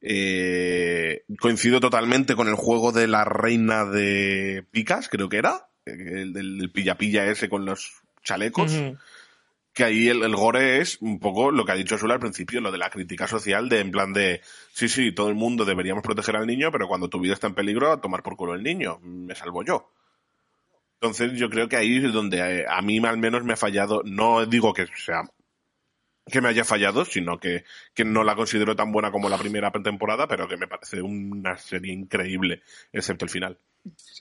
[0.00, 6.32] Eh, coincido totalmente con el juego de la reina de picas, creo que era, el
[6.32, 8.72] del pilla-pilla ese con los chalecos.
[9.74, 12.70] Que ahí el, gore es un poco lo que ha dicho Sula al principio, lo
[12.70, 14.40] de la crítica social, de en plan de,
[14.72, 17.54] sí, sí, todo el mundo deberíamos proteger al niño, pero cuando tu vida está en
[17.54, 19.90] peligro, a tomar por culo el niño, me salvo yo.
[21.00, 24.02] Entonces yo creo que ahí es donde eh, a mí al menos me ha fallado,
[24.04, 25.22] no digo que sea
[26.30, 29.70] que me haya fallado, sino que, que no la considero tan buena como la primera
[29.70, 33.58] temporada, pero que me parece una serie increíble, excepto el final.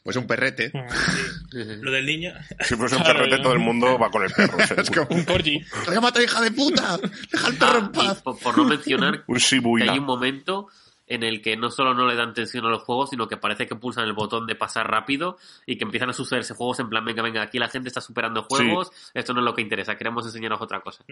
[0.03, 0.71] Pues un perrete.
[1.81, 2.33] lo del niño.
[2.61, 4.57] Si fuese un Claro, perrete, todo el mundo va con el perro.
[4.77, 5.63] Es como, Un corgi.
[5.89, 6.97] ¡Te mata, hija de puta!
[7.31, 8.21] ¡Deja al perro Ah, en y paz!
[8.21, 10.67] por, por no mencionar Un que hay un momento
[11.05, 13.67] en el que no solo no le dan tensión a los juegos, sino que parece
[13.67, 17.03] que pulsan el botón de pasar rápido y que empiezan a sucederse juegos en plan,
[17.05, 20.25] venga, venga, aquí la gente está superando juegos, esto no es lo que interesa, queremos
[20.25, 21.03] enseñaros otra cosa.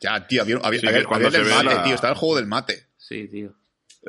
[0.00, 1.94] Ya, tío, había, había, Sí, había- había el mate, la- tío.
[1.94, 2.86] Estaba el juego del mate.
[2.98, 3.52] Sí, tío.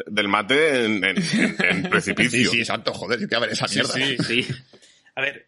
[0.07, 2.31] Del mate en, en- en- en precipicio.
[2.31, 3.93] Sí, sí, exacto, joder, si te va a ver esa mierda.
[3.93, 4.17] sí.
[4.25, 4.47] Sí.
[5.15, 5.45] A ver,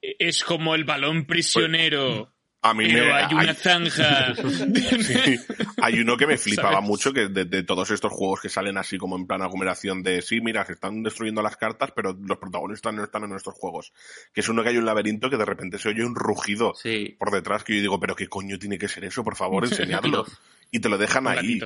[0.00, 2.32] Es como el balón prisionero.
[2.60, 4.34] A mí Pero me, hay una hay, zanja.
[4.34, 5.36] sí,
[5.80, 6.88] hay uno que me flipaba ¿Sabes?
[6.88, 10.22] mucho, que de, de todos estos juegos que salen así como en plan aglomeración de,
[10.22, 13.92] sí, mira, se están destruyendo las cartas, pero los protagonistas no están en nuestros juegos.
[14.34, 17.14] Que es uno que hay un laberinto que de repente se oye un rugido Sí.
[17.18, 20.26] por detrás que yo digo, pero qué coño tiene que ser eso, por favor, enseñadlo.
[20.72, 21.60] y te lo dejan ahí.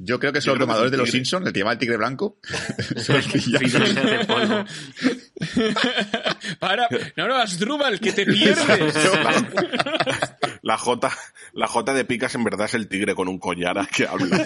[0.00, 1.10] Yo creo que son los creo que tomadores es de los.
[1.10, 2.38] Simpsons, el que lleva el tigre blanco.
[2.96, 3.20] Son.
[6.58, 8.94] Para, no, no, Asdrúbal, que te pierdes.
[10.62, 11.10] La J,
[11.52, 14.44] la J de picas en verdad es el tigre con un collar que habla.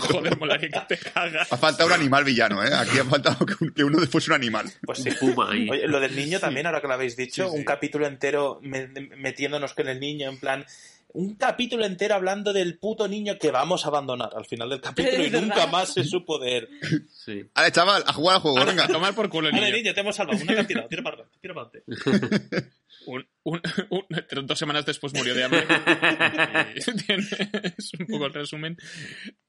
[0.00, 1.50] Joder, mola que te cagas.
[1.50, 2.70] Ha faltado un animal villano, ¿eh?
[2.74, 4.70] Aquí ha faltado que un- que uno fuese un animal.
[4.82, 5.10] pues sí.
[5.12, 5.68] Puma ahí.
[5.70, 7.56] Oye, lo del niño también, ahora que lo habéis dicho, Sí, sí.
[7.58, 10.66] un capítulo entero me- metiéndonos con el niño, en plan,
[11.14, 15.24] un capítulo entero hablando del puto niño que vamos a abandonar al final del capítulo
[15.24, 16.68] y nunca más se supo de él.
[17.10, 17.44] Sí.
[17.54, 18.84] Vale, chaval, a jugar al juego, Venga, venga.
[18.84, 19.76] a tomar por culo el Vale, niño.
[19.78, 20.38] niño, te hemos salvado.
[20.42, 20.86] Una cantidad.
[20.88, 22.70] Tira para adelante, tira para adelante.
[23.06, 23.60] Un- un-
[23.90, 25.64] un- dos semanas después murió de hambre.
[26.74, 28.76] Es un poco el resumen.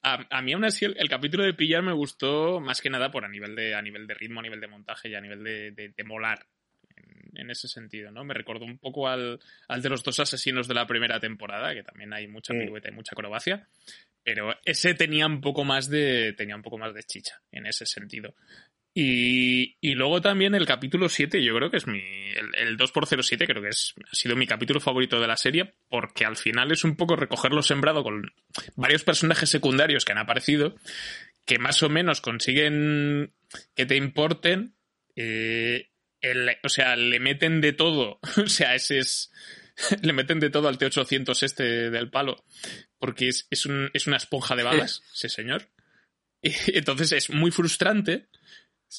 [0.02, 3.12] A, a mí aún así el, el capítulo de pillar me gustó más que nada
[3.12, 5.44] por a nivel de, a nivel de ritmo, a nivel de montaje y a nivel
[5.44, 6.46] de, de- de molar.
[7.34, 8.24] En, ese sentido, ¿no?
[8.24, 11.84] Me recordó un poco al, al de los dos asesinos de la primera temporada, que
[11.84, 13.68] también hay mucha pirueta y mucha acrobacia.
[14.24, 16.34] Pero ese tenía un poco más de.
[16.34, 18.36] tenía un poco más de chicha en ese sentido.
[18.98, 22.00] Y, y luego también el capítulo 7, yo creo que es mi.
[22.00, 26.26] El, el 2x07, creo que es, ha sido mi capítulo favorito de la serie, porque
[26.26, 28.24] al final es un poco recogerlo sembrado con
[28.78, 30.76] varios personajes secundarios que han aparecido,
[31.46, 33.34] que más o menos consiguen
[33.76, 34.76] que te importen.
[35.16, 35.90] eh,
[36.32, 38.20] el- o sea, le meten de todo.
[38.44, 39.32] O sea, ese es.
[40.04, 42.46] Le meten de todo al T800 este del palo,
[42.98, 45.70] porque es, es, un- es una esponja de balas, ese señor.
[46.42, 48.28] Y entonces es muy frustrante.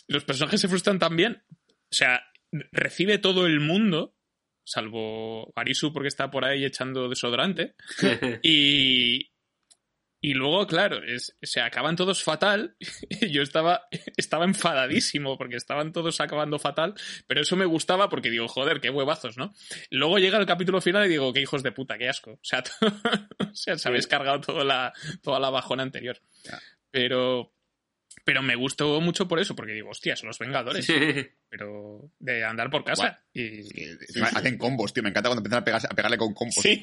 [0.08, 1.44] Los personajes se frustran también.
[1.48, 2.24] O sea,
[2.72, 4.16] recibe todo el mundo,
[4.64, 7.76] salvo Arisu porque está por ahí echando desodorante.
[8.42, 9.30] Y,
[10.20, 12.76] y luego, claro, es, se acaban todos fatal.
[13.30, 13.86] Yo estaba,
[14.16, 16.94] estaba enfadadísimo porque estaban todos acabando fatal.
[17.26, 19.54] Pero eso me gustaba porque digo, joder, qué huevazos, ¿no?
[19.90, 22.32] Luego llega el capítulo final y digo, qué hijos de puta, qué asco.
[22.40, 22.62] O sea,
[23.38, 26.20] o sea se habéis cargado toda la, toda la bajona anterior.
[26.90, 27.52] Pero,
[28.24, 30.86] pero me gustó mucho por eso, porque digo, hostia, son los Vengadores.
[31.48, 33.22] Pero de andar por casa.
[33.32, 33.60] Y,
[34.22, 35.02] Hacen combos, tío.
[35.02, 36.56] Me encanta cuando empiezan a, pegarse- a pegarle con combos.
[36.56, 36.80] Sí.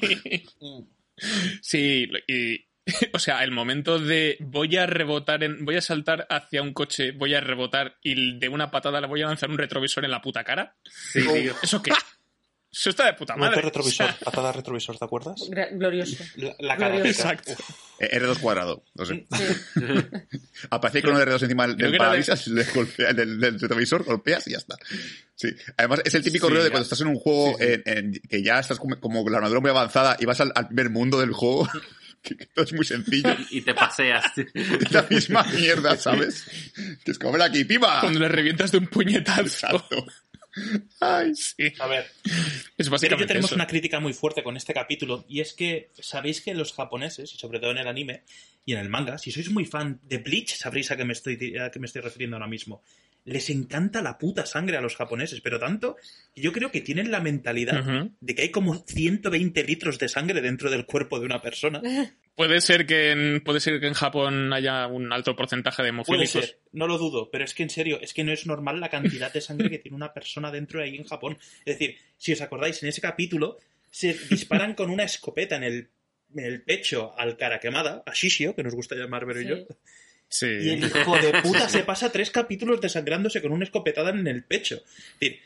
[1.62, 2.64] Sí, y.
[3.14, 5.64] O sea, el momento de voy a rebotar en.
[5.64, 9.22] Voy a saltar hacia un coche, voy a rebotar y de una patada le voy
[9.22, 10.76] a lanzar un retrovisor en la puta cara.
[10.84, 11.54] Sí, tío.
[11.62, 11.92] ¿Eso qué?
[12.70, 13.54] Eso está de puta madre.
[13.54, 15.48] te retrovisor, O sea, patada retrovisor, ¿te acuerdas?
[15.72, 16.24] Glorioso.
[16.36, 17.22] La, la Glorioso.
[17.22, 17.34] cara.
[17.40, 17.52] Exacto.
[18.00, 18.84] Eh, R2 cuadrado.
[18.94, 19.24] No sé.
[19.32, 19.80] Sí.
[20.70, 24.46] Aparece con uno de R2 encima del, de- parabrisas, le golpea, del, del retrovisor, golpeas
[24.48, 24.76] y ya está.
[25.36, 25.48] Sí.
[25.76, 28.42] Además, es el típico Sí, rollo de cuando estás en un juego en- en- que
[28.42, 31.32] ya estás como, como la armadura muy avanzada y vas al, al primer mundo del
[31.32, 31.68] juego,
[32.24, 33.36] que, que todo es muy sencillo.
[33.50, 34.24] Y te paseas.
[34.36, 36.44] Es la misma mierda, ¿sabes?
[37.04, 38.00] Que es como, aquí, piba.
[38.00, 39.42] Cuando le revientas de un puñetazo.
[39.42, 40.06] Exacto.
[41.00, 41.72] Ay, Sí.
[41.80, 42.32] A ver, Es
[42.76, 43.54] Pero que básicamente tenemos eso.
[43.56, 47.36] una crítica muy fuerte con este capítulo y es que sabéis que los japoneses, y
[47.38, 48.22] sobre todo en el anime
[48.64, 51.56] y en el manga, si sois muy fan de Bleach, sabréis a qué me estoy,
[51.58, 52.82] a qué me estoy refiriendo ahora mismo.
[53.24, 55.96] Les encanta la puta sangre a los japoneses, pero tanto
[56.34, 60.42] que yo creo que tienen la mentalidad de que hay como 120 litros de sangre
[60.42, 61.80] dentro del cuerpo de una persona.
[62.34, 66.24] Puede ser que en, puede ser que en Japón haya un alto porcentaje de Puede
[66.24, 66.44] hemofílicos.
[66.44, 68.88] ser, no lo dudo, pero es que en serio, es que no es normal la
[68.88, 71.38] cantidad de sangre que tiene una persona dentro de ahí en Japón.
[71.64, 75.90] Es decir, si os acordáis, en ese capítulo se disparan con una escopeta en el,
[76.34, 79.56] en el pecho al cara quemada, a Shishio, que nos gusta llamar Vero y yo,
[80.36, 80.46] Sí.
[80.46, 84.42] y el hijo de puta se pasa tres capítulos desangrándose con una escopetada en el
[84.42, 84.82] pecho.
[85.20, 85.38] Es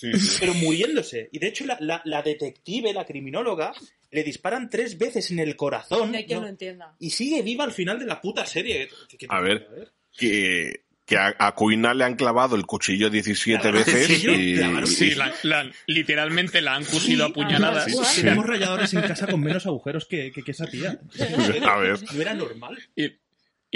[0.00, 1.28] decir, pero muriéndose.
[1.32, 3.72] Y de hecho, la, la- la detective, la criminóloga,
[4.10, 6.12] le disparan tres veces en el corazón.
[6.12, 6.44] No hay quien ¿no?
[6.44, 6.94] lo entienda.
[6.98, 8.88] Y sigue viva al final de la puta serie.
[9.08, 9.90] ¿Qué- qué- A ver.
[10.16, 14.56] que, que a, a Kuina le han clavado el cuchillo 17 Claro, veces cuchillo, y,
[14.56, 14.86] claro.
[14.86, 17.84] Sí, la- la- literalmente la han cusido a puñaladas.
[17.84, 18.20] Sí, sí.
[18.22, 20.98] Tenemos rayadores en casa con menos agujeros que, que- que esa tía.
[21.68, 21.98] A ver.
[22.14, 22.78] No era normal.
[22.94, 23.12] Y,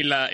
[0.00, 0.30] y la,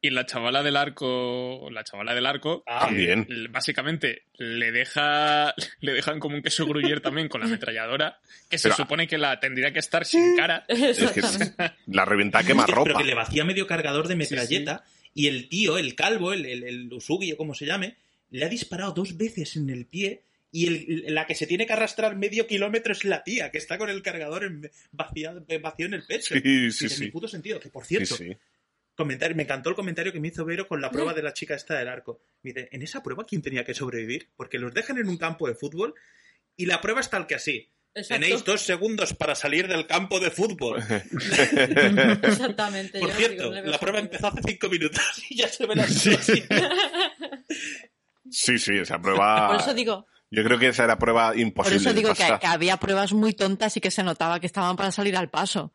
[0.00, 3.26] y la chavala del arco, la chavala del arco, Ah, bien.
[3.50, 8.18] básicamente le deja, le dejan como un queso gruyere también con la ametralladora,
[8.48, 10.64] que se Pero- supone que la tendría que estar sin cara.
[10.68, 11.76] Es que Exactamente.
[11.86, 12.98] la reventa quema Pero ropa.
[12.98, 14.84] que le vacía medio cargador de metralleta
[15.14, 17.96] y el tío, el calvo, el, el, el Usugi o como se llame,
[18.30, 20.22] le ha disparado dos veces en el pie
[20.52, 23.78] y el- la que se tiene que arrastrar medio kilómetro es la tía, que está
[23.78, 26.34] con el cargador en, vaciado, vacío en el pecho.
[26.34, 27.10] Sí, sí, tiene sí.
[27.10, 27.58] puto sentido.
[27.58, 28.36] Que por Sí, cierto, sí.
[28.96, 31.54] Comentario, me encantó el comentario que me hizo Vero con la prueba de la chica
[31.54, 32.20] esta del arco.
[32.42, 34.30] Me dice, en esa prueba, ¿quién tenía que sobrevivir?
[34.36, 35.94] Porque los dejan en un campo de fútbol
[36.56, 37.70] y la prueba es tal que así.
[37.94, 38.22] Exacto.
[38.22, 40.82] Tenéis dos segundos para salir del campo de fútbol.
[42.22, 42.98] Exactamente.
[43.00, 45.00] Por cierto, digo, no la prueba empezó hace cinco minutos
[45.30, 46.14] y ya se ve la Sí.
[48.30, 49.48] Sí, sí, esa prueba.
[49.48, 51.76] Por eso digo, Yo creo que esa era prueba por imposible.
[51.76, 54.90] eso de digo que había pruebas muy tontas y que se notaba que estaban para
[54.90, 55.72] salir al paso.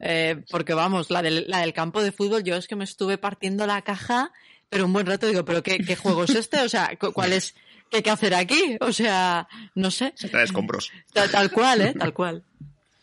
[0.00, 3.18] Eh, porque vamos, la del, la del campo de fútbol, yo es que me estuve
[3.18, 4.32] partiendo la caja,
[4.68, 6.60] pero un buen rato digo, ¿pero qué, qué juego es este?
[6.62, 7.54] O sea, cu- ¿cuál es?
[7.90, 8.76] ¿Qué hay que hacer aquí?
[8.80, 10.12] O sea, no sé.
[10.14, 10.90] Se trae escombros.
[11.12, 11.94] Tal, tal cual, ¿eh?
[11.98, 12.42] Tal cual.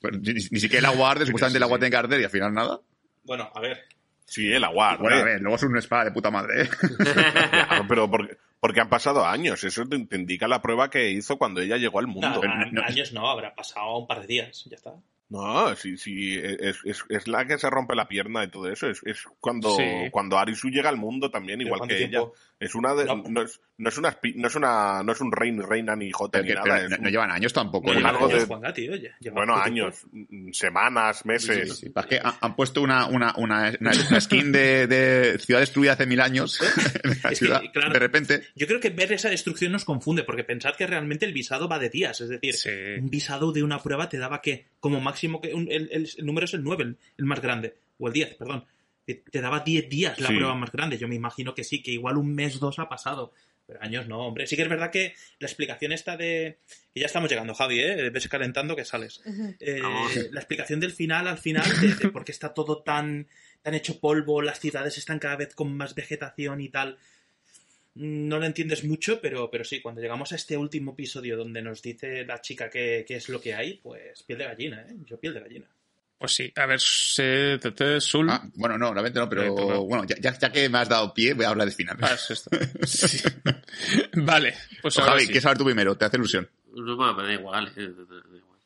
[0.00, 2.52] Ni, ni siquiera el agua arde, supuestamente el agua tiene que arder y al final
[2.54, 2.80] nada.
[3.24, 3.84] Bueno, a ver.
[4.26, 4.96] Sí, el agua.
[4.96, 6.68] Bueno, a ver, luego es una espada de puta madre, ¿eh?
[6.70, 9.64] Claro, pero porque, porque han pasado años.
[9.64, 12.40] Eso te, te indica la prueba que hizo cuando ella llegó al mundo.
[12.70, 14.92] no- años no, habrá pasado un par de días, ya está.
[15.30, 18.88] No, sí, sí, es, es, es la que se rompe la pierna y todo eso.
[18.88, 19.84] Es, es cuando, Sí.
[20.10, 22.32] cuando Arisu llega al mundo también, igual ¿cuánto que tiempo?
[22.34, 22.47] ella.
[22.60, 23.22] Es una de, No.
[23.28, 23.42] no.
[23.42, 26.40] es, no es una no es una, no es un rey, ni reina ni jota
[26.42, 26.82] Pero ni nada.
[26.84, 27.86] es no, un- no llevan años tampoco.
[27.86, 28.08] No Con ¿no?
[28.08, 29.12] lleva algo años, de- Juan Gatti, oye.
[29.20, 31.68] lleva bueno, poco años, mm, semanas, meses.
[31.78, 35.38] Sí, sí, es que han, han puesto una, una, una, una- una skin de, de
[35.38, 36.58] ciudad destruida hace mil años
[37.22, 37.92] la Es que, claro.
[37.92, 38.42] de repente.
[38.56, 41.78] Yo creo que ver esa destrucción nos confunde, porque pensad que realmente el visado va
[41.78, 42.20] de días.
[42.20, 42.70] Es decir, Sí.
[43.00, 46.26] un visado de una prueba te daba que, como máximo, que un- el, el- el
[46.26, 47.76] número es el 9, el, el más grande.
[48.00, 48.64] O el 10, perdón.
[49.08, 50.34] Te, te daba 10 días la Sí.
[50.36, 50.98] prueba más grande.
[50.98, 53.32] Yo me imagino que sí, que igual un mes, dos ha pasado.
[53.66, 54.46] Pero años no, hombre.
[54.46, 56.58] Sí que es verdad que la explicación esta de...
[56.92, 58.10] Que ya estamos llegando, Javi, ¿eh?
[58.10, 59.22] Ves calentando que sales.
[59.60, 59.80] Eh,
[60.30, 63.28] la explicación del final al final, de, de por qué está todo tan,
[63.62, 66.98] tan hecho polvo, las ciudades están cada vez con más vegetación y tal.
[67.94, 71.82] No lo entiendes mucho, pero, pero sí, cuando llegamos a este último episodio donde nos
[71.82, 74.94] dice la chica qué, qué es lo que hay, pues piel de gallina, ¿eh?
[75.04, 75.66] Yo piel de gallina.
[76.18, 78.28] Pues sí, a ver, se, te, te- Sul.
[78.28, 81.14] Ah, bueno, no, realmente no, pero Eh, bueno, ya, ya- ya que me has dado
[81.14, 81.96] pie, voy a hablar del final.
[82.02, 82.50] Ah, es esto.
[82.84, 83.18] Sí.
[84.14, 85.26] Vale, pues O ahora Javi, sí.
[85.28, 85.96] ¿quieres saber tú primero?
[85.96, 86.48] Te hace ilusión.
[86.74, 87.68] No, me me da igual.
[87.76, 88.58] eh, da igual.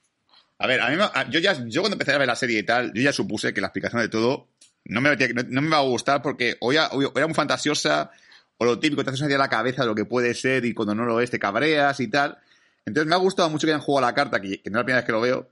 [0.59, 0.97] A ver, a mí
[1.31, 3.61] yo ya, yo cuando empecé a ver la serie y tal, yo ya supuse que
[3.61, 4.49] la explicación de todo
[4.85, 7.35] no me, metía- no, no me va a gustar porque o, ya- o era muy
[7.35, 8.11] fantasiosa
[8.59, 10.73] o lo típico, te haces una idea la cabeza de lo que puede ser y
[10.73, 12.39] cuando no lo es te cabreas y tal.
[12.87, 14.81] Entonces me ha gustado mucho que hayan jugado a la carta, que, que no es
[14.83, 15.51] la primera vez que lo veo,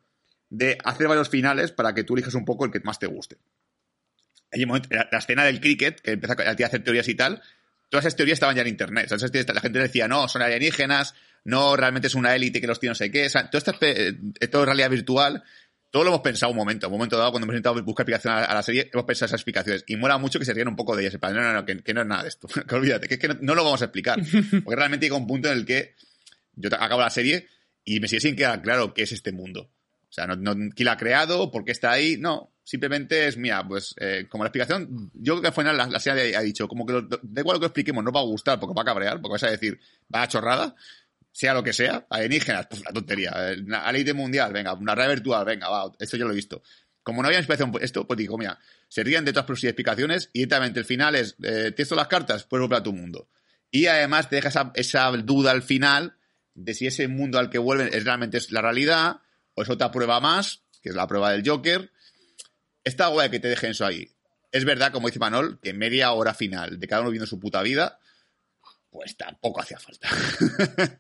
[0.50, 3.38] de hacer varios finales para que tú elijas un poco el que más te guste.
[4.52, 7.40] Hay un momento, la, la escena del cricket, que empieza a, hacer teorías y tal,
[7.88, 9.06] todas esas teorías estaban ya en internet.
[9.06, 11.14] O sea, esas teorías- la gente decía, no, son alienígenas,
[11.44, 13.26] no, realmente es una élite que los tiene no sé qué.
[13.26, 15.42] O sea, todo esto eh, es realidad virtual.
[15.90, 16.88] Todo lo hemos pensado un momento.
[16.88, 19.38] Un momento dado, cuando hemos intentado buscar explicación a, a la serie, hemos pensado esas
[19.38, 19.84] explicaciones.
[19.86, 21.18] Y mola mucho que se rían un poco de ellas.
[21.20, 22.48] No, no, no, que, que no es nada de esto.
[22.68, 24.20] que olvídate, que es que no, no lo vamos a explicar.
[24.64, 25.94] Porque realmente llega un punto en el que
[26.54, 27.48] yo acabo la serie
[27.84, 29.70] y me sigue sin quedar claro qué es este mundo.
[30.10, 32.52] O sea, no, no, quién la ha creado, por qué está ahí, no.
[32.64, 35.98] Simplemente es, mira, pues eh, como la explicación, yo creo que al final la, la
[36.38, 38.74] ha dicho, como que lo- da igual lo que expliquemos, no va a gustar porque
[38.74, 39.78] va a cabrear, porque vas a decir,
[40.12, 40.74] va a chorrada,
[41.32, 43.32] sea lo que sea, alienígenas, pues la tontería,
[43.64, 46.62] una élite mundial, venga, una red virtual, venga, va, esto ya lo he visto.
[47.02, 48.58] Como no había inspiración por esto, pues digo, mira,
[48.88, 52.62] se ríen de todas las explicaciones y directamente el final es, eh, las cartas, puedes
[52.62, 53.28] volver a tu mundo.
[53.70, 56.16] Y además te deja esa, esa duda al final
[56.54, 59.20] de si ese mundo al que vuelven es realmente es la realidad
[59.60, 61.90] o es otra prueba más, que es la prueba del Joker.
[62.82, 64.10] Está guay que te dejen eso ahí.
[64.52, 67.62] Es verdad, como dice Manol, que media hora final de cada uno viviendo su puta
[67.62, 67.98] vida,
[68.90, 70.08] pues tampoco hacía falta.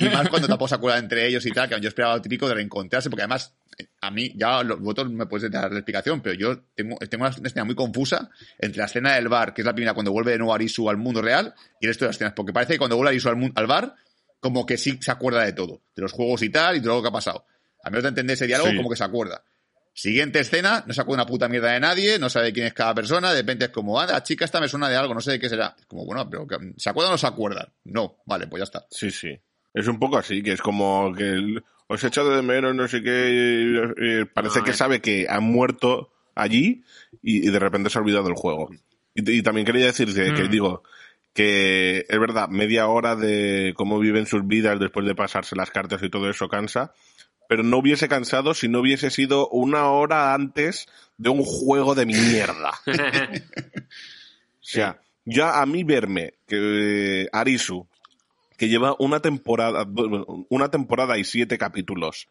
[0.00, 2.48] Y más cuando tampoco se acuerdan entre ellos y tal, que yo esperaba lo típico
[2.48, 3.54] de reencontrarse, porque además,
[4.00, 7.64] a mí, ya lo- vosotros me podéis dar la explicación, pero yo tengo, una escena
[7.64, 10.52] muy confusa entre la escena del bar, que es la primera cuando vuelve de nuevo
[10.54, 13.10] Arisu al mundo real, y el resto de las escenas, porque parece que cuando vuelve
[13.10, 13.94] Arisu al, al bar,
[14.40, 16.96] como que sí se acuerda de todo, de los juegos y tal, y de todo
[16.96, 17.44] lo que ha pasado.
[17.84, 18.76] A menos de entender ese diálogo, Sí.
[18.76, 19.42] como que se acuerda.
[19.92, 22.94] Siguiente escena, no se acuerda una puta mierda de nadie, no sabe quién es cada
[22.94, 25.32] persona, de repente es como, ah, la chica esta me suena de algo, no sé
[25.32, 25.74] de qué será.
[25.78, 26.46] Es como, bueno, pero
[26.76, 27.68] ¿se acuerdan o no se acuerdan?
[27.84, 28.86] No, vale, pues ya está.
[28.90, 29.38] Sí, sí.
[29.74, 32.86] Es un poco así, que es como que el- os he echado de menos, no
[32.88, 34.26] sé qué.
[34.32, 36.82] parece que sabe que han muerto allí
[37.22, 38.70] y, y de repente se ha olvidado del juego.
[39.14, 40.50] Y, y también quería decir que, que Mm.
[40.50, 40.82] digo,
[41.32, 46.02] que es verdad, media hora de cómo viven sus vidas después de pasarse las cartas
[46.02, 46.92] y todo eso cansa,
[47.48, 50.86] pero no hubiese cansado si no hubiese sido una hora antes
[51.18, 52.72] de un juego de mierda.
[54.62, 57.88] O sea, ya a mí verme que eh, Arisu,
[58.56, 59.84] que lleva una temporada,
[60.48, 62.28] una temporada y siete capítulos,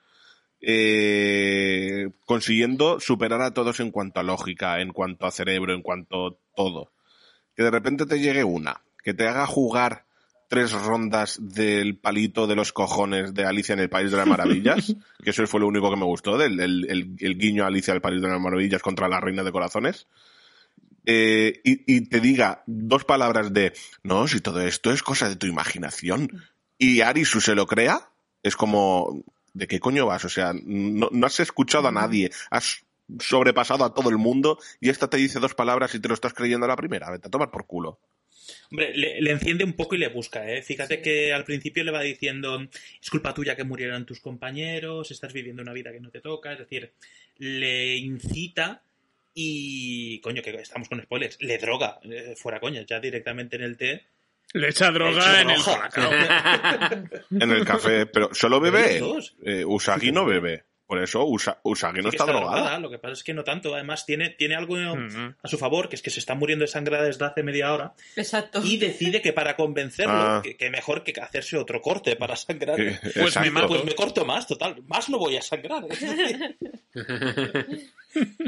[0.61, 6.27] eh, consiguiendo superar a todos en cuanto a lógica, en cuanto a cerebro, en cuanto
[6.27, 6.91] a todo.
[7.55, 10.05] Que de repente te llegue una, que te haga jugar
[10.47, 14.95] tres rondas del palito de los cojones de Alicia en el País de las Maravillas,
[15.23, 17.93] que eso fue lo único que me gustó, del el, el- el guiño a Alicia
[17.93, 20.07] del País de las Maravillas contra la Reina de Corazones
[21.05, 23.73] eh, y, y te diga dos palabras de,
[24.03, 26.41] no, si todo esto es cosa de tu imaginación,
[26.77, 28.09] y Arisu se lo crea,
[28.43, 29.23] es como,
[29.53, 30.26] ¿de qué coño vas?
[30.26, 32.84] O sea, no, no has escuchado a nadie, has
[33.19, 36.34] sobrepasado a todo el mundo, y esta te dice dos palabras y te lo estás
[36.34, 37.99] creyendo a la primera, vete a tomar por culo.
[38.71, 40.61] Hombre, le, le enciende un poco y le busca, ¿eh?
[40.61, 42.67] Fíjate que al principio le va diciendo,
[43.01, 46.53] es culpa tuya que murieron tus compañeros, estás viviendo una vida que no te toca,
[46.53, 46.91] es decir,
[47.38, 48.81] le incita
[49.34, 53.77] y, coño, que estamos con spoilers, le droga, eh, fuera coño, ya directamente en el
[53.77, 54.05] té.
[54.53, 55.59] Le echa droga en el.
[57.41, 58.99] En el café, pero solo bebe.
[59.43, 60.63] Eh, Usagi no bebe.
[60.90, 62.80] Por eso Usa, Usagi no Sí que está, drogada.
[62.80, 63.76] Lo que pasa es que no tanto.
[63.76, 65.36] Además, tiene, tiene algo Ujú.
[65.40, 67.94] a su favor, que es que se está muriendo de sangre desde hace media hora
[68.16, 68.60] Exacto.
[68.64, 70.41] y decide que para convencerlo, Ah.
[70.44, 72.76] que, que mejor que hacerse otro corte para sangrar.
[72.76, 73.52] Pues me.
[73.68, 74.82] Pues me corto más, total.
[74.88, 75.84] Más no voy a sangrar.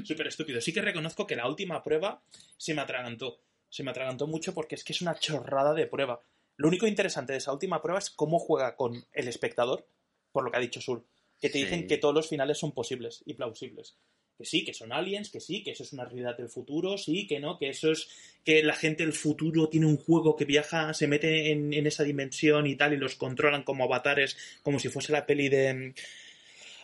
[0.03, 0.59] Súper estúpido.
[0.61, 2.21] Sí que reconozco que la última prueba
[2.57, 3.39] se me atragantó.
[3.69, 6.19] Se me atragantó mucho porque es que es una chorrada de prueba.
[6.57, 9.87] Lo único interesante de esa última prueba es cómo juega con el espectador,
[10.31, 11.05] por lo que ha dicho Sul.
[11.41, 11.63] Que te Sí.
[11.65, 13.97] dicen que todos los finales son posibles y plausibles.
[14.37, 17.27] Que sí, que son aliens, que sí, que eso es una realidad del futuro, sí,
[17.27, 18.07] que no, que eso es
[18.43, 22.03] que la gente del futuro tiene un juego que viaja, se mete en, en esa
[22.03, 25.93] dimensión y tal, y los controlan como avatares, como si fuese la peli de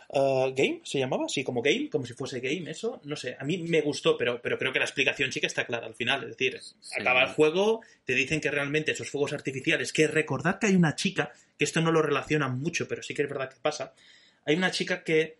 [0.10, 1.28] uh, Game, ¿se llamaba?
[1.28, 4.40] Sí, como Game, como si fuese Game, eso, no sé, a mí me gustó, pero,
[4.42, 6.60] pero creo que la explicación sí que está clara al final, es decir,
[7.00, 10.96] acaba el juego, te dicen que realmente esos fuegos artificiales, que recordad que hay una
[10.96, 13.94] chica, que esto no lo relaciona mucho, pero sí que es verdad que pasa,
[14.48, 15.38] hay una chica que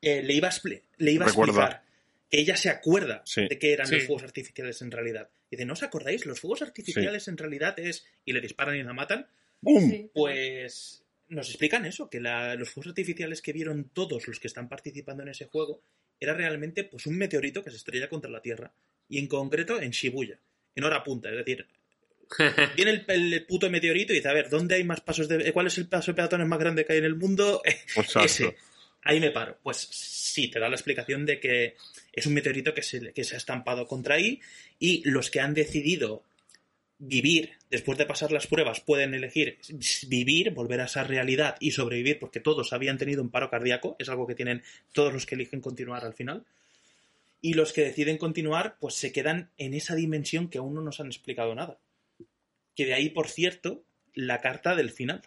[0.00, 1.52] eh, le iba a, expli- le iba a Recuerda.
[1.64, 1.82] explicar
[2.30, 3.48] que ella se acuerda Sí.
[3.48, 3.96] de que eran Sí.
[3.96, 5.28] los fuegos artificiales en realidad.
[5.50, 6.24] Y dice, ¿no os acordáis?
[6.26, 8.06] Los fuegos artificiales en realidad es...
[8.24, 9.26] y le disparan y la matan.
[9.60, 9.90] ¡Bum!
[9.90, 10.10] Sí.
[10.14, 14.68] Pues nos explican eso, que la- los fuegos artificiales que vieron todos los que están
[14.68, 15.82] participando en ese juego
[16.20, 18.72] era realmente pues un meteorito que se estrella contra la Tierra.
[19.08, 20.38] Y en concreto en Shibuya,
[20.76, 21.30] en hora punta.
[21.30, 21.66] Es decir,
[22.76, 25.52] viene el, el puto meteorito y dice, a ver, ¿dónde hay más pasos de...
[25.52, 27.62] ¿Cuál es el paso de peatones más grande que hay en el mundo?
[27.64, 28.20] Exacto.
[28.24, 28.56] Ese.
[29.02, 29.58] Ahí me paro.
[29.62, 31.76] Pues sí, te da la explicación de que
[32.12, 34.40] es un meteorito que se, que se ha estampado contra ahí
[34.78, 36.24] y los que han decidido
[36.98, 39.58] vivir después de pasar las pruebas pueden elegir
[40.06, 44.10] vivir, volver a esa realidad y sobrevivir porque todos habían tenido un paro cardíaco, es
[44.10, 44.62] algo que tienen
[44.92, 46.44] todos los que eligen continuar al final.
[47.40, 51.00] Y los que deciden continuar, pues se quedan en esa dimensión que aún no nos
[51.00, 51.78] han explicado nada.
[52.80, 53.82] Que de ahí, por cierto,
[54.14, 55.20] la carta del final.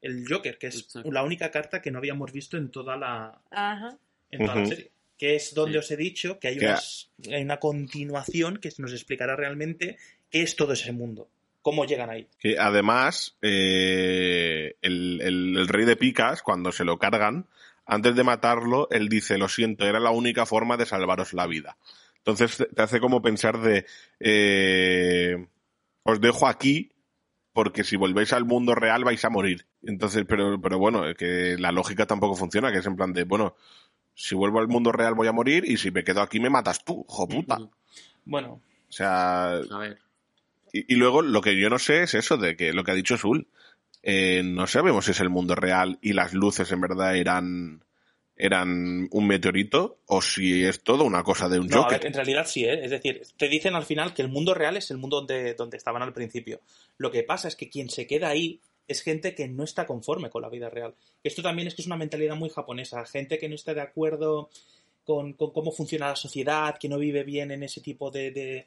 [0.00, 1.12] El Joker, que es Exacto.
[1.12, 3.98] la única carta que no habíamos visto en toda la, Ajá.
[4.30, 4.90] en toda la serie.
[5.18, 5.78] Que es donde Sí.
[5.80, 9.98] os he dicho que hay, unas- hay una continuación que nos explicará realmente
[10.30, 11.28] qué es todo ese mundo.
[11.60, 12.26] Cómo llegan ahí.
[12.38, 17.46] Que además, eh, el, el- el rey de picas, cuando se lo cargan,
[17.84, 21.76] antes de matarlo, él dice, lo siento, era la única forma de salvaros la vida.
[22.16, 23.84] Entonces te- te hace como pensar de,
[24.20, 25.46] eh,
[26.02, 26.90] os dejo aquí
[27.54, 29.64] porque si volvéis al mundo real vais a morir.
[29.82, 33.54] Entonces, pero, pero bueno, que la lógica tampoco funciona, que es en plan de, bueno,
[34.12, 36.84] si vuelvo al mundo real voy a morir y si me quedo aquí me matas
[36.84, 37.56] tú, hijo puta.
[37.56, 37.70] O
[38.26, 39.98] Bueno, sea, A ver.
[40.72, 42.94] y, y luego lo que yo no sé es eso, de que lo que ha
[42.94, 43.48] dicho Sul.
[44.02, 47.82] Eh, no sabemos si es el mundo real y las luces en verdad eran,
[48.36, 51.98] eran un meteorito o si es todo una cosa de un no, a Joker.
[52.00, 52.84] ver, en realidad sí, ¿eh?
[52.84, 55.76] es decir, te dicen al final que el mundo real es el mundo donde, donde
[55.76, 56.60] estaban al principio.
[56.98, 60.30] Lo que pasa es que quien se queda ahí es gente que no está conforme
[60.30, 60.94] con la vida real.
[61.22, 64.50] Esto también es que es una mentalidad muy japonesa, gente que no está de acuerdo
[65.04, 68.66] con, con cómo funciona la sociedad, que no vive bien en ese tipo de, de-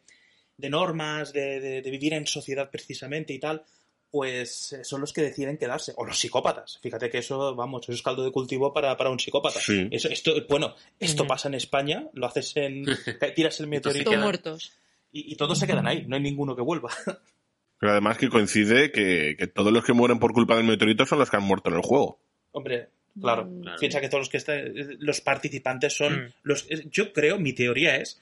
[0.57, 3.64] de normas, de, de- de vivir en sociedad precisamente y tal,
[4.12, 5.94] pues eh, son los que deciden quedarse.
[5.98, 6.80] O los psicópatas.
[6.82, 9.60] Fíjate que eso, vamos, eso es caldo de cultivo para, para un psicópata.
[9.60, 9.88] Sí.
[9.92, 11.28] Eso, esto, bueno, esto Ujú.
[11.30, 12.86] pasa en España, lo haces en.
[13.36, 14.24] tiras el meteorito Todos quedan.
[14.24, 14.72] muertos.
[15.12, 16.90] y, y todos se quedan ahí, no hay ninguno que vuelva.
[17.80, 21.20] Pero además que coincide que, que todos los que mueren por culpa del meteorito son
[21.20, 22.20] los que han muerto en el juego.
[22.52, 22.90] Hombre,
[23.22, 23.46] claro.
[23.46, 23.62] Mm.
[23.62, 23.78] Claro.
[23.80, 26.34] Piensa que todos los que están, los participantes son Mm.
[26.44, 26.68] los.
[26.90, 28.20] Yo creo, mi teoría es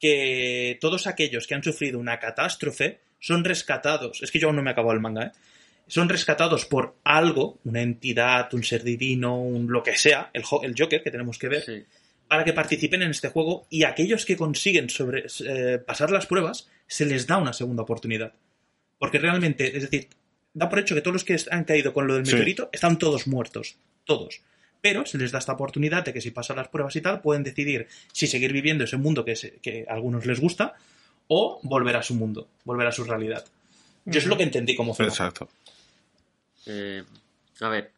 [0.00, 4.22] que todos aquellos que han sufrido una catástrofe son rescatados.
[4.22, 5.32] Es que yo aún no me he acabado el manga, ¿eh?
[5.86, 10.62] Son rescatados por algo, una entidad, un ser divino, un lo que sea, el, jo-
[10.62, 11.84] el Joker que tenemos que ver, Sí.
[12.28, 16.68] para que participen en este juego y aquellos que consiguen sobre, eh, pasar las pruebas
[16.86, 18.34] se les da una segunda oportunidad.
[18.98, 20.08] Porque realmente, es decir,
[20.52, 22.32] da por hecho que todos los que han caído con lo del Sí.
[22.32, 24.42] meteorito están todos muertos, todos.
[24.82, 27.44] Pero se les da esta oportunidad de que si pasan las pruebas y tal, pueden
[27.44, 30.74] decidir si seguir viviendo ese mundo que, se- que a algunos les gusta
[31.28, 33.44] o volver a su mundo, volver a su realidad.
[34.04, 35.10] Yo es lo que entendí como final.
[35.10, 35.48] Exacto.
[36.66, 37.04] Eh,
[37.60, 37.92] a ver.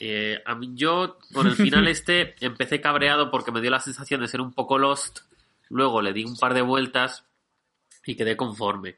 [0.00, 4.20] eh, a mí, yo con el final este empecé cabreado porque me dio la sensación
[4.20, 5.20] de ser un poco lost.
[5.68, 7.24] Luego le di un par de vueltas
[8.04, 8.96] y quedé conforme.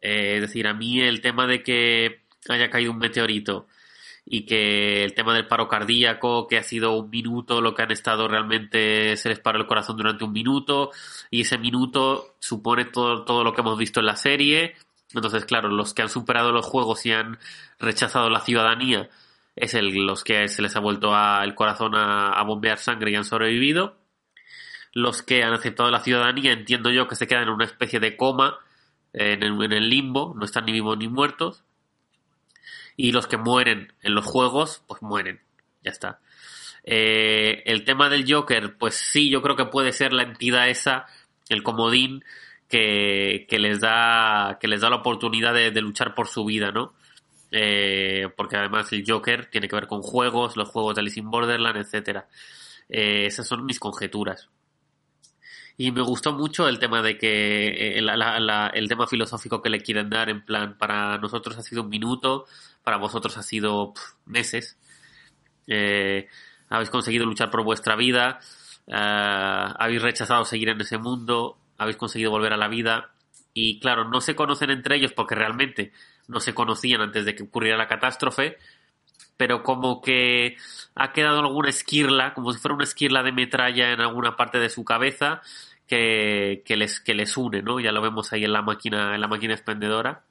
[0.00, 3.66] Eh, es decir, a mí el tema de que haya caído un meteorito
[4.28, 7.92] y que el tema del paro cardíaco, que ha sido un minuto, lo que han
[7.92, 10.90] estado realmente se les paró el corazón durante un minuto
[11.30, 14.74] y ese minuto supone todo, todo lo que hemos visto en la serie.
[15.14, 17.38] Entonces, claro, los que han superado los juegos y han
[17.78, 19.08] rechazado la ciudadanía
[19.54, 21.12] es el, los que se les ha vuelto
[21.42, 23.96] el corazón a, bombear sangre y han sobrevivido.
[24.92, 28.16] Los que han aceptado la ciudadanía, entiendo yo que se quedan en una especie de
[28.16, 28.58] coma,
[29.12, 31.65] en el limbo, no están ni vivos ni muertos.
[32.96, 35.40] Y los que mueren en los juegos, pues mueren.
[35.82, 36.20] Ya está.
[36.84, 41.06] Eh, el tema del Joker, pues sí, yo creo que puede ser la entidad esa,
[41.48, 42.24] el comodín,
[42.68, 46.72] que, que les da que les da la oportunidad de, de luchar por su vida,
[46.72, 46.94] ¿no?
[47.52, 51.30] Eh, porque además el Joker tiene que ver con juegos, los juegos de Alice in
[51.30, 52.26] Borderland, etcétera.
[52.88, 54.48] Eh, esas son mis conjeturas.
[55.78, 59.60] Y me gustó mucho el tema de que eh, la- la- la- el tema filosófico
[59.62, 62.46] que le quieren dar, en plan, para nosotros ha sido un minuto,
[62.86, 63.94] para vosotros ha sido
[64.26, 64.78] meses.
[65.66, 66.28] Eh,
[66.68, 68.38] habéis conseguido luchar por vuestra vida,
[68.86, 73.10] eh, habéis rechazado seguir en ese mundo, habéis conseguido volver a la vida.
[73.52, 75.90] Y claro, no se conocen entre ellos porque realmente
[76.28, 78.56] no se conocían antes de que ocurriera la catástrofe,
[79.36, 80.56] pero como que
[80.94, 84.70] ha quedado alguna esquirla, como si fuera una esquirla de metralla en alguna parte de
[84.70, 85.42] su cabeza
[85.88, 87.80] que, que les, que les une, ¿no?
[87.80, 90.22] Ya lo vemos ahí en la máquina, en la máquina expendedora.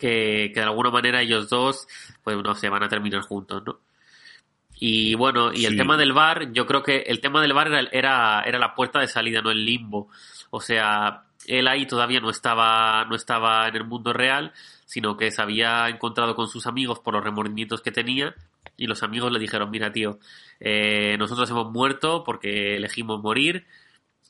[0.00, 1.86] Que, que de alguna manera ellos dos,
[2.24, 3.78] pues no sé, van a terminar juntos, ¿no?
[4.82, 5.76] Y bueno, y el Sí.
[5.76, 8.98] tema del bar, yo creo que el tema del bar era, era, era la puerta
[8.98, 10.08] de salida, no el limbo.
[10.50, 14.52] O sea, él ahí todavía no estaba, no estaba en el mundo real,
[14.86, 18.34] sino que se había encontrado con sus amigos por los remordimientos que tenía
[18.76, 20.18] y los amigos le dijeron, mira tío,
[20.60, 23.66] eh, nosotros hemos muerto porque elegimos morir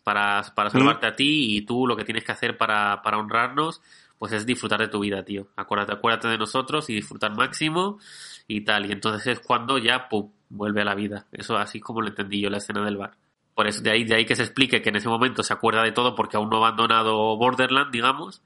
[0.03, 3.81] para, para salvarte a ti y tú lo que tienes que hacer para, para honrarnos
[4.21, 5.47] pues es disfrutar de tu vida, tío.
[5.57, 7.99] Acuérdate, acuérdate de nosotros y disfrutar máximo
[8.47, 8.85] y tal.
[8.85, 11.27] Y entonces es cuando ya, pum, vuelve a la vida.
[11.33, 13.17] Eso así como lo entendí yo la escena del bar.
[13.55, 15.83] Por eso, de ahí, de ahí que se explique que en ese momento se acuerda
[15.83, 18.43] de todo porque aún no ha abandonado Borderland, digamos,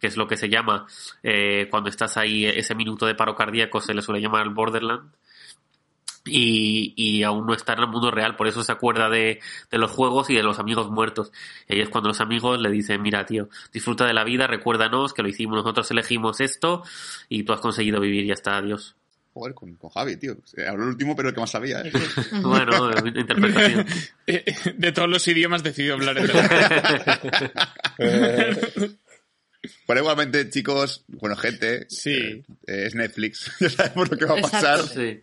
[0.00, 0.86] que es lo que se llama
[1.22, 5.12] eh, cuando estás ahí, ese minuto de paro cardíaco se le suele llamar el Borderland.
[6.24, 9.40] Y, y aún no está en el mundo real, por eso se acuerda de,
[9.70, 11.32] de los juegos y de los amigos muertos.
[11.68, 15.14] Y ahí es cuando los amigos le dicen, mira tío, disfruta de la vida, recuérdanos
[15.14, 16.82] que lo hicimos, nosotros elegimos esto
[17.28, 18.94] y tú has conseguido vivir, ya está, adiós.
[19.32, 20.36] Joder, con, con Javi, tío.
[20.68, 21.92] Habló el último, pero el que más sabía, ¿eh?
[22.42, 23.86] Bueno, interpretación.
[24.26, 24.44] Eh,
[24.76, 26.18] De todos los idiomas decidió hablar
[27.98, 28.98] en
[29.86, 32.12] Pero igualmente, chicos, bueno, gente, Sí.
[32.66, 33.50] eh, es Netflix.
[33.60, 34.80] Ya sabemos lo que va a pasar.
[34.82, 35.20] Sí.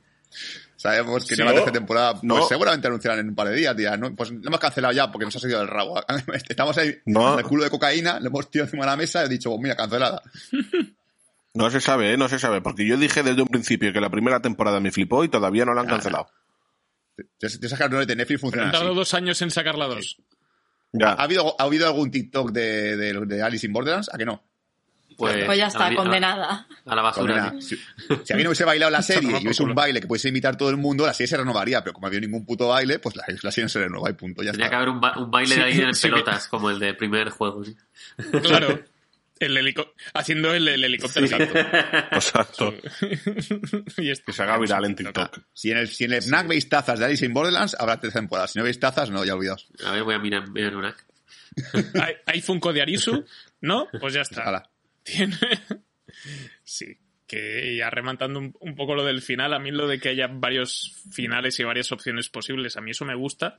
[0.85, 1.57] Sabemos que Sí, en la no.
[1.57, 2.47] tercera temporada, pues No.
[2.47, 4.15] seguramente anunciarán en un par de días, dirán, ¿no?
[4.15, 5.99] Pues lo hemos cancelado ya porque nos ha salido del rabo.
[6.49, 7.31] Estamos ahí No.
[7.31, 9.49] con el culo de cocaína, le hemos tirado encima de la mesa y he dicho,
[9.49, 10.21] pues mira, cancelada.
[11.53, 12.17] No se sabe, ¿eh?
[12.17, 12.59] No se sabe.
[12.59, 15.73] Porque yo dije desde un principio que la primera temporada me flipó y todavía no
[15.73, 16.27] la han cancelado.
[17.39, 20.17] Te, sacas no de Netflix funciona han tardado dos años en sacar la dos.
[20.91, 21.11] Ya.
[21.13, 24.09] ¿Ha habido, ¿Ha habido algún TikTok de, de, de Alice in Borderlands?
[24.13, 24.43] ¿A que no?
[25.17, 26.67] Pues, Pues ya la está, condenada.
[26.85, 27.49] A, a la basura.
[27.49, 27.51] Condena.
[27.51, 27.61] tío.
[27.61, 27.77] Si,
[28.25, 31.05] si hubiese bailado la serie y hubiese un baile que pudiese imitar todo el mundo,
[31.05, 33.63] la serie se renovaría, pero como no había ningún puto baile, pues la, la serie
[33.65, 34.71] no se renova y punto, ya Tenía está.
[34.71, 36.09] que haber un, ba- un baile de Sí, alguien en sí.
[36.09, 37.63] pelotas, como el del primer juego.
[37.63, 37.75] ¿sí?
[38.41, 38.79] Claro.
[39.37, 41.25] El helico- haciendo el, el helicóptero.
[42.11, 42.73] Exacto.
[43.97, 45.39] y esto- Que se haga viral en TikTok.
[45.53, 48.13] Si en el, si en el FNAC veis tazas de Alice in Borderlands, habrá tres
[48.13, 48.51] temporadas.
[48.51, 49.67] Si no veis tazas, no, ya olvidaos.
[49.85, 50.95] A ver, voy a mirar, mirar una.
[52.01, 53.25] Hay, hay Funko de Arisu,
[53.59, 53.87] ¿no?
[53.99, 54.69] Pues ya está.
[55.05, 55.37] Tiene.
[56.63, 56.97] Sí.
[57.27, 60.27] Que ya rematando un, un poco lo del final, a mí lo de que haya
[60.27, 63.57] varios finales y varias opciones posibles, a mí eso me gusta.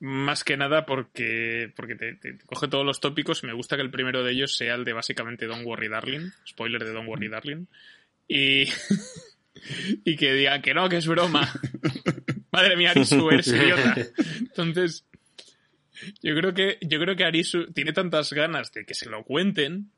[0.00, 3.44] Más que nada porque, porque te, te- te coge todos los tópicos.
[3.44, 6.30] Me gusta que el primero de ellos sea el de básicamente Don't Worry Darling.
[6.46, 7.66] Spoiler de Don't Worry Darling.
[8.28, 8.64] Y,
[10.04, 11.48] y que digan que no, que es broma.
[12.52, 13.94] Madre mía, Arisu, eres idiota.
[14.40, 15.06] Entonces,
[16.22, 19.92] yo creo que, yo creo que Arisu tiene tantas ganas de que se lo cuenten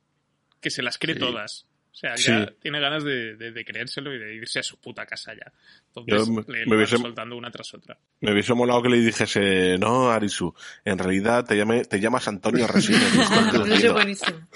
[0.60, 1.20] que se las cree Sí.
[1.20, 1.66] todas.
[1.90, 2.30] O sea, Sí.
[2.30, 5.52] ya tiene ganas de, de- de creérselo y de irse a su puta casa ya.
[5.88, 7.98] Entonces, Yo le, me hubiese- soltando una tras otra.
[8.20, 10.54] Me hubiese molado que le dijese, no, Arisu,
[10.84, 13.02] en realidad te, llame, te llamas Antonio Resines.
[13.52, 14.46] No sé, buenísimo.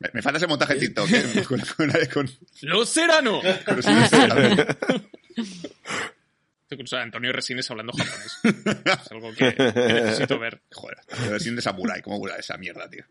[0.00, 1.44] Me, me falta ese montaje en TikTok, ¿eh?
[1.48, 2.30] Con, con, con-
[2.62, 3.40] ¡Lucerano!
[3.70, 3.80] con
[7.00, 8.38] Antonio Resines hablando japonés.
[8.84, 10.62] Es algo que, que necesito ver.
[10.72, 10.98] Joder,
[11.30, 13.04] versión de Samurai, ¿cómo mola esa mierda, tío?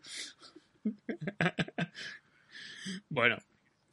[3.08, 3.36] Bueno,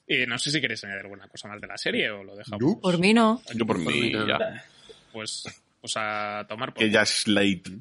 [0.07, 2.61] eh, no sé si queréis añadir alguna cosa más de la serie o lo dejamos.
[2.61, 2.80] No.
[2.80, 3.41] Por mí no.
[3.53, 4.55] Yo por Por mí, mí nada.
[4.55, 4.65] ya.
[5.11, 5.43] Pues,
[5.81, 7.72] pues a tomar por Que ya es late.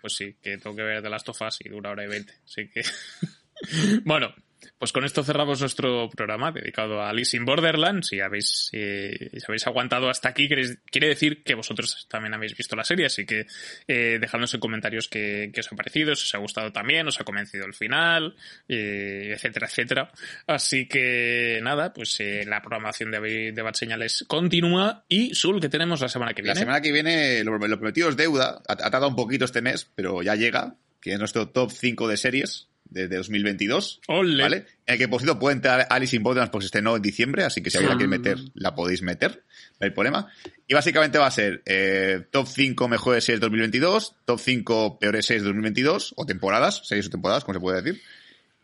[0.00, 2.32] Pues sí, que tengo que ver de las tofas y dura hora y veinte.
[2.44, 2.82] Así que.
[4.04, 4.32] bueno,
[4.78, 8.08] pues con esto cerramos nuestro programa dedicado a Alice in Borderlands.
[8.08, 12.76] Si habéis, eh, si habéis aguantado hasta aquí, quiere, decir que vosotros también habéis visto
[12.76, 13.06] la serie.
[13.06, 13.46] Así que
[13.86, 17.20] eh, dejadnos en comentarios qué, qué os ha parecido, si os ha gustado también, os
[17.20, 18.34] ha convencido el final,
[18.68, 20.12] eh, etcétera, etcétera.
[20.46, 25.04] Así que nada, pues eh, la programación de, de Bad Señales continúa.
[25.08, 26.60] Y Sul, que tenemos la semana que La viene.
[26.60, 28.62] semana que viene, lo, lo prometido es deuda.
[28.68, 30.76] Ha, ha tardado un poquito este mes, pero ya llega.
[31.00, 34.00] Que es nuestro top 5 de series desde 2022.
[34.08, 34.42] Ole.
[34.42, 34.56] ¿Vale?
[34.86, 37.44] En el que, por cierto, puede entrar Alice in Borderlands porque se estrenó en diciembre,
[37.44, 39.42] así que si alguien la quiere meter, la podéis meter,
[39.80, 40.28] no hay problema.
[40.66, 45.44] Y básicamente va a ser eh, top 5 mejores series 2022, top 5 peores series
[45.44, 48.02] 2022, o temporadas, series o temporadas, como se puede decir.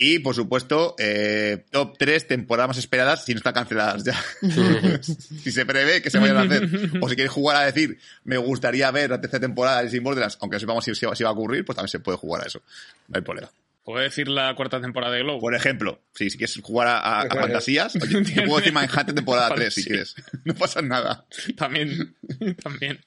[0.01, 4.15] Y, por supuesto, eh, top 3 temporadas más esperadas si no están canceladas ya.
[5.03, 6.69] si se prevé que se vayan a hacer.
[7.01, 10.39] O si queréis jugar a decir, me gustaría ver la tercera temporada de Sin Borderlands,
[10.41, 12.45] aunque no sepamos si, si va si va a ocurrir, pues también se puede jugar
[12.45, 12.63] a eso.
[13.09, 13.51] No hay problema.
[13.89, 15.40] ¿Puedo decir la cuarta temporada de Globo?
[15.40, 19.15] Por ejemplo, si, si quieres jugar a, a- a fantasías, oye, te puedo decir Manhattan
[19.15, 20.15] temporada 3 si quieres.
[20.44, 21.24] No pasa nada.
[21.56, 22.15] También,
[22.62, 23.01] también.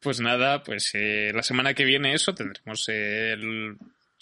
[0.00, 3.76] Pues nada, pues eh, la semana que viene eso tendremos el-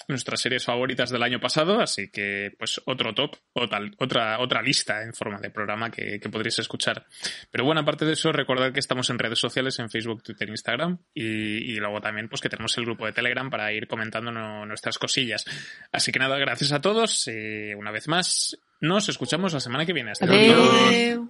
[0.07, 5.03] nuestras series favoritas del año pasado, así que pues otro top, otra, otra, otra lista
[5.03, 7.07] en forma de programa que, que podréis escuchar.
[7.51, 10.99] Pero bueno, aparte de eso, recordad que estamos en redes sociales, en Facebook, Twitter, Instagram,
[11.13, 14.65] y, y luego también pues que tenemos el grupo de Telegram para ir comentando no-
[14.67, 15.45] nuestras cosillas.
[15.93, 19.93] Así que nada, gracias a todos, eh, una vez más, nos escuchamos la semana que
[19.93, 20.13] viene.
[20.13, 21.29] Hasta luego.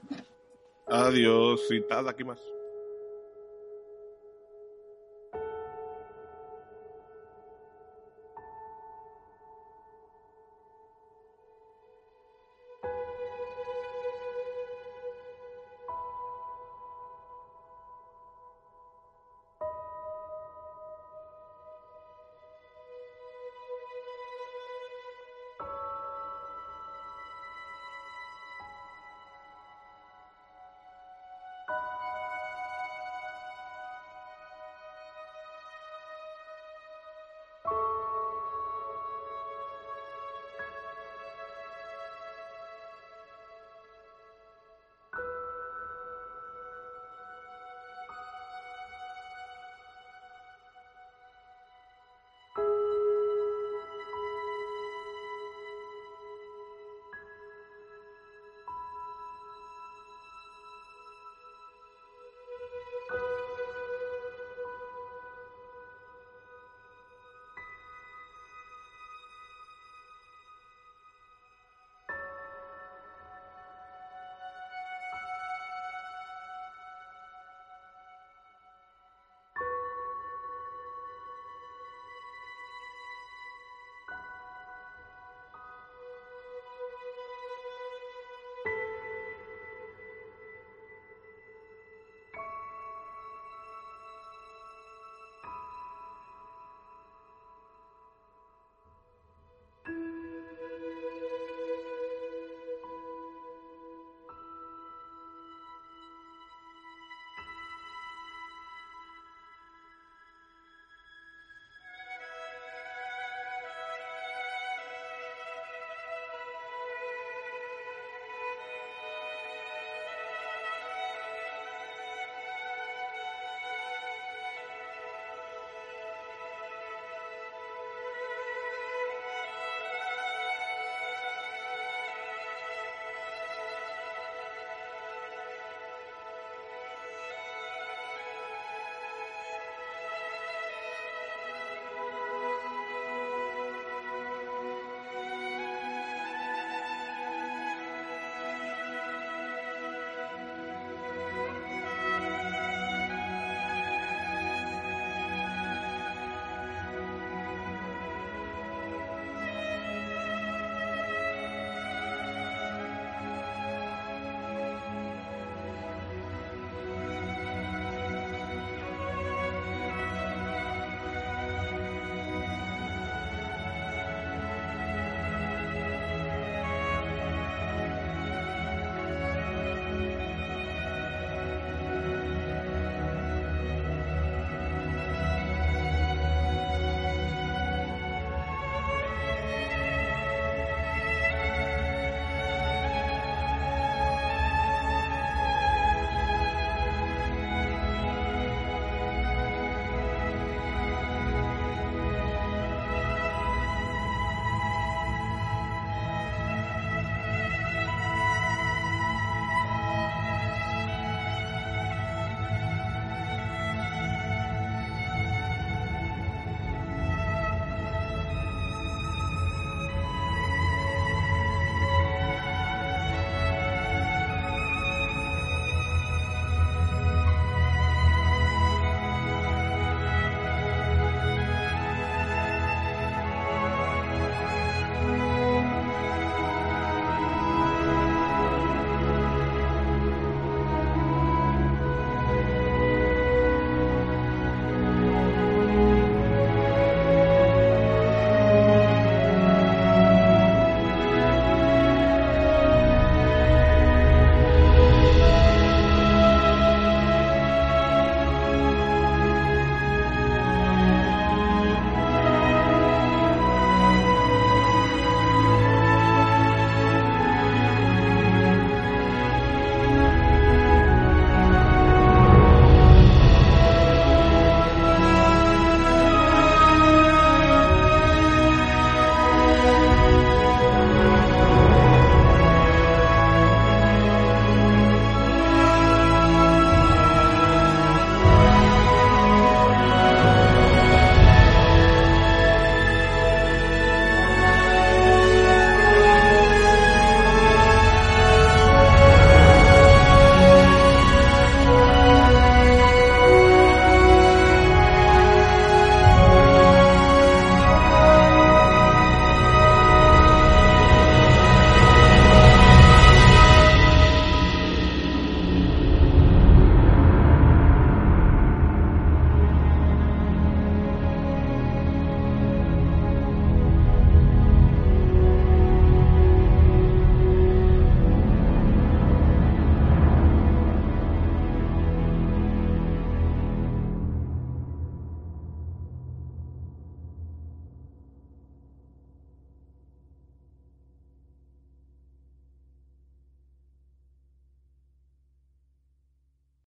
[0.89, 2.39] Adiós y tal, aquí más.